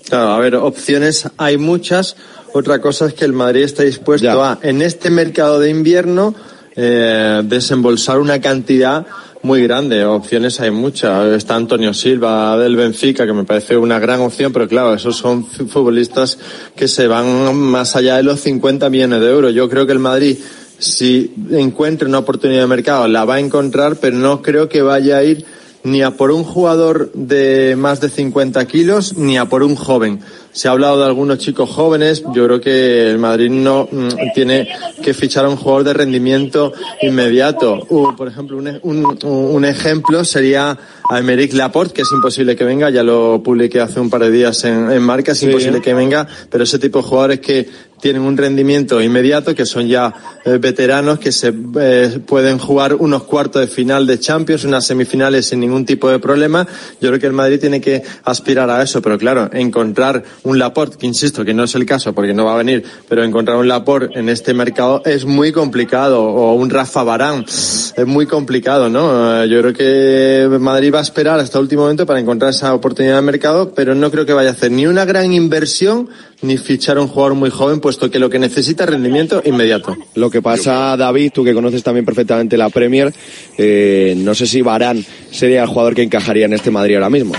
[0.07, 2.15] Claro, a ver, opciones hay muchas.
[2.53, 6.35] Otra cosa es que el Madrid está dispuesto a, en este mercado de invierno,
[6.75, 9.05] eh, desembolsar una cantidad
[9.45, 10.03] muy grande.
[10.05, 11.27] Opciones hay muchas.
[11.35, 15.45] Está Antonio Silva del Benfica, que me parece una gran opción, pero claro, esos son
[15.45, 16.37] fu- futbolistas
[16.75, 19.53] que se van más allá de los 50 millones de euros.
[19.53, 20.37] Yo creo que el Madrid,
[20.79, 25.17] si encuentra una oportunidad de mercado, la va a encontrar, pero no creo que vaya
[25.17, 25.45] a ir
[25.83, 30.19] ni a por un jugador de más de 50 kilos, ni a por un joven.
[30.55, 32.23] Se ha hablado de algunos chicos jóvenes.
[32.33, 34.69] Yo creo que el Madrid no mm, tiene
[35.03, 36.71] que fichar a un jugador de rendimiento
[37.01, 37.85] inmediato.
[37.89, 40.77] Uh, por ejemplo, un, un- un ejemplo sería
[41.09, 42.89] a Emerick Laporte, que es imposible que venga.
[42.89, 45.33] Ya lo publiqué hace un par de días en, en marca.
[45.33, 45.45] Es Sí.
[45.47, 46.25] imposible que venga.
[46.49, 47.67] Pero ese tipo de jugadores que
[47.99, 50.13] tienen un rendimiento inmediato, que son ya
[50.45, 55.47] eh, veteranos, que se eh, pueden jugar unos cuartos de final de Champions, unas semifinales
[55.47, 56.67] sin ningún tipo de problema.
[57.01, 60.97] Yo creo que el Madrid tiene que aspirar a eso, pero claro, encontrar un Laporte,
[60.97, 63.67] que insisto que no es el caso porque no va a venir, pero encontrar un
[63.67, 69.43] Laporte en este mercado es muy complicado, o un Rafa Barán, es muy complicado, ¿no?
[69.43, 72.73] Eh, Yo creo que Madrid va a esperar hasta el último momento para encontrar esa
[72.73, 76.09] oportunidad de mercado, pero no creo que vaya a hacer ni una gran inversión
[76.41, 79.97] ni fichar a un jugador muy joven, puesto que lo que necesita es rendimiento inmediato.
[80.13, 83.13] Lo que pasa, David, tú que conoces también perfectamente la Premier,
[83.57, 87.33] eh, no sé si Barán sería el jugador que encajaría en este Madrid ahora mismo.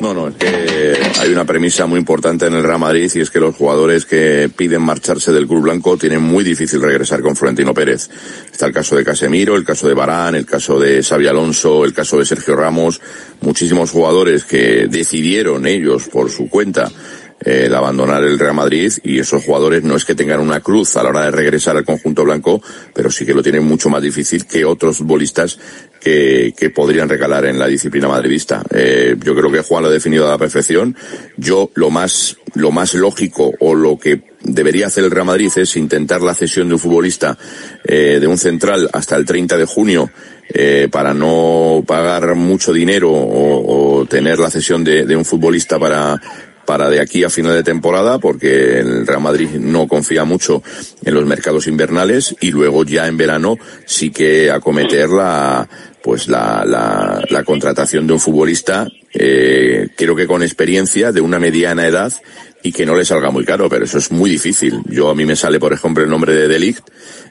[0.00, 3.30] No, no, es que hay una premisa muy importante en el Real Madrid y es
[3.30, 7.74] que los jugadores que piden marcharse del club blanco tienen muy difícil regresar con Florentino
[7.74, 8.08] Pérez.
[8.50, 11.92] Está el caso de Casemiro, el caso de Barán, el caso de Xavi Alonso, el
[11.92, 13.00] caso de Sergio Ramos,
[13.40, 16.92] muchísimos jugadores que decidieron ellos por su cuenta
[17.40, 21.02] el abandonar el Real Madrid y esos jugadores no es que tengan una cruz a
[21.02, 22.60] la hora de regresar al conjunto blanco,
[22.94, 25.58] pero sí que lo tienen mucho más difícil que otros futbolistas
[26.00, 28.62] que, que podrían recalar en la disciplina madridista.
[28.70, 30.96] Eh, yo creo que Juan lo ha definido a la perfección.
[31.36, 35.76] Yo lo más, lo más lógico o lo que debería hacer el Real Madrid es
[35.76, 37.36] intentar la cesión de un futbolista
[37.84, 40.10] eh, de un central hasta el 30 de junio
[40.48, 45.78] eh, para no pagar mucho dinero o, o tener la cesión de, de un futbolista
[45.78, 46.20] para
[46.68, 50.62] para de aquí a final de temporada, porque el Real Madrid no confía mucho
[51.02, 55.66] en los mercados invernales y luego ya en verano sí que acometer la
[56.02, 61.38] pues la, la, la contratación de un futbolista, eh, creo que con experiencia, de una
[61.38, 62.12] mediana edad
[62.62, 64.82] y que no le salga muy caro, pero eso es muy difícil.
[64.88, 66.86] Yo a mí me sale, por ejemplo, el nombre de Delict,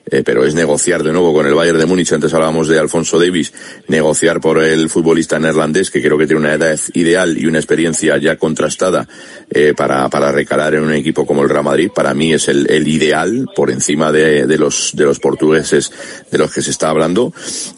[0.10, 2.12] eh, pero es negociar de nuevo con el Bayern de Múnich.
[2.14, 3.54] Antes hablábamos de Alfonso Davis,
[3.88, 8.18] negociar por el futbolista neerlandés, que creo que tiene una edad ideal y una experiencia
[8.18, 9.08] ya contrastada
[9.50, 11.90] eh, para, para recalar en un equipo como el Real Madrid.
[11.94, 15.92] Para mí es el, el ideal por encima de, de, los, de los portugueses
[16.32, 17.34] de los que se está hablando.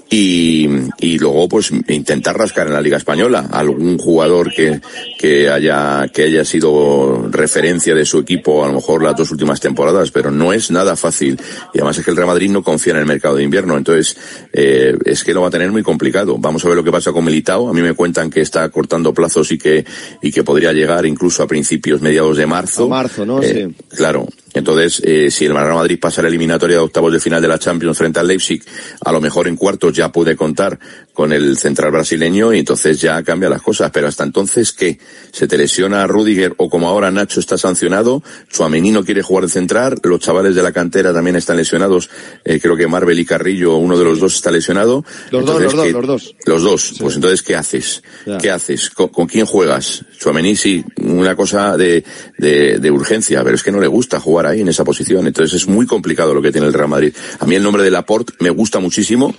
[0.09, 0.67] Y,
[0.99, 4.81] y luego, pues, intentar rascar en la Liga Española algún jugador que,
[5.19, 9.59] que haya, que haya sido referencia de su equipo a lo mejor las dos últimas
[9.59, 11.39] temporadas, pero no es nada fácil.
[11.73, 14.17] Y además es que el Real Madrid no confía en el mercado de invierno, entonces
[14.51, 16.37] eh, es que lo va a tener muy complicado.
[16.37, 17.69] Vamos a ver lo que pasa con Militao.
[17.69, 19.85] A mí me cuentan que está cortando plazos y que
[20.21, 22.85] y que podría llegar incluso a principios, mediados de marzo.
[22.85, 23.41] A marzo, ¿no?
[23.41, 23.95] Eh, Sí.
[23.95, 24.27] Claro.
[24.53, 27.59] Entonces, eh, si el Real Madrid pasa la eliminatoria de octavos de final de la
[27.59, 28.63] Champions frente al Leipzig,
[29.05, 30.79] a lo mejor en cuartos ya puede contar
[31.13, 33.91] con el central brasileño y entonces ya cambia las cosas.
[33.91, 34.97] Pero hasta entonces, ¿qué?
[35.31, 38.23] ¿Se te lesiona a Rudiger o como ahora Nacho está sancionado?
[38.49, 42.09] Suamení no quiere jugar de central, los chavales de la cantera también están lesionados.
[42.45, 45.03] Eh, creo que Marvel y Carrillo, uno de los dos está lesionado.
[45.31, 46.35] Los dos, los dos, ¿qué- los dos.
[46.45, 46.93] Los dos.
[46.99, 48.01] Pues entonces, ¿qué haces?
[48.25, 48.37] Ya.
[48.37, 48.89] ¿Qué haces?
[48.89, 50.05] ¿Con, con quién juegas?
[50.17, 52.03] Suamení sí, una cosa de,
[52.37, 55.27] de, de urgencia, pero es que no le gusta jugar ahí en esa posición.
[55.27, 57.13] Entonces es muy complicado lo que tiene el Real Madrid.
[57.39, 59.33] A mí el nombre de Laporte me gusta muchísimo.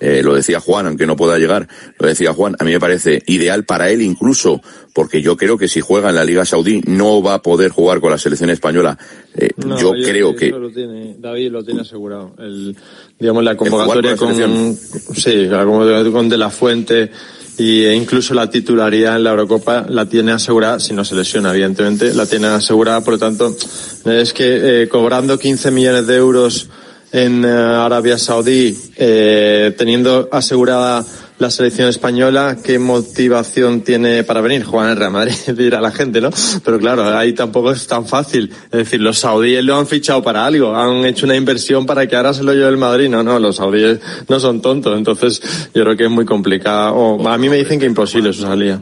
[0.00, 1.68] Eh, lo decía Juan, aunque no pueda llegar,
[1.98, 4.60] lo decía Juan, a mí me parece ideal para él incluso,
[4.92, 8.00] porque yo creo que si juega en la Liga Saudí no va a poder jugar
[8.00, 8.98] con la selección española.
[9.34, 12.34] Eh, No, yo creo eso que lo tiene, David lo tiene asegurado.
[12.38, 12.76] El,
[13.18, 14.76] digamos, la convocatoria con la con,
[15.14, 17.10] sí, la convocatoria con De La Fuente
[17.58, 21.52] y e incluso la titularidad en la Eurocopa la tiene asegurada, si no se lesiona,
[21.52, 23.56] evidentemente, la tiene asegurada, por lo tanto,
[24.04, 26.68] es que eh, cobrando 15 millones de euros
[27.12, 31.04] en eh, Arabia Saudí, eh, teniendo asegurada
[31.38, 34.64] la selección española, ¿qué motivación tiene para venir?
[34.64, 36.30] Jugar en el Real Madrid, dirá la gente, ¿no?
[36.64, 38.50] Pero claro, ahí tampoco es tan fácil.
[38.66, 42.14] Es decir, los saudíes lo han fichado para algo, han hecho una inversión para que
[42.16, 43.08] ahora se lo lleve el Madrid.
[43.08, 43.98] No, no, los saudíes
[44.28, 44.96] no son tontos.
[44.96, 45.42] Entonces,
[45.74, 46.94] yo creo que es muy complicado.
[46.94, 48.80] O, a mí me dicen que imposible su salida.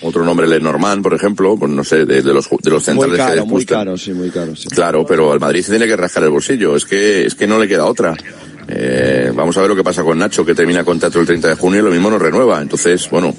[0.00, 3.34] otro nombre, Lenormand, por ejemplo, pues no sé, de, de los, de los centrales Muy
[3.36, 4.56] que muy caro, sí, muy caro.
[4.56, 4.68] Sí.
[4.68, 6.76] Claro, pero al Madrid se tiene que rascar el bolsillo.
[6.76, 8.16] Es que, es que no le queda otra.
[8.68, 11.54] Eh, vamos a ver lo que pasa con Nacho, que termina contrato el 30 de
[11.56, 12.60] junio y lo mismo no renueva.
[12.60, 13.34] Entonces, bueno,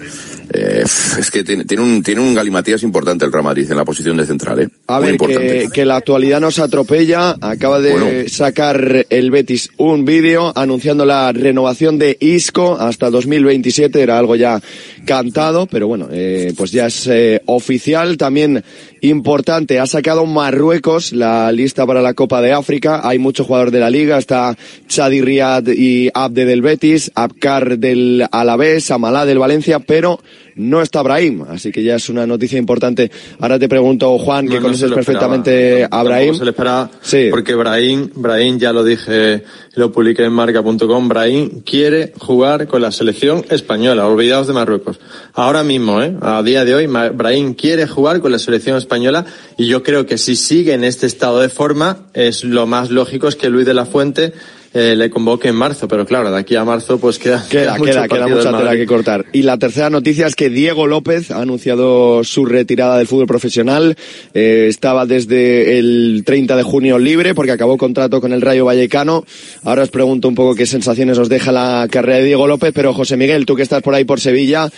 [0.54, 3.86] eh, es que tiene, tiene un, tiene un galimatías importante el Real Madrid en la
[3.86, 4.70] posición de central, ¿eh?
[4.88, 5.60] A Muy ver, importante.
[5.64, 7.36] que, que la actualidad nos atropella.
[7.40, 8.08] Acaba de Bueno.
[8.30, 14.02] sacar el Betis un vídeo anunciando la renovación de Isco hasta 2027.
[14.02, 14.60] Era algo ya
[15.06, 18.18] cantado, pero bueno, eh, pues ya es eh, oficial.
[18.18, 18.64] También
[19.02, 23.02] importante, ha sacado Marruecos la lista para la Copa de África.
[23.04, 24.18] Hay muchos jugadores de la liga.
[24.18, 24.56] Está
[24.88, 30.20] Chadi Riad y Abde del Betis, Abkar del Alavés, Amalá del Valencia, pero
[30.56, 31.44] no está Brahim.
[31.50, 33.12] Así que ya es una noticia importante.
[33.40, 36.36] Ahora te pregunto, Juan, que No, no conoces perfectamente a Brahim.
[36.36, 36.90] Se le esperaba,
[37.30, 39.44] porque Brahim, Brahim ya lo dije,
[39.76, 45.00] lo publiqué en marca.com, Brahim quiere jugar con la selección española, olvidaos de Marruecos.
[45.34, 46.16] Ahora mismo, ¿eh?
[46.22, 49.26] a día de hoy, Brahim quiere jugar con la selección española
[49.58, 53.28] y yo creo que si sigue en este estado de forma, es lo más lógico
[53.28, 54.34] es que Luis de la Fuente
[54.74, 58.08] eh, le convoque en marzo, pero claro, de aquí a marzo pues queda, Queda, queda,
[58.08, 59.26] queda mucha tela que cortar.
[59.34, 63.98] Y la tercera noticia es que Diego López ha anunciado su retirada del fútbol profesional.
[64.34, 69.26] Eh, estaba desde el 30 de junio libre porque acabó contrato con el Rayo Vallecano.
[69.64, 72.94] Ahora os pregunto un poco qué sensaciones os deja la carrera de Diego López, pero
[72.94, 74.70] José Miguel, tú que estás por ahí por Sevilla,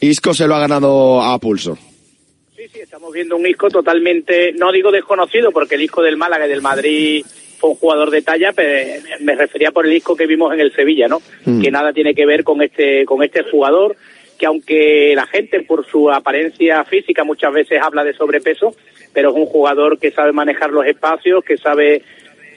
[0.00, 1.76] Isco se lo ha ganado a pulso.
[2.72, 6.62] Estamos viendo un Isco totalmente, no digo desconocido, porque el Isco del Málaga y del
[6.62, 7.24] Madrid
[7.62, 10.74] fue un jugador de talla, pero me refería por el Isco que vimos en el
[10.74, 11.22] Sevilla, ¿no?
[11.44, 11.62] Mm.
[11.62, 13.94] Que nada tiene que ver con este, con este jugador,
[14.36, 18.74] que aunque la gente por su apariencia física muchas veces habla de sobrepeso,
[19.12, 22.02] pero es un jugador que sabe manejar los espacios, que sabe,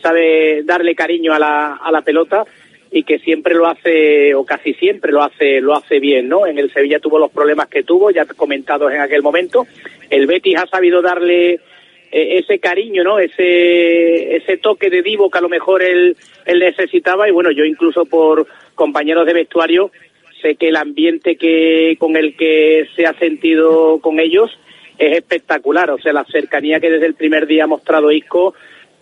[0.02, 2.44] sabe darle cariño a la, a la pelota
[2.90, 6.48] y que siempre lo hace o casi siempre lo hace lo hace bien, ¿no?
[6.48, 9.68] En el Sevilla tuvo los problemas que tuvo, ya comentados en aquel momento.
[10.10, 11.60] El Betis ha sabido darle
[12.12, 13.20] ese cariño, ¿no?
[13.20, 16.16] Ese, ese toque de divo que a lo mejor él,
[16.46, 19.92] él necesitaba y bueno, yo incluso por compañeros de vestuario
[20.42, 24.52] sé que el ambiente que con el que se ha sentido con ellos
[24.98, 28.54] es espectacular, o sea, la cercanía que desde el primer día ha mostrado Isco,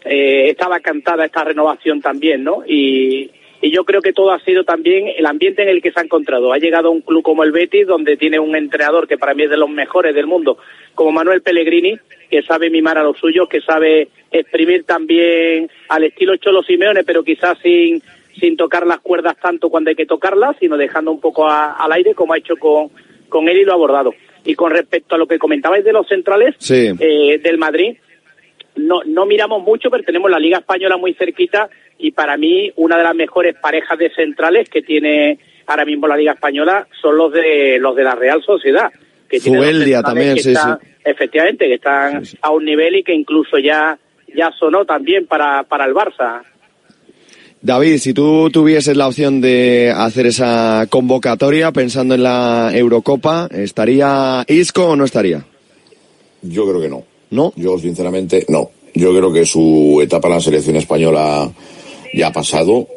[0.06, 2.64] eh, estaba cantada esta renovación también, ¿no?
[2.66, 3.30] Y,
[3.64, 6.04] y yo creo que todo ha sido también el ambiente en el que se ha
[6.04, 6.52] encontrado.
[6.52, 9.44] Ha llegado a un club como el Betis, donde tiene un entrenador que para mí
[9.44, 10.58] es de los mejores del mundo,
[10.96, 11.98] como Manuel Pellegrini,
[12.34, 17.24] que sabe mimar a los suyos, que sabe exprimir también al estilo Cholo Simeone, pero
[17.24, 18.02] quizás sin,
[18.40, 21.92] sin tocar las cuerdas tanto cuando hay que tocarlas, sino dejando un poco a- al
[21.92, 22.90] aire, como ha hecho con,
[23.30, 24.16] con él y lo ha abordado.
[24.46, 26.90] Y con respecto a lo que comentabais de los centrales Sí.
[27.00, 27.98] eh, del Madrid,
[28.78, 31.70] no, no miramos mucho, pero tenemos la Liga Española muy cerquita
[32.00, 35.38] y para mí una de las mejores parejas de centrales que tiene
[35.68, 38.92] ahora mismo la Liga Española son los de los de la Real Sociedad.
[39.38, 43.58] Que centrales también, que sí, están- Efectivamente, que están a un nivel y que incluso
[43.60, 43.98] ya,
[44.36, 46.42] ya sonó también para, para el Barça.
[47.62, 54.44] David, si tú tuvieses la opción de hacer esa convocatoria pensando en la Eurocopa, ¿estaría
[54.48, 55.46] Isco o no estaría?
[56.42, 57.04] Yo creo que no.
[57.32, 57.54] ¿No?
[57.56, 58.70] Yo, sinceramente, no.
[58.94, 61.50] Yo creo que su etapa en la selección española
[62.14, 62.88] ya ha pasado.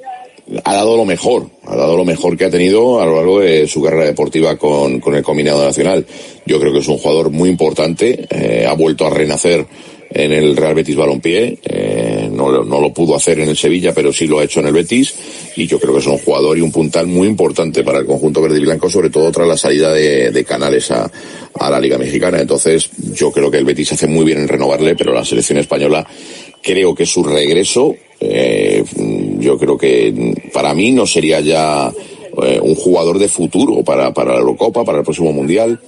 [0.63, 3.67] Ha dado lo mejor, ha dado lo mejor que ha tenido a lo largo de
[3.67, 6.07] su carrera deportiva con, con el combinado nacional.
[6.47, 9.67] Yo creo que es un jugador muy importante, eh, ha vuelto a renacer
[10.11, 12.06] en el Real Betis Balompié, eh,
[12.37, 14.67] no, lo- no lo pudo hacer en el Sevilla, pero sí lo ha hecho en
[14.67, 15.15] el Betis,
[15.57, 18.41] y yo creo que es un jugador y un puntal muy importante para el conjunto
[18.43, 21.11] verde y blanco, sobre todo tras la salida de, de Canales a,
[21.59, 22.41] a la Liga Mexicana.
[22.41, 26.07] Entonces, yo creo que el Betis hace muy bien en renovarle, pero la selección española
[26.63, 28.85] creo que su regreso, eh,
[29.39, 31.93] yo creo que para mí no sería ya
[32.43, 35.81] eh, un jugador de futuro para, para la Eurocopa, para el próximo Mundial,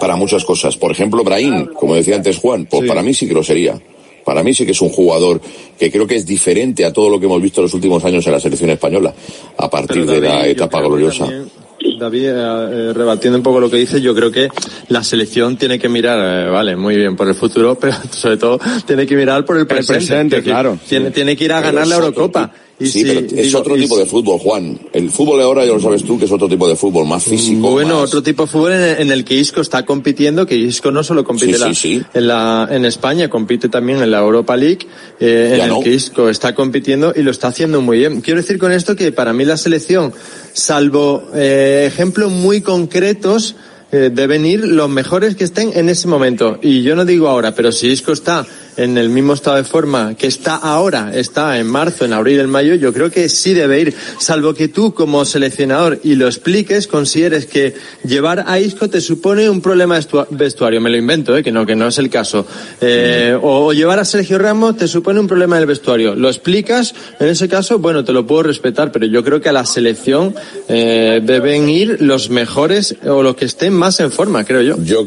[0.00, 0.76] para muchas cosas.
[0.76, 3.78] Por ejemplo, Brahim, como decía antes Juan, pues para mí sí que lo sería.
[4.26, 5.40] Para mí sí que es un jugador
[5.78, 8.26] que creo que es diferente a todo lo que hemos visto en los últimos años
[8.26, 9.14] en la selección española,
[9.56, 11.26] a partir de la etapa gloriosa.
[11.26, 11.48] también,
[11.96, 14.48] David, eh, eh, rebatiendo un poco lo que dice, yo creo que
[14.88, 18.58] la selección tiene que mirar, eh, vale, muy bien, por el futuro, pero sobre todo
[18.84, 20.42] tiene que mirar por el presente.
[20.42, 20.76] claro.
[20.88, 22.52] Tiene, tiene que ir a Pero ganar la Eurocopa.
[22.78, 24.78] Y Sí, si- pero es digo, otro tipo si- de fútbol, Juan.
[24.92, 27.70] El fútbol ahora, ya lo sabes tú, que es otro tipo de fútbol, más físico.
[27.70, 30.56] Bueno, más- otro tipo de fútbol en el, en el que Isco está compitiendo, que
[30.56, 32.02] Isco no solo compite Sí, la- sí, sí.
[32.12, 34.86] En, la, en España, compite también en la Europa League,
[35.20, 38.20] eh, en el que Isco está compitiendo y lo está haciendo muy bien.
[38.20, 40.12] Quiero decir con esto que para mí la selección,
[40.52, 43.56] salvo eh, ejemplos muy concretos,
[43.92, 46.58] eh, deben ir los mejores que estén en ese momento.
[46.60, 48.46] Y yo no digo ahora, pero si Isco está
[48.76, 52.50] en el mismo estado de forma que está ahora, está en marzo, en abril, en
[52.50, 53.94] mayo, yo creo que sí debe ir.
[54.18, 57.74] Salvo que tú como seleccionador y lo expliques, consideres que
[58.04, 60.80] llevar a Isco te supone un problema estua- vestuario.
[60.80, 62.46] Me lo invento, eh, que no, que no es el caso.
[62.80, 66.14] Eh, o, o llevar a Sergio Ramos te supone un problema en el vestuario.
[66.14, 69.52] Lo explicas, en ese caso, bueno, te lo puedo respetar, pero yo creo que a
[69.52, 70.34] la selección
[70.68, 74.76] eh, deben ir los mejores o los que estén más en forma, creo yo.
[74.82, 75.06] Yo,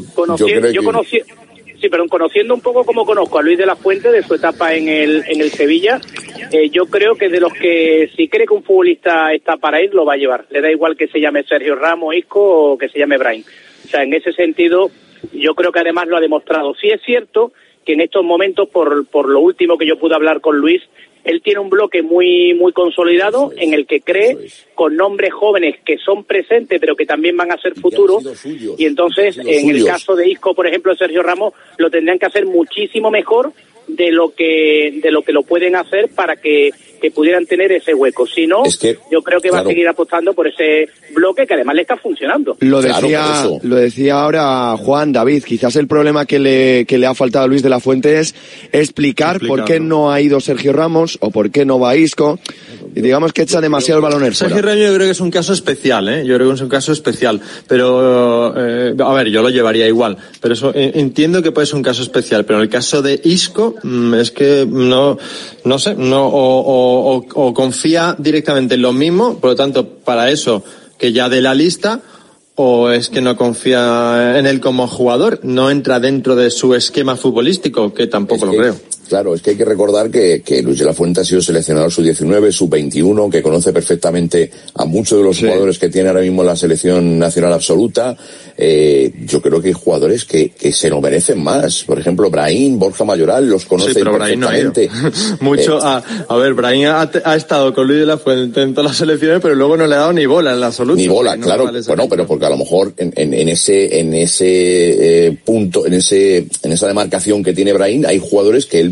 [0.73, 1.17] yo conocí,
[1.80, 4.73] sí, pero conociendo un poco como conozco a Luis de la Fuente de su etapa
[4.73, 5.99] en el, en el Sevilla,
[6.51, 9.93] eh, yo creo que de los que si cree que un futbolista está para ir,
[9.93, 10.45] lo va a llevar.
[10.49, 13.43] Le da igual que se llame Sergio Ramos, Isco o que se llame Brian.
[13.85, 14.89] O sea, en ese sentido,
[15.34, 16.73] yo creo que además lo ha demostrado.
[16.76, 17.51] Sí es cierto
[17.85, 20.81] que en estos momentos, por, por lo último que yo pude hablar con Luis,
[21.23, 24.37] él tiene un bloque muy muy consolidado en el que cree
[24.75, 29.37] con nombres jóvenes que son presentes pero que también van a ser futuros y entonces
[29.37, 33.53] en el caso de Isco por ejemplo Sergio Ramos lo tendrían que hacer muchísimo mejor
[33.89, 37.93] de lo que de lo que lo pueden hacer para que, que pudieran tener ese
[37.93, 38.63] hueco si no
[39.11, 42.57] yo creo que va a seguir apostando por ese bloque que además le está funcionando
[42.59, 43.23] Lo decía,
[43.63, 47.47] lo decía ahora Juan, David, quizás el problema que le, que le ha faltado a
[47.47, 48.35] Luis de la Fuente es
[48.71, 52.39] explicar por qué no ha ido Sergio Ramos o por qué no va Isco.
[52.95, 54.61] Y digamos que echa demasiado el balón en Sergio.
[54.61, 56.26] Ramos yo creo que es un caso especial, ¿eh?
[56.26, 57.39] Yo creo que es un caso especial.
[57.67, 60.17] Pero, eh, a ver, yo lo llevaría igual.
[60.41, 62.45] Pero eso, eh, entiendo que puede ser un caso especial.
[62.45, 65.17] Pero en el caso de Isco, mm, es que no,
[65.65, 69.88] no sé, no, o, o- o- o confía directamente en lo mismo, por lo tanto,
[69.88, 70.64] para eso,
[70.98, 72.02] que ya de la lista,
[72.56, 77.16] o es que no confía en él como jugador, no entra dentro de su esquema
[77.16, 78.76] futbolístico, que tampoco lo creo.
[79.07, 81.91] Claro, es que hay que recordar que, que Luis de la Fuente ha sido seleccionador
[81.91, 86.55] sub-19, sub-21, que conoce perfectamente a muchos de los jugadores que tiene ahora mismo la
[86.55, 88.15] selección nacional absoluta.
[88.57, 91.84] Eh, yo creo que hay jugadores que, que se lo merecen más.
[91.85, 94.89] Por ejemplo, Brahim, Borja Mayoral, los conoce Sí, pero Brahim no perfectamente.
[95.39, 98.73] Mucho, Eh, a, a ver, Brahim ha, ha estado con Luis de la Fuente en
[98.73, 100.99] todas las selecciones, pero luego no le ha dado ni bola en la absoluta.
[101.01, 101.65] Ni bola, No claro.
[101.65, 105.85] vale bueno, pero porque a lo mejor en, en, en ese, en ese eh, punto,
[105.88, 108.89] en ese, en esa demarcación que tiene Brahim, hay jugadores que él,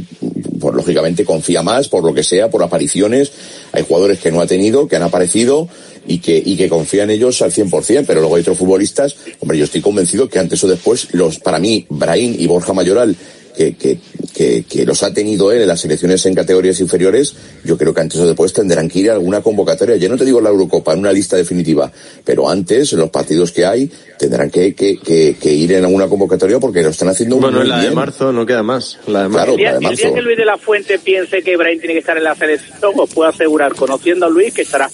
[0.60, 3.32] pues lógicamente confía más, por lo que sea, por apariciones.
[3.72, 5.68] Hay jugadores que no ha tenido, que han aparecido
[6.08, 9.58] y que, y que confía en ellos al 100%, pero luego hay otros futbolistas, hombre,
[9.58, 13.16] yo estoy convencido que antes o después, los, para mí, Brahim y Borja Mayoral,
[13.58, 13.98] que, que,
[14.34, 18.02] que, que los ha tenido él en las selecciones en categorías inferiores, yo creo que
[18.02, 19.96] antes o después tendrán que ir a alguna convocatoria.
[19.98, 21.92] Ya no te digo la Eurocopa, en una lista definitiva,
[22.24, 26.08] pero antes, en los partidos que hay, tendrán que, que, que, que ir en alguna
[26.08, 27.96] convocatoria porque lo están haciendo Bueno, muy en la de bien.
[27.96, 29.00] marzo no queda más.
[29.08, 29.52] La de Claro, marzo.
[29.54, 32.16] El día, el día que Luis de la Fuente piense que Brahim tiene que estar
[32.18, 34.90] en la selección, os puedo asegurar, conociendo a Luis, que estará.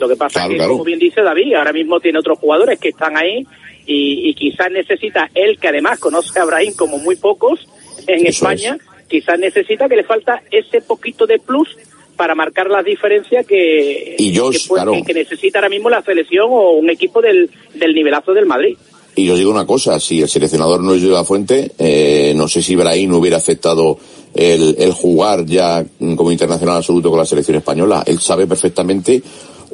[0.00, 0.72] Lo que pasa Claro, es que, claro.
[0.72, 3.46] como bien dice David, ahora mismo tiene otros jugadores que están ahí
[3.86, 7.60] y, y quizás necesita él, que además conoce a Brahim como muy pocos
[8.06, 11.68] en Eso España, quizás necesita que le falta ese poquito de plus
[12.16, 14.92] para marcar las diferencias que, Y que, puede- claro.
[15.04, 18.76] que necesita ahora mismo la selección o un equipo del, del nivelazo del Madrid.
[19.14, 22.48] Y yo digo una cosa, si el seleccionador no es de la fuente, eh, no
[22.48, 23.98] sé si Brahim hubiera aceptado
[24.34, 25.84] el, el jugar ya
[26.16, 28.02] como internacional absoluto con la selección española.
[28.06, 29.22] Él sabe perfectamente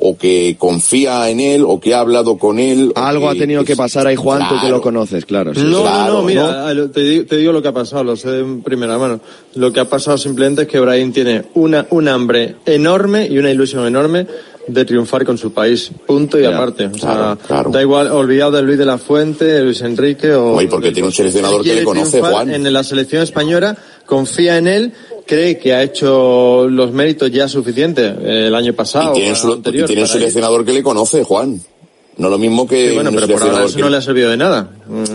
[0.01, 2.93] o que confía en él o que ha hablado con él.
[2.95, 4.77] Algo ha tenido que pasar ahí, Juan, tú que Claro.
[4.77, 5.55] lo conoces, claro.
[5.55, 8.17] sí, No, no, no, mira, lo- te, digo- te digo lo que ha pasado, lo
[8.17, 9.21] sé en primera mano.
[9.55, 13.51] Lo que ha pasado simplemente es que Brahim tiene una, un hambre enorme y una
[13.51, 14.27] ilusión enorme
[14.69, 15.91] de triunfar con su país.
[16.07, 16.87] Punto y Ya, aparte.
[16.87, 17.71] O sea, claro, claro.
[17.71, 20.57] da igual, olvidado de Luis de la Fuente, de Luis Enrique o...
[20.57, 22.51] Oye, porque tiene un seleccionador que le conoce, Juan.
[22.55, 24.93] En la selección española, confía en él,
[25.29, 29.13] cree que ha hecho los méritos ya suficientes eh, el año pasado.
[29.13, 30.21] Y tiene, su- anterior y tiene un para ir.
[30.23, 31.61] seleccionador que le conoce, Juan.
[32.17, 34.03] No lo mismo que Sí, bueno, pero por ahora seleccionador eso que- no le ha
[34.03, 34.71] servido de nada.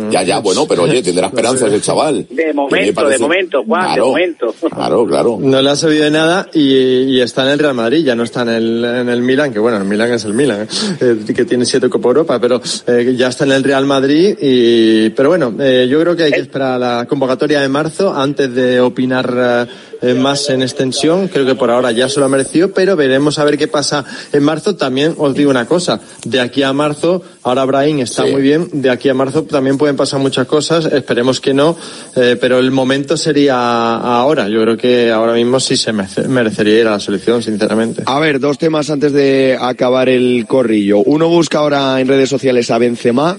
[0.10, 2.26] Ya, ya, bueno, pero oye, tendrá esperanzas el chaval.
[2.30, 4.56] De momento, parece- de momento, Juan, Claro, de momento.
[4.74, 5.38] Claro, claro.
[5.42, 8.24] No le ha servido de nada y, y está en el Real Madrid, ya no
[8.24, 10.66] está en el, en el Milan, que bueno, el Milan es el Milan,
[11.02, 15.10] eh, que tiene siete Copa Europa, pero eh, ya está en el Real Madrid y,
[15.10, 18.54] pero bueno, eh, yo creo que hay que esperar a la convocatoria de marzo antes
[18.56, 22.30] de opinar eh, eh, más en extensión, creo que por ahora ya se lo ha
[22.30, 24.76] merecido, pero veremos a ver qué pasa en marzo.
[24.76, 28.90] También os digo una cosa, de aquí a marzo, ahora Brahim está muy bien, de
[28.90, 31.78] aquí a marzo también pueden pasar muchas cosas, esperemos que no,
[32.16, 34.50] eh, pero el momento sería ahora.
[34.50, 38.04] Yo creo que ahora mismo sí se merece- merecería ir a la selección, sinceramente.
[38.06, 41.00] A ver, dos temas antes de acabar el corrillo.
[41.00, 43.38] Uno busca ahora en redes sociales a Benzema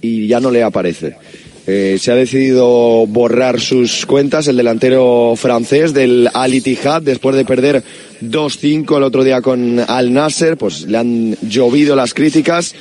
[0.00, 1.16] y ya no le aparece.
[1.66, 7.44] Eh, se ha decidido borrar sus cuentas el delantero francés del Al Ittihad después de
[7.44, 7.82] perder
[8.22, 12.74] 2-5 el otro día con Al Nasser, pues le han llovido las críticas.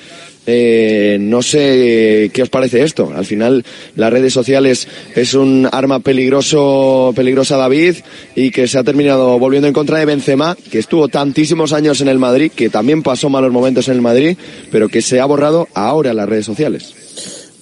[0.48, 3.12] Eh, no sé qué os parece esto.
[3.16, 7.96] Al final, las redes sociales es un arma peligroso, peligrosa David
[8.36, 12.10] y que se ha terminado volviendo en contra de Benzema, que estuvo tantísimos años en
[12.10, 14.38] el Madrid, que también pasó malos momentos en el Madrid,
[14.72, 17.05] pero que se ha borrado ahora en las redes sociales.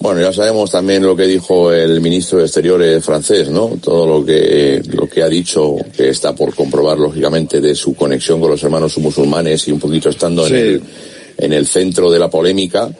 [0.04, 3.78] Bueno, ya sabemos también lo que dijo el ministro de Exteriores francés, ¿no?
[3.82, 8.38] Todo lo que, lo que ha dicho, que está por comprobar, lógicamente, de su conexión
[8.38, 10.52] con los hermanos musulmanes y un poquito estando Sí.
[10.52, 10.82] en, el,
[11.38, 12.90] en el centro de la polémica.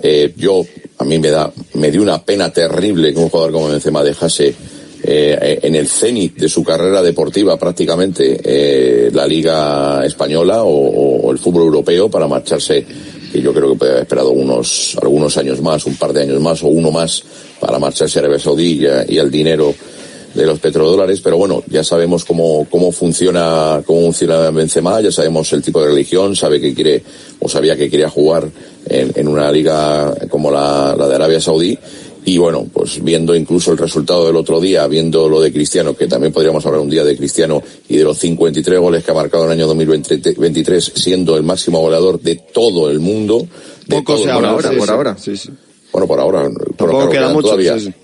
[0.00, 0.64] Eh, yo,
[0.98, 4.54] a mí me da, me dio una pena terrible que un jugador como Benzema dejase
[5.02, 11.32] eh, en el cenit de su carrera deportiva prácticamente eh, la Liga Española o, o
[11.32, 12.86] el fútbol europeo para marcharse
[13.32, 16.40] que yo creo que puede haber esperado unos, algunos años más, un par de años
[16.40, 17.22] más o uno más
[17.58, 19.74] para marcharse a Arabia Saudí y, y al dinero
[20.34, 25.52] de los petrodólares, pero bueno, ya sabemos cómo, cómo funciona, cómo funciona Benzema, ya sabemos
[25.52, 27.02] el tipo de religión, sabe que quiere,
[27.40, 28.48] o sabía que quería jugar
[28.86, 31.78] en, en una liga como la, la de Arabia Saudí,
[32.24, 36.06] y bueno, pues viendo incluso el resultado del otro día, viendo lo de Cristiano, que
[36.06, 39.44] también podríamos hablar un día de Cristiano y de los 53 goles que ha marcado
[39.44, 43.46] en el año 2023, siendo el máximo goleador de todo el mundo.
[43.86, 45.16] De Poco todo se habla ahora, por ahora.
[45.92, 46.50] Bueno, por ahora.
[46.76, 47.78] Claro, queda mucho, todavía.
[47.78, 47.94] sí, sí.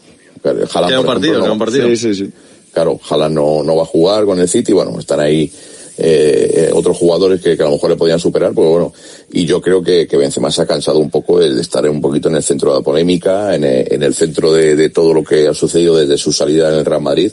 [0.42, 1.42] Claro, Haaland, Queda un por ejemplo, partido, no.
[1.42, 1.88] queda un partido.
[1.88, 2.30] Sí, sí, sí.
[2.72, 5.50] Claro, Haaland no, no va a jugar con el City, bueno, están ahí
[5.98, 8.92] eh, eh, otros jugadores que, que a lo mejor le podían superar, pues bueno,
[9.32, 12.00] y yo creo que, que Benzema se ha cansado un poco de, de estar un
[12.00, 15.12] poquito en el centro de la polémica, en, eh, en el centro de, de todo
[15.12, 17.32] lo que ha sucedido desde su salida en el Real Madrid.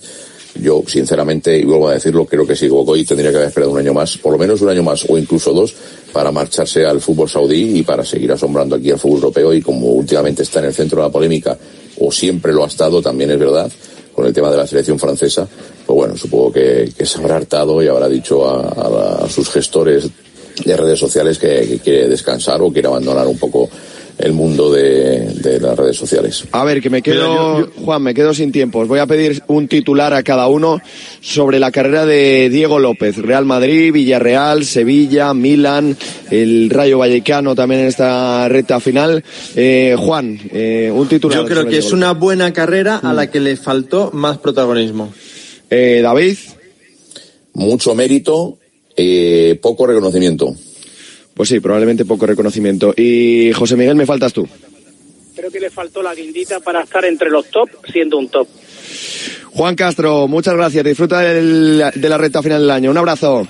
[0.61, 3.77] Yo, sinceramente, y vuelvo a decirlo, creo que si y tendría que haber esperado un
[3.77, 5.75] año más, por lo menos un año más o incluso dos,
[6.13, 9.87] para marcharse al fútbol saudí y para seguir asombrando aquí al fútbol europeo y como
[9.87, 11.57] últimamente está en el centro de la polémica,
[11.99, 13.69] o siempre lo ha estado, también es verdad,
[14.15, 15.45] con el tema de la selección francesa,
[15.85, 20.07] pues bueno, supongo que, que se habrá hartado y habrá dicho a, a- sus gestores
[20.63, 23.69] de redes sociales que, que quiere descansar o quiere abandonar un poco
[24.17, 26.45] el mundo de, de las redes sociales.
[26.51, 28.79] A ver, que me quedo, Juan, me quedo sin tiempo.
[28.79, 30.79] Os voy a pedir un titular a cada uno
[31.21, 33.17] sobre la carrera de Diego López.
[33.17, 35.97] Real Madrid, Villarreal, Sevilla, Milan,
[36.31, 39.23] el Rayo Vallecano también en esta recta final.
[39.55, 41.39] Eh, Juan, eh, un titular.
[41.39, 45.13] Yo creo que es una buena carrera a la que le faltó más protagonismo.
[45.69, 46.37] Eh, David.
[47.53, 48.57] Mucho mérito,
[48.97, 50.53] eh, poco reconocimiento.
[51.35, 52.93] Pues sí, probablemente poco reconocimiento.
[52.97, 54.47] Y José Miguel, me faltas tú.
[55.35, 58.47] Creo que le faltó la guindita para estar entre los top, siendo un top.
[59.51, 60.83] Juan Castro, muchas gracias.
[60.85, 62.91] Disfruta del- de la recta final del año.
[62.91, 63.45] Un abrazo.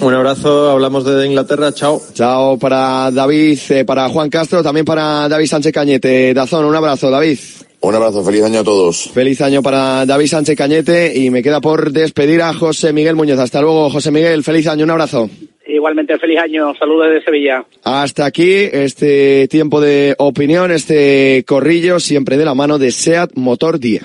[0.00, 2.02] Un abrazo, hablamos de Inglaterra, chao.
[2.12, 6.34] Chao para David, eh, para Juan Castro, también para David Sánchez Cañete.
[6.34, 7.38] Dazón, un abrazo, David.
[7.80, 9.10] Un abrazo, feliz año a todos.
[9.14, 13.38] Feliz año para David Sánchez Cañete y me queda por despedir a José Miguel Muñoz.
[13.38, 14.42] Hasta luego, José Miguel.
[14.42, 15.30] Feliz año, un abrazo.
[15.66, 16.74] Igualmente, feliz año.
[16.78, 17.64] Saludos desde Sevilla.
[17.84, 23.80] Hasta aquí este tiempo de opinión, este corrillo siempre de la mano de SEAT Motor
[23.80, 24.02] Día.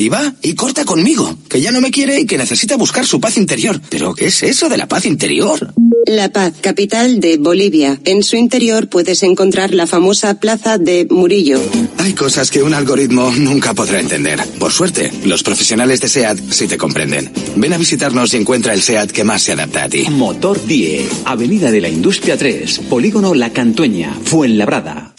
[0.00, 3.20] Y va y corta conmigo, que ya no me quiere y que necesita buscar su
[3.20, 3.78] paz interior.
[3.90, 5.74] ¿Pero qué es eso de la paz interior?
[6.06, 8.00] La Paz, capital de Bolivia.
[8.06, 11.60] En su interior puedes encontrar la famosa plaza de Murillo.
[11.98, 14.42] Hay cosas que un algoritmo nunca podrá entender.
[14.58, 17.30] Por suerte, los profesionales de SEAT sí te comprenden.
[17.56, 20.06] Ven a visitarnos y encuentra el SEAT que más se adapta a ti.
[20.08, 25.12] Motor 10, Avenida de la Industria 3, Polígono La Cantueña, Fuenlabrada.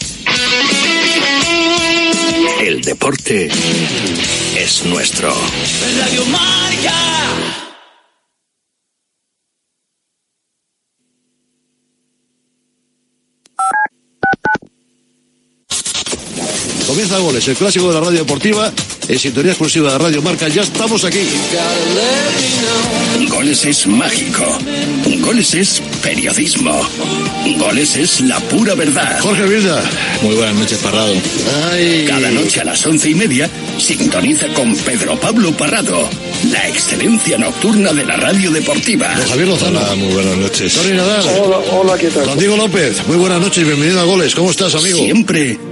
[2.72, 3.50] El deporte
[4.56, 5.28] es nuestro.
[5.98, 7.71] Radio Marca.
[16.92, 18.70] Comienza Goles, el clásico de la radio deportiva,
[19.08, 20.46] en sintonía exclusiva de Radio Marca.
[20.48, 21.20] Ya estamos aquí.
[23.30, 24.44] Goles es mágico.
[25.20, 26.86] Goles es periodismo.
[27.56, 29.18] Goles es la pura verdad.
[29.22, 29.82] Jorge Vilda.
[30.20, 31.14] Muy buenas noches, Parrado.
[32.06, 33.48] Cada noche a las once y media,
[33.78, 36.06] sintoniza con Pedro Pablo Parrado,
[36.50, 39.14] la excelencia nocturna de la radio deportiva.
[39.16, 39.96] Don Javier Lozano.
[39.96, 40.74] muy buenas noches.
[40.74, 41.24] Tony Nadal.
[41.40, 42.26] Hola, hola, ¿qué tal?
[42.26, 42.98] Don Diego López.
[43.06, 44.34] Muy buenas noches y bienvenido a Goles.
[44.34, 44.98] ¿Cómo estás, amigo?
[44.98, 45.71] Siempre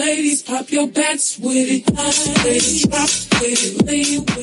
[0.00, 0.39] Ladies,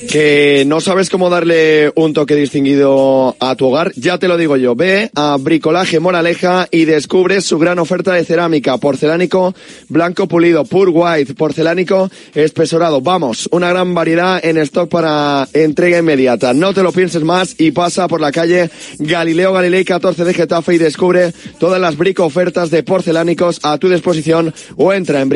[0.09, 4.57] Que no sabes cómo darle un toque distinguido a tu hogar, ya te lo digo
[4.57, 4.75] yo.
[4.75, 9.53] Ve a Bricolaje Moraleja y descubre su gran oferta de cerámica, porcelánico,
[9.89, 13.01] blanco pulido, pure white, porcelánico espesorado.
[13.01, 16.53] Vamos, una gran variedad en stock para entrega inmediata.
[16.53, 18.69] No te lo pienses más y pasa por la calle
[18.99, 23.89] Galileo Galilei 14 de Getafe y descubre todas las brico ofertas de porcelánicos a tu
[23.89, 25.29] disposición o entra en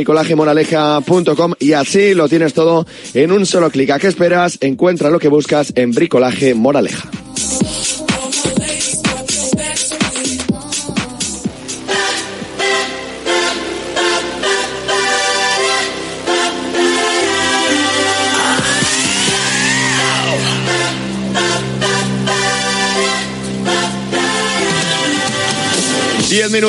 [0.61, 3.89] bricolajemoraleja.com y así lo tienes todo en un solo clic.
[3.91, 4.57] ¿A qué esperas?
[4.61, 7.09] Encuentra lo que buscas en Bricolaje Moraleja.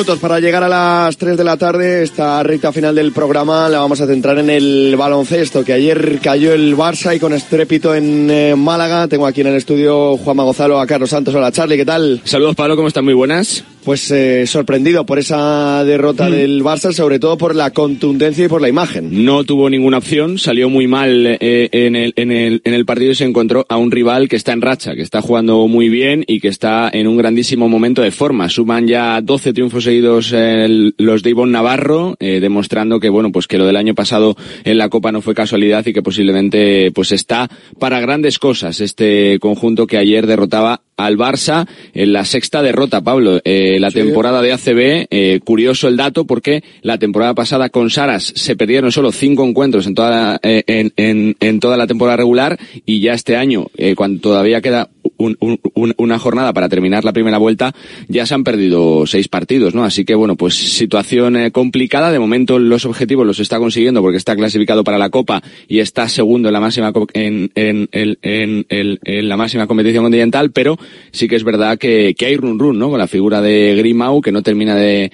[0.03, 2.03] Para llegar a las 3 de la tarde.
[2.03, 6.53] Esta recta final del programa la vamos a centrar en el baloncesto, que ayer cayó
[6.53, 9.07] el Barça y con estrépito en eh, Málaga.
[9.07, 11.33] Tengo aquí en el estudio Juanma Gonzalo, a Carlos Santos.
[11.33, 12.21] Hola Charlie, ¿qué tal?
[12.25, 13.05] Saludos Pablo, ¿cómo están?
[13.05, 13.63] Muy buenas.
[13.83, 18.61] Pues eh, sorprendido por esa derrota del Barça, sobre todo por la contundencia y por
[18.61, 19.25] la imagen.
[19.25, 23.11] No tuvo ninguna opción, salió muy mal eh, en, el, en, el, en el partido
[23.11, 26.23] y se encontró a un rival que está en racha, que está jugando muy bien
[26.27, 28.47] y que está en un grandísimo momento de forma.
[28.47, 33.47] Suman ya 12 triunfos seguidos eh, los de Ivonne Navarro, eh, demostrando que bueno, pues
[33.47, 37.11] que lo del año pasado en la Copa no fue casualidad y que posiblemente pues
[37.11, 37.49] está
[37.79, 43.41] para grandes cosas este conjunto que ayer derrotaba al Barça en la sexta derrota, Pablo.
[43.43, 48.33] Eh, la temporada de ACB, eh, curioso el dato porque la temporada pasada con Saras
[48.35, 52.17] se perdieron solo cinco encuentros en toda la, eh, en, en, en toda la temporada
[52.17, 56.69] regular y ya este año, eh, cuando todavía queda un- un- un- una jornada para
[56.69, 57.73] terminar la primera vuelta,
[58.07, 59.83] ya se han perdido seis partidos, ¿no?
[59.83, 62.11] Así que bueno, pues situación eh, complicada.
[62.11, 66.07] De momento los objetivos los está consiguiendo porque está clasificado para la Copa y está
[66.09, 70.51] segundo en la máxima co- en, en, en- en- en- en la máxima competición continental,
[70.51, 70.77] pero
[71.11, 72.89] sí que es verdad que, que hay run run, ¿no?
[72.89, 75.11] Con la figura de Grimau que no termina de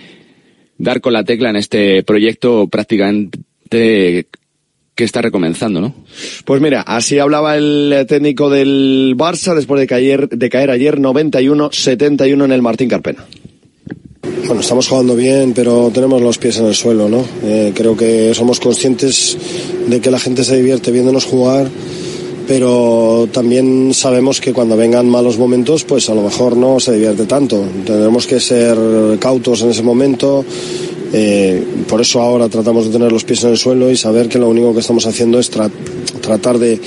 [0.77, 4.27] dar con la tecla en este proyecto prácticamente
[4.99, 5.93] que está recomenzando, ¿no?
[6.43, 12.43] Pues mira, así hablaba el técnico del Barça después de caer, de caer ayer 91-71
[12.43, 13.25] en el Martín Carpena.
[14.45, 17.23] Bueno, estamos jugando bien, pero tenemos los pies en el suelo, ¿no?
[17.43, 19.37] Eh, creo que somos conscientes
[19.87, 21.69] de que la gente se divierte viéndonos jugar,
[22.49, 27.25] pero también sabemos que cuando vengan malos momentos, pues a lo mejor no se divierte
[27.27, 27.63] tanto.
[27.85, 28.75] Tenemos que ser
[29.19, 30.43] cautos en ese momento.
[31.13, 34.39] eh, por eso ahora tratamos de tener los pies en el suelo y saber que
[34.39, 35.69] lo único que estamos haciendo es tra-
[36.21, 36.79] tratar de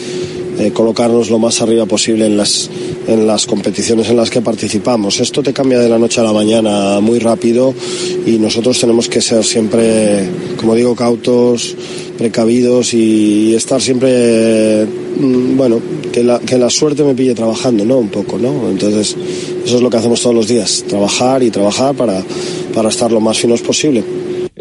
[0.58, 2.68] eh, colocarnos lo más arriba posible en las,
[3.06, 5.20] en las competiciones en las que participamos.
[5.20, 7.72] Esto te cambia de la noche a la mañana muy rápido
[8.26, 11.76] y nosotros tenemos que ser siempre, como digo, cautos,
[12.22, 15.80] precavidos y estar siempre, mm, bueno,
[16.12, 17.98] que la, que la suerte me pille trabajando, ¿no?
[17.98, 18.70] Un poco, ¿no?
[18.70, 19.16] Entonces,
[19.64, 22.22] eso es lo que hacemos todos los días, trabajar y trabajar para,
[22.72, 24.04] para estar lo más finos posible.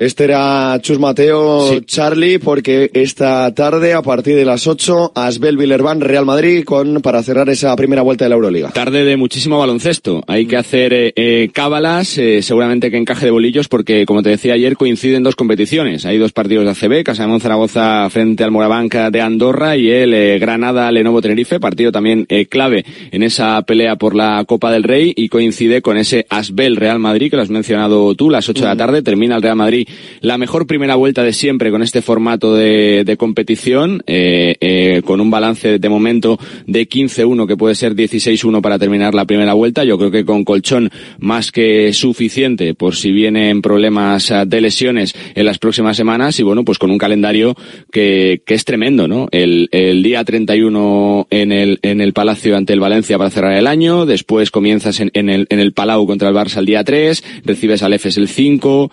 [0.02, 6.02] Este era Chus Mateo Charlie, porque esta tarde, a partir de las 8, Asbel Villerban,
[6.02, 8.72] Real Madrid, con, para cerrar esa primera vuelta de la Euroliga.
[8.72, 10.24] Tarde de muchísimo baloncesto.
[10.26, 14.30] Hay que hacer eh, eh, cábalas, eh, seguramente que encaje de bolillos, porque como te
[14.30, 16.04] decía ayer, coinciden dos competiciones.
[16.08, 20.40] Hay dos partidos de ACB, Casamón Zaragoza frente al Morabanca de Andorra y el eh,
[20.40, 25.14] Granada Lenovo Tenerife, partido también eh, clave en esa pelea por la Copa del Rey
[25.16, 28.68] y coincide con ese Asbel Real Madrid que lo has mencionado tú, las 8 de
[28.68, 29.88] la tarde, termina el Real Madrid
[30.22, 35.22] la mejor primera vuelta de siempre con este formato de, de competición, eh, eh, con
[35.22, 39.84] un balance de momento de 15-1 que puede ser 16-1 para terminar la primera vuelta.
[39.84, 40.90] Yo creo que con colchón
[41.20, 46.44] más que suficiente por si vienen problemas ah, de lesiones en las próximas semanas y
[46.44, 47.56] bueno, pues con un calendario
[47.92, 49.28] que, que es tremendo, ¿no?
[49.32, 53.68] El, el día 31 en el, en el Palacio ante el Valencia para cerrar el
[53.68, 57.84] año, después comienzas en, el, en el Palau contra el Barça el día 3, recibes
[57.84, 58.92] al EFES el 5,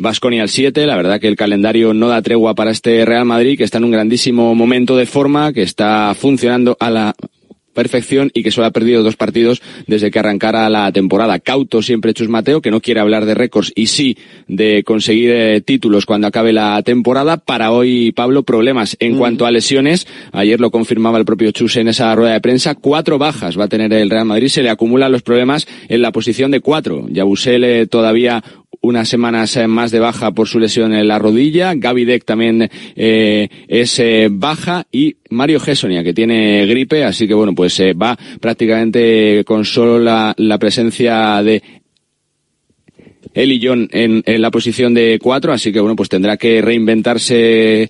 [0.00, 3.58] Vasconia al 7, la verdad que el calendario no da tregua para este Real Madrid,
[3.58, 7.16] que está en un grandísimo momento de forma, que está funcionando a la
[7.78, 11.38] perfección y que solo ha perdido dos partidos desde que arrancara la temporada.
[11.38, 14.18] Cauto siempre Chus Mateo, que no quiere hablar de récords y sí
[14.48, 17.36] de conseguir eh, títulos cuando acabe la temporada.
[17.36, 20.08] Para hoy, Pablo, problemas en cuanto a lesiones.
[20.32, 22.74] Ayer lo confirmaba el propio Chus en esa rueda de prensa.
[22.74, 24.48] Cuatro bajas va a tener el Real Madrid.
[24.48, 27.06] Se le acumulan los problemas en la posición de cuatro.
[27.08, 28.42] Yabusel eh, todavía
[28.80, 31.74] unas semanas eh, más de baja por su lesión en la rodilla.
[31.74, 37.34] Gaby Deck también eh, es eh, baja y Mario Gessonia que tiene gripe, así que
[37.34, 41.62] bueno, pues eh, va prácticamente con solo la, la presencia de
[43.34, 47.88] y John en, en la posición de cuatro, así que bueno, pues tendrá que reinventarse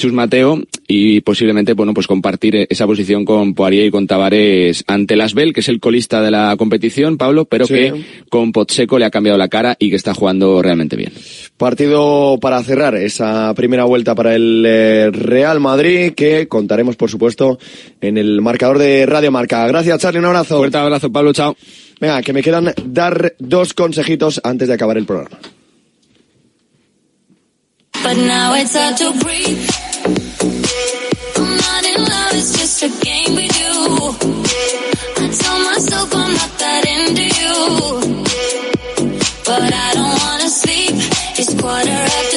[0.00, 0.58] Chus Mateo
[0.88, 5.60] y posiblemente bueno pues compartir esa posición con Poirier y con Tavares ante Lasbel, que
[5.60, 7.74] es el colista de la competición, Pablo, pero Sí.
[7.74, 11.12] que con Potseco le ha cambiado la cara y que está jugando realmente bien.
[11.58, 17.58] Partido para cerrar esa primera vuelta para el eh, Real Madrid, que contaremos, por supuesto,
[18.00, 19.66] en el marcador de Radio Marca.
[19.66, 20.56] Gracias, Charlie, un abrazo.
[20.56, 21.54] Fuerte abrazo, Pablo, chao.
[22.00, 25.38] Venga, que me quedan dar dos consejitos antes de acabar el programa.
[28.02, 29.68] But now it's hard to breathe.
[39.44, 40.94] But I don't wanna sleep.
[41.36, 42.29] It's quarter after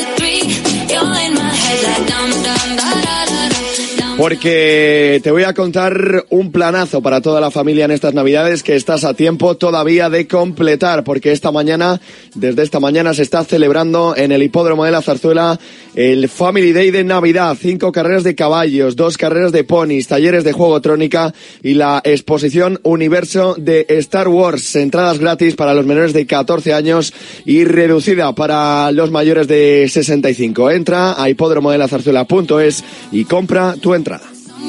[4.23, 8.77] porque te voy a contar un planazo para toda la familia en estas navidades que
[8.77, 11.99] estás a tiempo todavía de completar, porque esta mañana,
[12.33, 15.59] desde esta mañana se está celebrando en el hipódromo de la Zarzuela
[15.93, 20.53] el Family Day de Navidad, cinco carreras de caballos, dos carreras de ponis, talleres de
[20.53, 26.25] juego trónica y la exposición Universo de Star Wars, entradas gratis para los menores de
[26.25, 27.13] 14 años
[27.45, 30.71] y reducida para los mayores de 65.
[30.71, 34.12] Entra a hipódromodelazarzuela.es y compra tu entrada.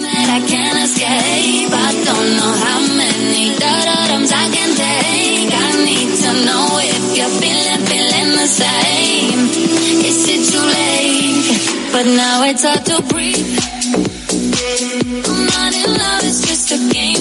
[0.03, 1.71] That I can't escape.
[1.71, 3.55] I don't know how many
[4.33, 5.53] I can take.
[5.53, 9.39] I need to know if you're feeling, feeling the same.
[10.09, 11.93] Is it too late?
[11.93, 13.59] But now it's hard to breathe.
[15.29, 17.14] I'm not in love, it's just a game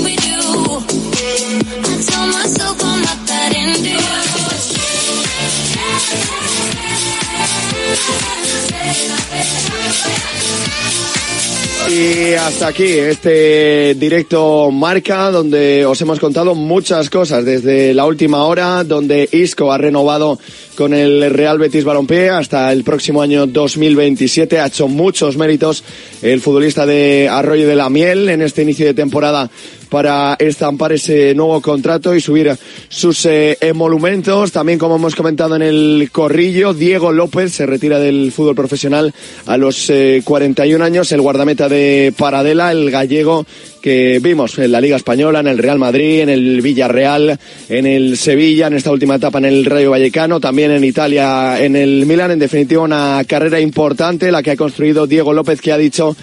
[11.94, 18.46] Y hasta aquí este directo marca donde os hemos contado muchas cosas desde la última
[18.46, 20.40] hora donde Isco ha renovado
[20.76, 25.84] con el Real Betis Balompié hasta el próximo año 2027 ha hecho muchos méritos
[26.22, 29.50] el futbolista de Arroyo de la Miel en este inicio de temporada
[29.94, 32.52] para estampar ese nuevo contrato y subir
[32.90, 34.52] sus eh, emolumentos.
[34.52, 39.14] También, como hemos comentado en el corrillo, Diego López se retira del fútbol profesional
[39.46, 43.46] a los eh, 41 años, el guardameta de Paradela, el gallego
[43.84, 47.38] que vimos en la Liga Española, en el Real Madrid, en el Villarreal,
[47.68, 51.76] en el Sevilla, en esta última etapa en el Rayo Vallecano, también en Italia, en
[51.76, 52.32] el Milan.
[52.32, 56.16] En definitiva, una carrera importante la que ha construido Diego López, que ha dicho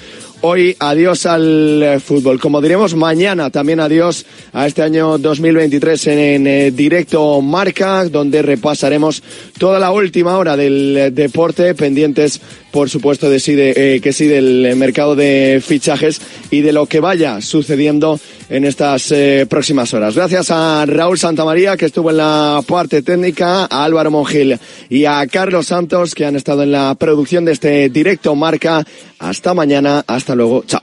[0.42, 2.40] Hoy adiós al fútbol.
[2.40, 4.24] Como diremos mañana, también adiós
[4.54, 9.22] a este año 2023 en, en, eh, directo Marca, donde repasaremos
[9.58, 15.16] toda la última hora del deporte, pendientes, por supuesto, de eh, que sí del mercado
[15.16, 16.20] de fichajes
[16.50, 18.18] y de lo que vaya sucediendo
[18.48, 20.14] en estas eh, próximas horas.
[20.14, 25.26] Gracias a Raúl Santamaría, que estuvo en la parte técnica, a Álvaro Mongil y a
[25.26, 28.84] Carlos Santos, que han estado en la producción de este directo Marca.
[29.18, 30.82] Hasta mañana, hasta luego, chao.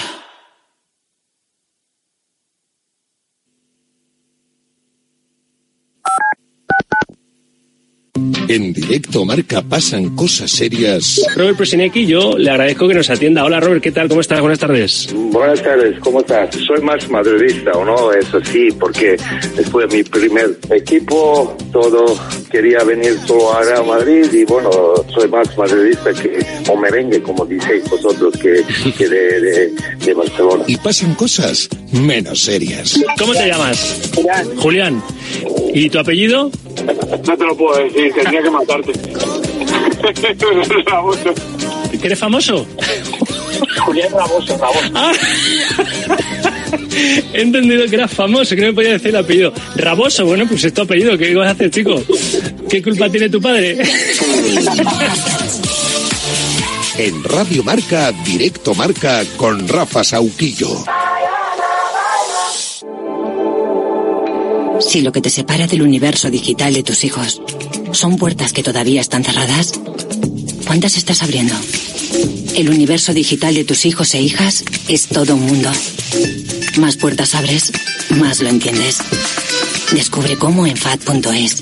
[8.51, 11.21] En directo marca pasan cosas serias.
[11.37, 13.45] Robert Presinecki, yo le agradezco que nos atienda.
[13.45, 14.09] Hola Robert, ¿qué tal?
[14.09, 14.41] ¿Cómo estás?
[14.41, 15.07] Buenas tardes.
[15.13, 16.53] Buenas tardes, ¿cómo estás?
[16.55, 18.11] Soy más madridista, ¿o no?
[18.11, 19.15] Eso sí, porque
[19.55, 22.03] después de mi primer equipo, todo
[22.51, 24.69] quería venir solo a Real Madrid y bueno,
[25.13, 28.65] soy más madridista que, o merengue, como diceis vosotros, que,
[28.97, 29.73] que de, de,
[30.03, 30.65] de Barcelona.
[30.67, 33.01] Y pasan cosas menos serias.
[33.17, 34.11] ¿Cómo te llamas?
[34.13, 34.57] Julián.
[34.57, 35.03] Julián.
[35.73, 36.51] ¿Y tu apellido?
[37.27, 38.91] No te lo puedo decir, tendría que matarte.
[40.85, 41.33] Raboso.
[42.01, 42.65] ¿Que eres famoso?
[43.85, 44.91] Julián Raboso, Raboso.
[44.95, 45.11] Ah.
[47.33, 49.53] He entendido que eras famoso, que no me podía decir el apellido.
[49.75, 52.01] Raboso, bueno, pues es tu apellido, ¿qué vas a hacer, chico?
[52.69, 53.77] ¿Qué culpa tiene tu padre?
[56.97, 60.83] En Radio Marca, directo marca con Rafa Sauquillo.
[64.81, 67.41] Si lo que te separa del universo digital de tus hijos
[67.93, 69.73] son puertas que todavía están cerradas,
[70.65, 71.53] ¿cuántas estás abriendo?
[72.55, 75.71] El universo digital de tus hijos e hijas es todo un mundo.
[76.79, 77.71] Más puertas abres,
[78.17, 78.99] más lo entiendes.
[79.93, 81.61] Descubre cómo en FAD.es.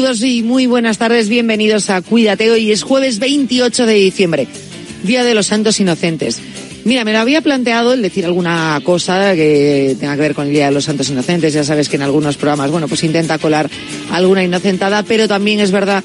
[0.00, 1.28] Saludos y muy buenas tardes.
[1.28, 2.50] Bienvenidos a Cuídate.
[2.50, 4.48] Hoy es jueves 28 de diciembre,
[5.02, 6.40] Día de los Santos Inocentes.
[6.86, 10.54] Mira, me lo había planteado el decir alguna cosa que tenga que ver con el
[10.54, 11.52] Día de los Santos Inocentes.
[11.52, 13.68] Ya sabes que en algunos programas, bueno, pues intenta colar
[14.10, 16.02] alguna inocentada, pero también es verdad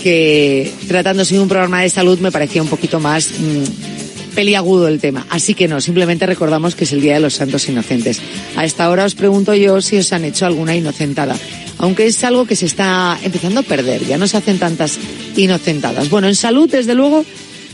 [0.00, 5.00] que tratándose de un programa de salud me parecía un poquito más mmm, peliagudo el
[5.00, 5.26] tema.
[5.30, 8.20] Así que no, simplemente recordamos que es el Día de los Santos Inocentes.
[8.54, 11.34] A esta hora os pregunto yo si os han hecho alguna inocentada
[11.82, 14.98] aunque es algo que se está empezando a perder, ya no se hacen tantas
[15.36, 16.08] inocentadas.
[16.10, 17.24] Bueno, en salud, desde luego,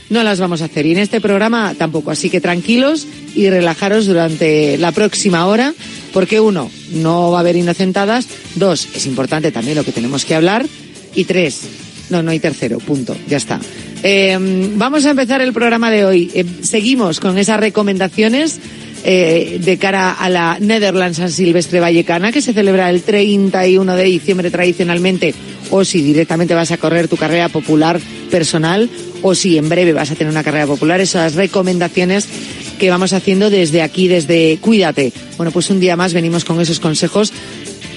[0.09, 4.07] no las vamos a hacer y en este programa tampoco, así que tranquilos y relajaros
[4.07, 5.75] durante la próxima hora,
[6.15, 10.35] porque uno, no va a haber inocentadas, dos, es importante también lo que tenemos que
[10.35, 10.67] hablar,
[11.15, 11.65] y tres,
[12.09, 13.61] no, no hay tercero, punto, ya está.
[14.03, 14.39] Eh,
[14.77, 16.31] vamos a empezar el programa de hoy.
[16.33, 18.59] Eh, seguimos con esas recomendaciones
[19.05, 24.05] eh, de cara a la Netherlands San Silvestre Vallecana, que se celebra el 31 de
[24.05, 25.35] diciembre tradicionalmente,
[25.71, 28.01] o si directamente vas a correr tu carrera popular
[28.31, 28.89] personal,
[29.23, 32.29] o si en breve vas a tener una carrera popular, esas recomendaciones
[32.79, 35.13] que vamos haciendo desde aquí, desde Cuídate.
[35.37, 37.33] Bueno, pues un día más venimos con esos consejos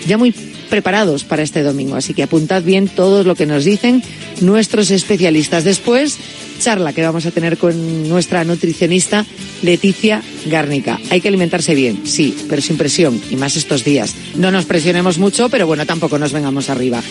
[0.07, 0.33] ya muy
[0.71, 4.01] preparados para este domingo, así que apuntad bien todo lo que nos dicen
[4.39, 5.63] nuestros especialistas.
[5.63, 6.17] Después,
[6.59, 9.25] charla que vamos a tener con nuestra nutricionista
[9.61, 10.99] Leticia Gárnica.
[11.11, 14.15] Hay que alimentarse bien, sí, pero sin presión, y más estos días.
[14.35, 17.03] No nos presionemos mucho, pero bueno, tampoco nos vengamos arriba.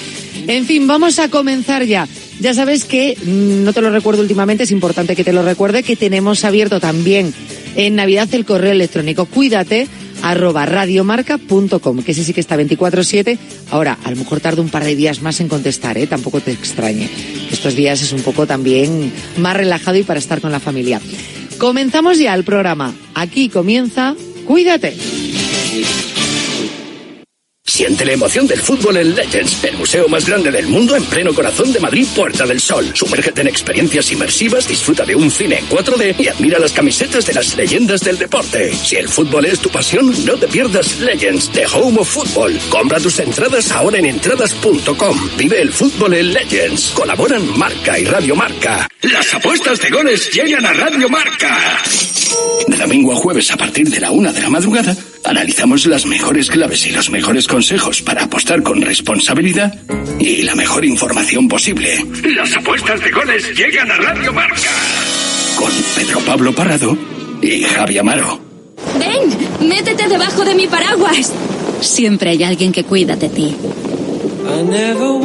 [0.47, 2.09] En fin, vamos a comenzar ya.
[2.41, 5.83] Ya sabes que, mm, no te lo recuerdo últimamente, es importante que te lo recuerde,
[5.83, 7.35] que tenemos abierto también
[7.77, 9.27] en Navidad el correo electrónico.
[9.27, 9.87] Cuídate
[10.23, 13.39] arroba radiomarca.com, que ese sí que está 24-7.
[13.71, 16.07] Ahora, a lo mejor tarda un par de días más en contestar, ¿eh?
[16.07, 17.09] tampoco te extrañe.
[17.51, 21.01] Estos días es un poco también más relajado y para estar con la familia.
[21.59, 22.95] Comenzamos ya el programa.
[23.15, 24.15] Aquí comienza
[24.51, 24.97] Cuídate.
[27.81, 31.33] Siente la emoción del fútbol en Legends, el museo más grande del mundo en pleno
[31.33, 32.93] corazón de Madrid, Puerta del Sol.
[32.93, 37.33] Sumérgete en experiencias inmersivas, disfruta de un cine en 4D y admira las camisetas de
[37.33, 38.75] las leyendas del deporte.
[38.75, 42.61] Si el fútbol es tu pasión, no te pierdas Legends, The Home of Football.
[42.69, 45.31] Compra tus entradas ahora en entradas.com.
[45.39, 46.91] Vive el fútbol en Legends.
[46.91, 48.87] Colaboran Marca y Radio Marca.
[49.01, 51.81] Las apuestas de goles llegan a Radio Marca.
[52.69, 54.95] De domingo a jueves a partir de la una de la madrugada,
[55.25, 59.75] analizamos las mejores claves y los mejores consejos para apostar con responsabilidad
[60.19, 62.05] y la mejor información posible.
[62.25, 64.71] Las apuestas de goles llegan a Radio Marca.
[65.57, 66.97] Con Pedro Pablo Parrado
[67.43, 68.41] y Javi Amaro.
[68.99, 71.33] Ven, métete debajo de mi paraguas.
[71.81, 73.55] Siempre hay alguien que cuida de ti.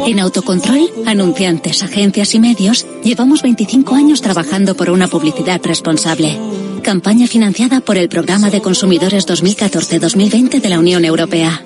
[0.06, 6.38] En Autocontrol, anunciantes, agencias y medios, llevamos 25 años trabajando por una publicidad responsable.
[6.86, 11.60] Campaña financiada por el Programa de Consumidores 2014-2020 de la Unión Europea.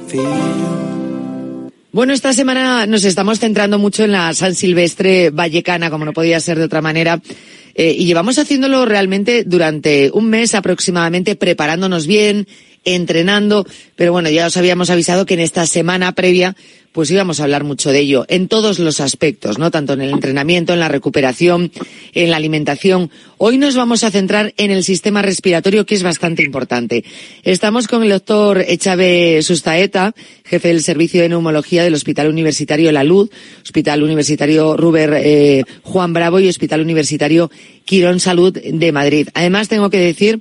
[1.92, 6.40] Bueno, esta semana nos estamos centrando mucho en la San Silvestre Vallecana, como no podía
[6.40, 7.20] ser de otra manera.
[7.74, 12.46] Eh, y llevamos haciéndolo realmente durante un mes aproximadamente, preparándonos bien,
[12.84, 13.66] entrenando,
[13.96, 16.56] pero bueno, ya os habíamos avisado que en esta semana previa
[16.92, 19.70] pues íbamos a hablar mucho de ello, en todos los aspectos, ¿no?
[19.70, 21.70] Tanto en el entrenamiento, en la recuperación,
[22.14, 23.10] en la alimentación.
[23.38, 27.04] Hoy nos vamos a centrar en el sistema respiratorio, que es bastante importante.
[27.44, 33.04] Estamos con el doctor Echave Sustaeta, jefe del Servicio de Neumología del Hospital Universitario La
[33.04, 33.30] Luz,
[33.62, 37.52] Hospital Universitario Ruber eh, Juan Bravo y Hospital Universitario
[37.84, 39.28] Quirón Salud de Madrid.
[39.34, 40.40] Además, tengo que decir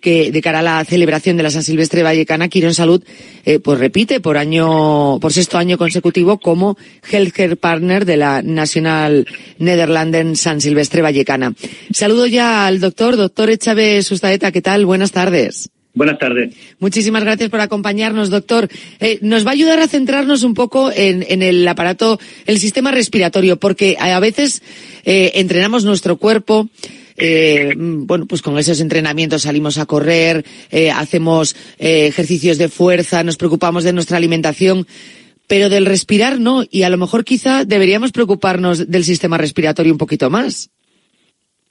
[0.00, 3.02] que de cara a la celebración de la San Silvestre Vallecana, Quirón Salud
[3.44, 6.76] eh, pues repite por año, por sexto año consecutivo como
[7.10, 9.26] Healthcare Partner de la National
[9.58, 11.54] Netherlanden San Silvestre Vallecana.
[11.90, 14.86] Saludo ya al doctor, doctor Echave Sustaeta, ¿qué tal?
[14.86, 15.70] Buenas tardes.
[15.94, 16.54] Buenas tardes.
[16.78, 18.68] Muchísimas gracias por acompañarnos, doctor.
[19.00, 22.92] Eh, nos va a ayudar a centrarnos un poco en, en, el aparato, el sistema
[22.92, 24.62] respiratorio, porque a veces
[25.04, 26.68] eh, entrenamos nuestro cuerpo,
[27.18, 33.24] eh, bueno, pues con esos entrenamientos salimos a correr, eh, hacemos eh, ejercicios de fuerza,
[33.24, 34.86] nos preocupamos de nuestra alimentación,
[35.48, 39.98] pero del respirar no, y a lo mejor quizá deberíamos preocuparnos del sistema respiratorio un
[39.98, 40.70] poquito más.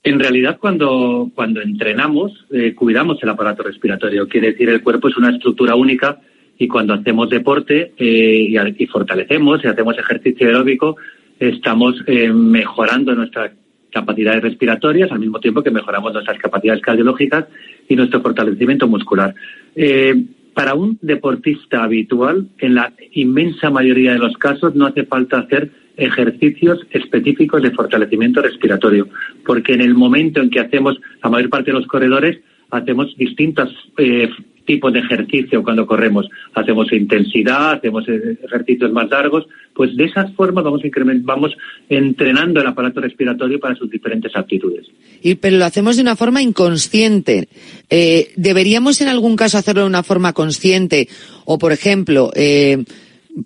[0.02, 2.32] En realidad, cuando, cuando entrenamos,
[2.76, 4.28] cuidamos el aparato respiratorio.
[4.28, 6.20] Quiere decir, el cuerpo es una estructura única
[6.56, 10.96] y cuando hacemos deporte y, y, fortalecemos y hacemos ejercicio aeróbico,
[11.38, 13.52] estamos mejorando nuestra
[13.92, 17.46] capacidades respiratorias al mismo tiempo que mejoramos nuestras capacidades cardiológicas
[17.88, 19.34] y nuestro fortalecimiento muscular.
[19.74, 20.24] Eh,
[20.54, 25.70] para un deportista habitual, en la inmensa mayoría de los casos, no hace falta hacer
[25.96, 29.08] ejercicios específicos de fortalecimiento respiratorio,
[29.44, 32.40] porque en el momento en que hacemos, la mayor parte de los corredores,
[32.70, 34.30] hacemos distintas eh,
[34.68, 36.28] tipos de ejercicio cuando corremos.
[36.54, 40.82] Hacemos intensidad, hacemos eh, ejercicios más largos, pues de esas formas vamos,
[41.22, 41.56] vamos
[41.88, 44.86] entrenando el aparato respiratorio para sus diferentes aptitudes.
[45.22, 47.48] Y, pero lo hacemos de una forma inconsciente.
[47.88, 51.08] Eh, ¿Deberíamos en algún caso hacerlo de una forma consciente?
[51.46, 52.84] O, por ejemplo, eh,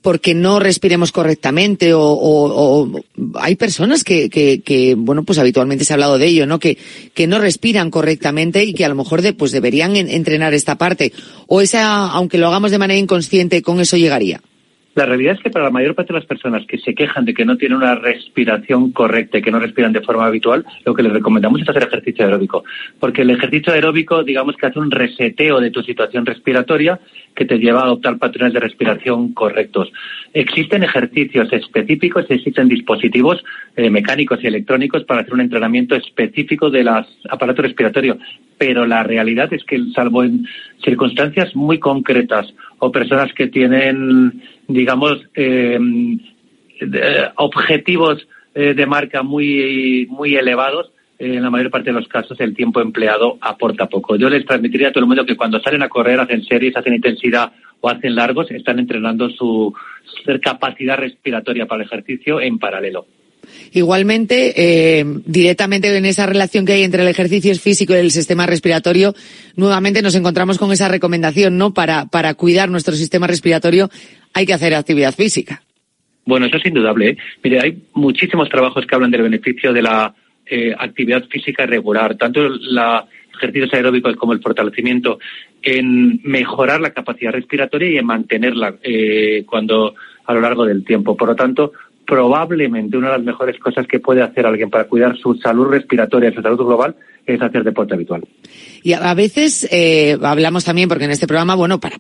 [0.01, 3.01] porque no respiremos correctamente o, o- o-
[3.41, 6.59] hay personas que, que, que, bueno, pues habitualmente se ha hablado de ello, ¿no?
[6.59, 6.79] Que,
[7.15, 10.77] que no respiran correctamente y que a lo mejor de, pues deberían en- entrenar esta
[10.79, 11.13] parte.
[11.47, 14.41] O esa, aunque lo hagamos de manera inconsciente, con eso llegaría.
[14.95, 17.33] La realidad es que para la mayor parte de las personas que se quejan de
[17.33, 21.03] que no tienen una respiración correcta y que no respiran de forma habitual, lo que
[21.03, 22.65] les recomendamos es hacer ejercicio aeróbico.
[23.01, 27.01] Porque el ejercicio aeróbico, digamos que hace un reseteo de tu situación respiratoria
[27.35, 29.91] que te lleva a adoptar patrones de respiración correctos.
[30.35, 33.43] Existen ejercicios específicos, existen dispositivos
[33.77, 38.19] eh, mecánicos y electrónicos para hacer un entrenamiento específico del aparato respiratorio.
[38.59, 40.47] Pero la realidad es que, salvo en
[40.85, 44.43] circunstancias muy concretas o personas que tienen,
[44.73, 45.79] digamos, eh,
[46.81, 52.09] de- objetivos eh, de marca muy, muy elevados, eh, en la mayor parte de los
[52.09, 54.17] casos el tiempo empleado aporta poco.
[54.17, 56.95] Yo les transmitiría a todo el mundo que cuando salen a correr, hacen series, hacen
[56.95, 59.75] intensidad o hacen largos, están entrenando su
[60.05, 63.07] su capacidad respiratoria para el ejercicio en paralelo.
[63.73, 68.47] Igualmente, eh, directamente en esa relación que hay entre el ejercicio físico y el sistema
[68.47, 69.15] respiratorio,
[69.57, 71.73] nuevamente nos encontramos con esa recomendación, ¿no?
[71.73, 73.89] Para, para cuidar nuestro sistema respiratorio
[74.35, 75.63] hay que hacer actividad física.
[76.25, 77.11] Bueno, eso es indudable.
[77.11, 77.17] ¿eh?
[77.43, 80.15] Mire, hay muchísimos trabajos que hablan del beneficio de la
[80.47, 85.19] eh, actividad física regular, tanto la ejercicios aeróbicos como el fortalecimiento,
[85.63, 89.95] en mejorar la capacidad respiratoria y en mantenerla eh, cuando
[90.25, 91.17] a lo largo del tiempo.
[91.17, 91.73] Por lo tanto,
[92.13, 96.31] probablemente una de las mejores cosas que puede hacer alguien para cuidar su salud respiratoria,
[96.31, 96.95] su salud global,
[97.25, 98.23] es hacer deporte habitual.
[98.83, 101.91] Y a veces eh, hablamos también, porque en este programa, bueno, para